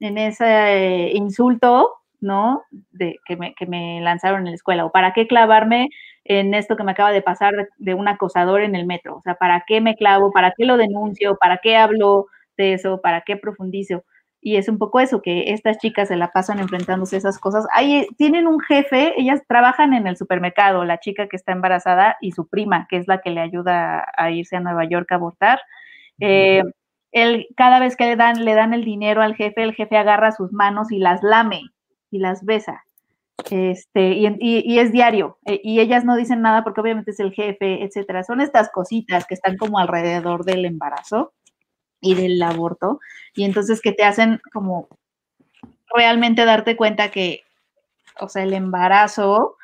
[0.00, 1.90] en ese insulto,
[2.20, 2.62] ¿no?
[2.92, 5.88] De, que, me, que me lanzaron en la escuela, o para qué clavarme
[6.28, 9.16] en esto que me acaba de pasar de, un acosador en el metro.
[9.16, 10.32] O sea, ¿para qué me clavo?
[10.32, 11.36] ¿Para qué lo denuncio?
[11.36, 12.26] ¿Para qué hablo
[12.56, 13.00] de eso?
[13.00, 14.04] ¿Para qué profundizo?
[14.40, 17.66] Y es un poco eso, que estas chicas se la pasan enfrentándose a esas cosas.
[17.72, 22.32] Ahí tienen un jefe, ellas trabajan en el supermercado, la chica que está embarazada y
[22.32, 25.60] su prima, que es la que le ayuda a irse a Nueva York a abortar.
[26.20, 26.62] Eh,
[27.12, 30.32] él, cada vez que le dan, le dan el dinero al jefe, el jefe agarra
[30.32, 31.62] sus manos y las lame
[32.16, 32.84] y las besa.
[33.50, 37.84] Este, y, es diario, eh, y ellas no dicen nada porque obviamente es el jefe,
[37.84, 38.24] etcétera.
[38.24, 41.34] Son estas cositas que están como alrededor del embarazo
[42.00, 42.98] y del aborto,
[43.34, 44.88] y entonces que te hacen como
[45.94, 47.42] realmente darte cuenta que,
[48.18, 49.56] o sea, el embarazo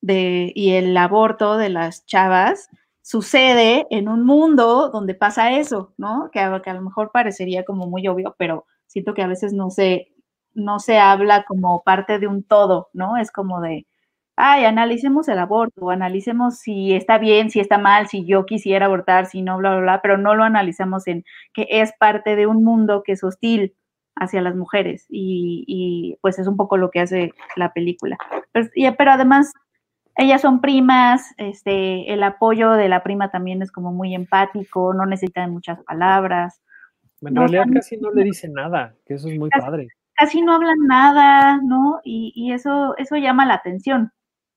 [0.00, 2.68] de, y el aborto de las chavas
[3.02, 6.28] sucede en un mundo donde pasa eso, ¿no?
[6.32, 9.70] Que que a lo mejor parecería como muy obvio, pero siento que a veces no
[9.70, 10.11] se,
[10.54, 13.16] no se habla como parte de un todo, ¿no?
[13.16, 13.86] Es como de,
[14.36, 19.26] ay, analicemos el aborto, analicemos si está bien, si está mal, si yo quisiera abortar,
[19.26, 21.24] si no, bla, bla, bla, pero no lo analizamos en
[21.54, 23.74] que es parte de un mundo que es hostil
[24.14, 28.18] hacia las mujeres y, pues es un poco lo que hace la película.
[28.52, 28.68] Pero,
[28.98, 29.52] pero además,
[30.16, 35.06] ellas son primas, este, el apoyo de la prima también es como muy empático, no
[35.06, 36.62] necesitan muchas palabras.
[37.22, 40.86] En realidad casi no le dice nada, que eso es muy padre casi no hablan
[40.86, 42.00] nada, ¿no?
[42.04, 44.12] Y, eso, eso llama la atención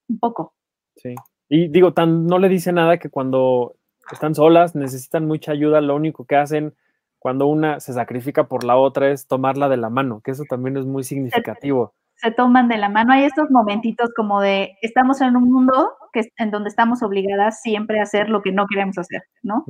[0.08, 0.54] un poco.
[0.96, 1.16] Sí.
[1.50, 3.76] Y digo, tan no le dice nada que cuando
[4.12, 6.76] están solas, necesitan mucha ayuda, lo único que hacen
[7.20, 10.78] cuando una se sacrifica por la otra es tomarla de la mano, que eso también
[10.78, 11.96] es muy significativo.
[12.18, 13.14] Se, toman de la mano.
[13.14, 18.00] Hay estos momentitos como de estamos en un mundo que, en donde estamos obligadas siempre
[18.00, 19.66] a hacer lo que no queremos hacer, ¿no?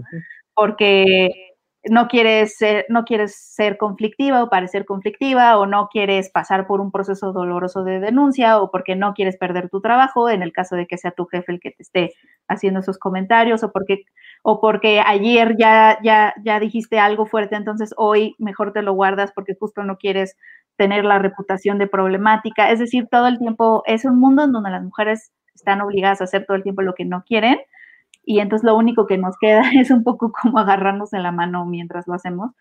[0.53, 1.54] Porque
[1.89, 6.81] no quieres ser, no quieres ser conflictiva o parecer conflictiva, o no quieres pasar por
[6.81, 10.75] un proceso doloroso de denuncia, o porque no quieres perder tu trabajo, en el caso
[10.75, 12.13] de que sea tu jefe el que te esté
[12.47, 14.03] haciendo esos comentarios, o porque,
[14.43, 19.31] o porque ayer ya, ya, ya dijiste algo fuerte, entonces hoy mejor te lo guardas
[19.33, 20.35] porque justo no quieres
[20.77, 22.71] tener la reputación de problemática.
[22.71, 26.25] Es decir, todo el tiempo es un mundo en donde las mujeres están obligadas a
[26.25, 27.59] hacer todo el tiempo lo que no quieren
[28.25, 31.65] y entonces lo único que nos queda es un poco como agarrarnos en la mano
[31.65, 32.51] mientras lo hacemos.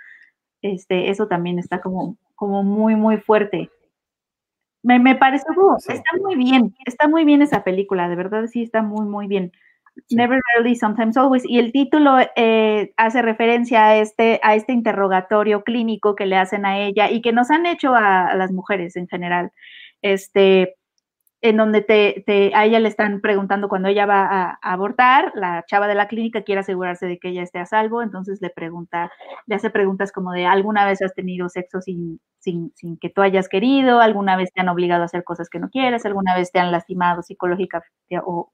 [0.63, 3.71] Este, eso también está como, como muy, muy fuerte.
[4.83, 5.45] Me, me parece,
[5.89, 9.53] está muy bien, está muy bien esa película, de verdad sí está muy, muy bien.
[10.11, 11.45] Never Rarely, Sometimes Always.
[11.49, 16.67] Y el título eh, hace referencia a este, a este interrogatorio clínico que le hacen
[16.67, 19.53] a ella y que nos han hecho a, a las mujeres en general.
[20.03, 20.77] Este,
[21.45, 25.87] en donde te, a ella le están preguntando cuando ella va a, abortar, la chava
[25.87, 29.13] de la clínica quiere asegurarse de que ella esté a salvo, entonces le pregunta,
[29.45, 32.19] le hace preguntas como de, ¿alguna vez has tenido sexo sin,
[32.99, 34.01] que tú hayas querido?
[34.01, 36.07] ¿Alguna vez te han obligado a hacer cosas que no quieres?
[36.07, 37.83] ¿Alguna vez te han lastimado psicológica
[38.25, 38.51] o,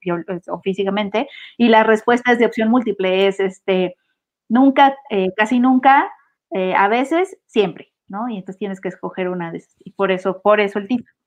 [0.64, 1.28] físicamente?
[1.56, 3.94] Y la respuesta es de opción múltiple, es este,
[4.48, 6.10] nunca, eh, casi nunca,
[6.50, 8.28] eh, a veces, siempre, ¿no?
[8.28, 11.19] Y entonces tienes que escoger una de esas, y por eso, por eso el título.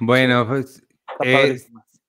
[0.00, 0.82] Bueno, pues
[1.22, 1.60] eh,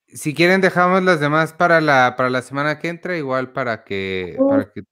[0.07, 4.37] si quieren dejamos las demás para la, para la semana que entra, igual para que,
[4.49, 4.83] para que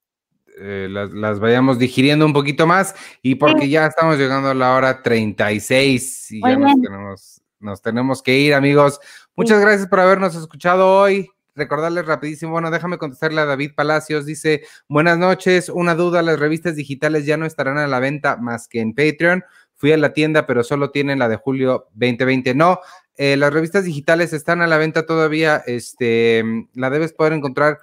[0.60, 5.02] eh, las, vayamos digiriendo un poquito más y porque ya estamos llegando a la hora
[5.02, 9.00] 36 y ya nos tenemos, nos tenemos que ir, amigos.
[9.36, 11.30] Muchas gracias por habernos escuchado hoy.
[11.56, 16.76] Recordarles rapidísimo, bueno, déjame contestarle a David Palacios, dice, buenas noches, una duda, las revistas
[16.76, 19.44] digitales ya no estarán a la venta más que en Patreon
[19.84, 22.56] fui a la tienda, pero solo tienen la de julio 2020.
[22.56, 22.80] No,
[23.18, 26.42] eh, las revistas digitales están a la venta todavía, este,
[26.74, 27.80] la debes poder encontrar,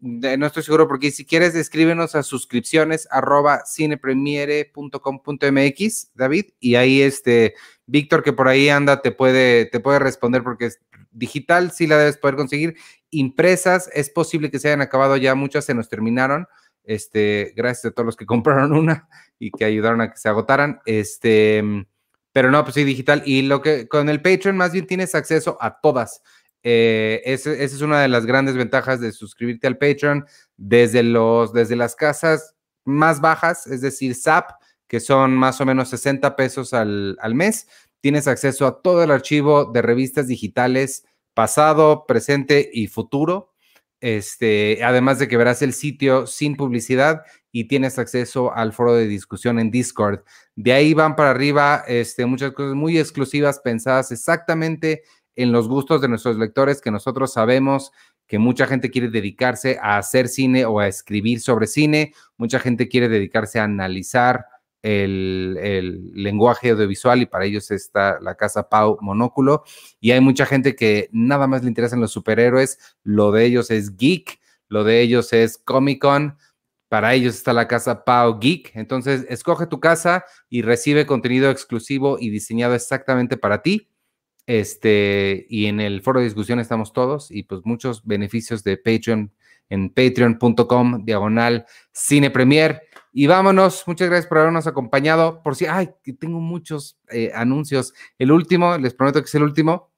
[0.00, 7.54] no estoy seguro porque si quieres escríbenos a suscripciones arroba cinepremiere.com.mx, David, y ahí este,
[7.86, 11.96] Víctor que por ahí anda te puede, te puede responder porque es digital, sí la
[11.96, 12.76] debes poder conseguir.
[13.08, 16.48] Impresas, es posible que se hayan acabado ya, muchas se nos terminaron.
[16.84, 19.08] Este, gracias a todos los que compraron una
[19.38, 20.80] y que ayudaron a que se agotaran.
[20.84, 21.62] Este,
[22.32, 23.22] pero no, pues sí, digital.
[23.24, 26.22] Y lo que con el Patreon más bien tienes acceso a todas.
[26.62, 30.26] Eh, esa es una de las grandes ventajas de suscribirte al Patreon
[30.56, 32.54] desde, los, desde las casas
[32.84, 34.50] más bajas, es decir, SAP,
[34.86, 37.66] que son más o menos 60 pesos al, al mes.
[38.00, 41.04] Tienes acceso a todo el archivo de revistas digitales
[41.34, 43.49] pasado, presente y futuro
[44.00, 47.22] este, además de que verás el sitio sin publicidad
[47.52, 50.20] y tienes acceso al foro de discusión en Discord.
[50.56, 55.02] De ahí van para arriba este, muchas cosas muy exclusivas pensadas exactamente
[55.36, 57.92] en los gustos de nuestros lectores que nosotros sabemos
[58.26, 62.88] que mucha gente quiere dedicarse a hacer cine o a escribir sobre cine, mucha gente
[62.88, 64.46] quiere dedicarse a analizar
[64.82, 69.64] el, lenguaje audiovisual y para ellos está la casa Pau Monóculo.
[70.00, 73.96] Y hay mucha gente que nada más le interesan los superhéroes, lo de ellos es
[73.96, 76.36] geek, lo de ellos es Comic Con.
[76.88, 78.72] Para ellos está la casa Pau Geek.
[78.74, 83.88] Entonces, escoge tu casa y recibe contenido exclusivo y diseñado exactamente para ti.
[84.46, 89.32] Este, y en el foro de discusión estamos todos y pues muchos beneficios de Patreon
[89.70, 92.82] en patreon.com diagonal cine premier.
[93.12, 95.42] Y vámonos, muchas gracias por habernos acompañado.
[95.42, 97.94] Por si, ay, que tengo muchos eh, anuncios.
[98.18, 99.90] El último, les prometo que es el último.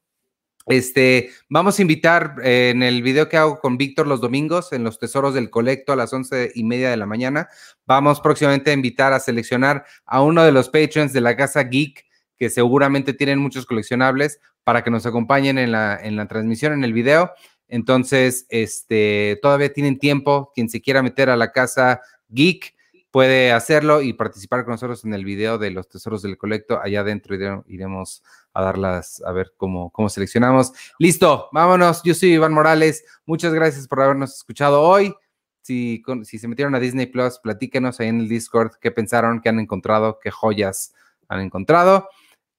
[0.67, 4.85] Este, vamos a invitar eh, en el video que hago con Víctor los domingos en
[4.85, 7.49] los Tesoros del Colecto a las once y media de la mañana.
[7.85, 12.07] Vamos próximamente a invitar a seleccionar a uno de los patrons de la casa Geek,
[12.39, 16.85] que seguramente tienen muchos coleccionables, para que nos acompañen en la, en la transmisión, en
[16.85, 17.33] el video.
[17.73, 20.53] Entonces, este, todavía tienen tiempo.
[20.55, 22.75] Quien se quiera meter a la casa Geek,
[23.11, 26.79] puede hacerlo y participar con nosotros en el video de los tesoros del colecto.
[26.83, 27.35] Allá adentro
[27.67, 28.23] iremos
[28.53, 30.75] a darlas, a ver cómo, cómo seleccionamos.
[30.99, 32.03] Listo, vámonos.
[32.05, 33.07] Yo soy Iván Morales.
[33.25, 35.15] Muchas gracias por habernos escuchado hoy.
[35.63, 39.49] Si, si se metieron a Disney Plus, platíquenos ahí en el Discord qué pensaron, qué
[39.49, 40.93] han encontrado, qué joyas
[41.27, 42.07] han encontrado.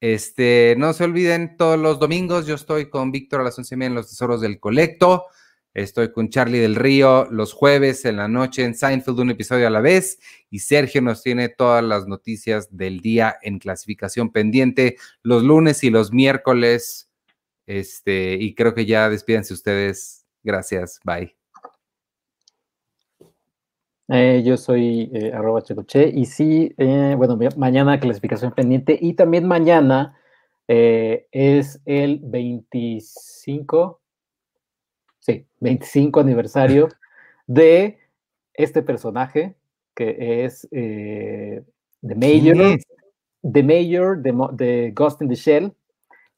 [0.04, 3.78] Este, no se olviden, todos los domingos yo estoy con Víctor a las once y
[3.78, 5.28] media en los tesoros del colecto.
[5.74, 9.70] Estoy con Charlie del Río los jueves en la noche en Seinfeld, un episodio a
[9.70, 10.20] la vez.
[10.50, 15.90] Y Sergio nos tiene todas las noticias del día en clasificación pendiente los lunes y
[15.90, 17.10] los miércoles.
[17.66, 20.26] Este, y creo que ya despídense ustedes.
[20.44, 21.00] Gracias.
[21.06, 21.43] Bye.
[24.10, 29.48] Eh, yo soy eh, arroba checoche y sí, eh, bueno, mañana clasificación pendiente y también
[29.48, 30.18] mañana
[30.68, 34.02] es el 25
[35.24, 36.90] sí, 25 aniversario
[37.48, 37.98] de
[38.54, 39.56] este personaje
[39.96, 41.64] que es eh,
[42.02, 42.80] The Mayor,
[43.44, 45.74] The Mayor de, Ghost in the Shell,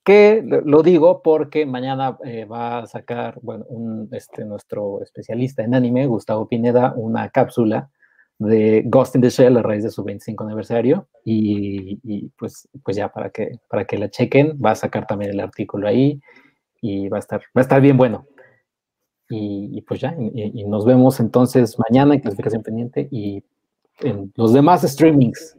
[0.05, 3.65] que lo digo porque mañana eh, va a sacar, bueno,
[4.11, 7.89] este, nuestro especialista en anime, Gustavo Pineda, una cápsula
[8.37, 13.09] de Ghost in the Shell a raíz de su 25 aniversario y, pues, pues ya
[13.09, 16.21] para que, para que la chequen, va a sacar también el artículo ahí
[16.81, 18.27] y va a estar, va a estar bien bueno.
[19.27, 23.43] Y, pues ya, y, nos vemos entonces mañana en clasificación pendiente y
[24.01, 25.57] en los demás streamings.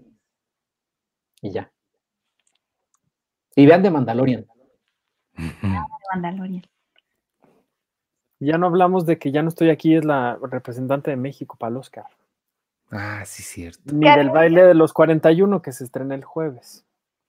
[1.42, 1.72] Y ya.
[3.56, 4.46] Y vean de Mandalorian.
[6.12, 6.62] Mandalorian.
[8.38, 11.70] Ya no hablamos de que ya no estoy aquí, es la representante de México para
[11.70, 12.04] el Oscar.
[12.90, 13.80] Ah, sí, cierto.
[13.94, 16.84] Ni del baile de los 41 que se estrena el jueves.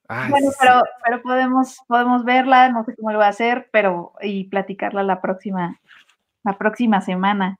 [0.06, 4.12] Ah, bueno, pero, pero podemos, podemos verla, no sé cómo lo va a hacer, pero
[4.20, 5.80] y platicarla la próxima,
[6.44, 7.56] la próxima semana.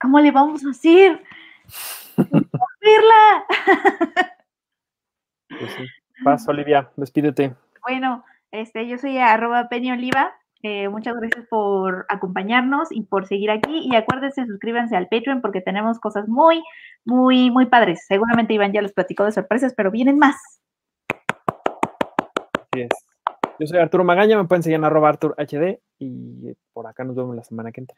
[0.00, 1.22] ¿Cómo le vamos a hacer?
[2.16, 3.44] verla.
[5.48, 5.76] Pues
[6.24, 7.54] Paz, Olivia, despídete.
[7.82, 10.32] Bueno, este, yo soy arroba Peña Oliva.
[10.62, 13.88] Eh, muchas gracias por acompañarnos y por seguir aquí.
[13.90, 16.62] Y acuérdense, suscríbanse al Patreon porque tenemos cosas muy,
[17.04, 18.04] muy, muy padres.
[18.06, 20.36] Seguramente Iván ya les platicó de sorpresas, pero vienen más.
[22.72, 22.90] Así es.
[23.58, 27.16] Yo soy Arturo Magaña, me pueden seguir en arroba Artur HD y por acá nos
[27.16, 27.96] vemos la semana que entra.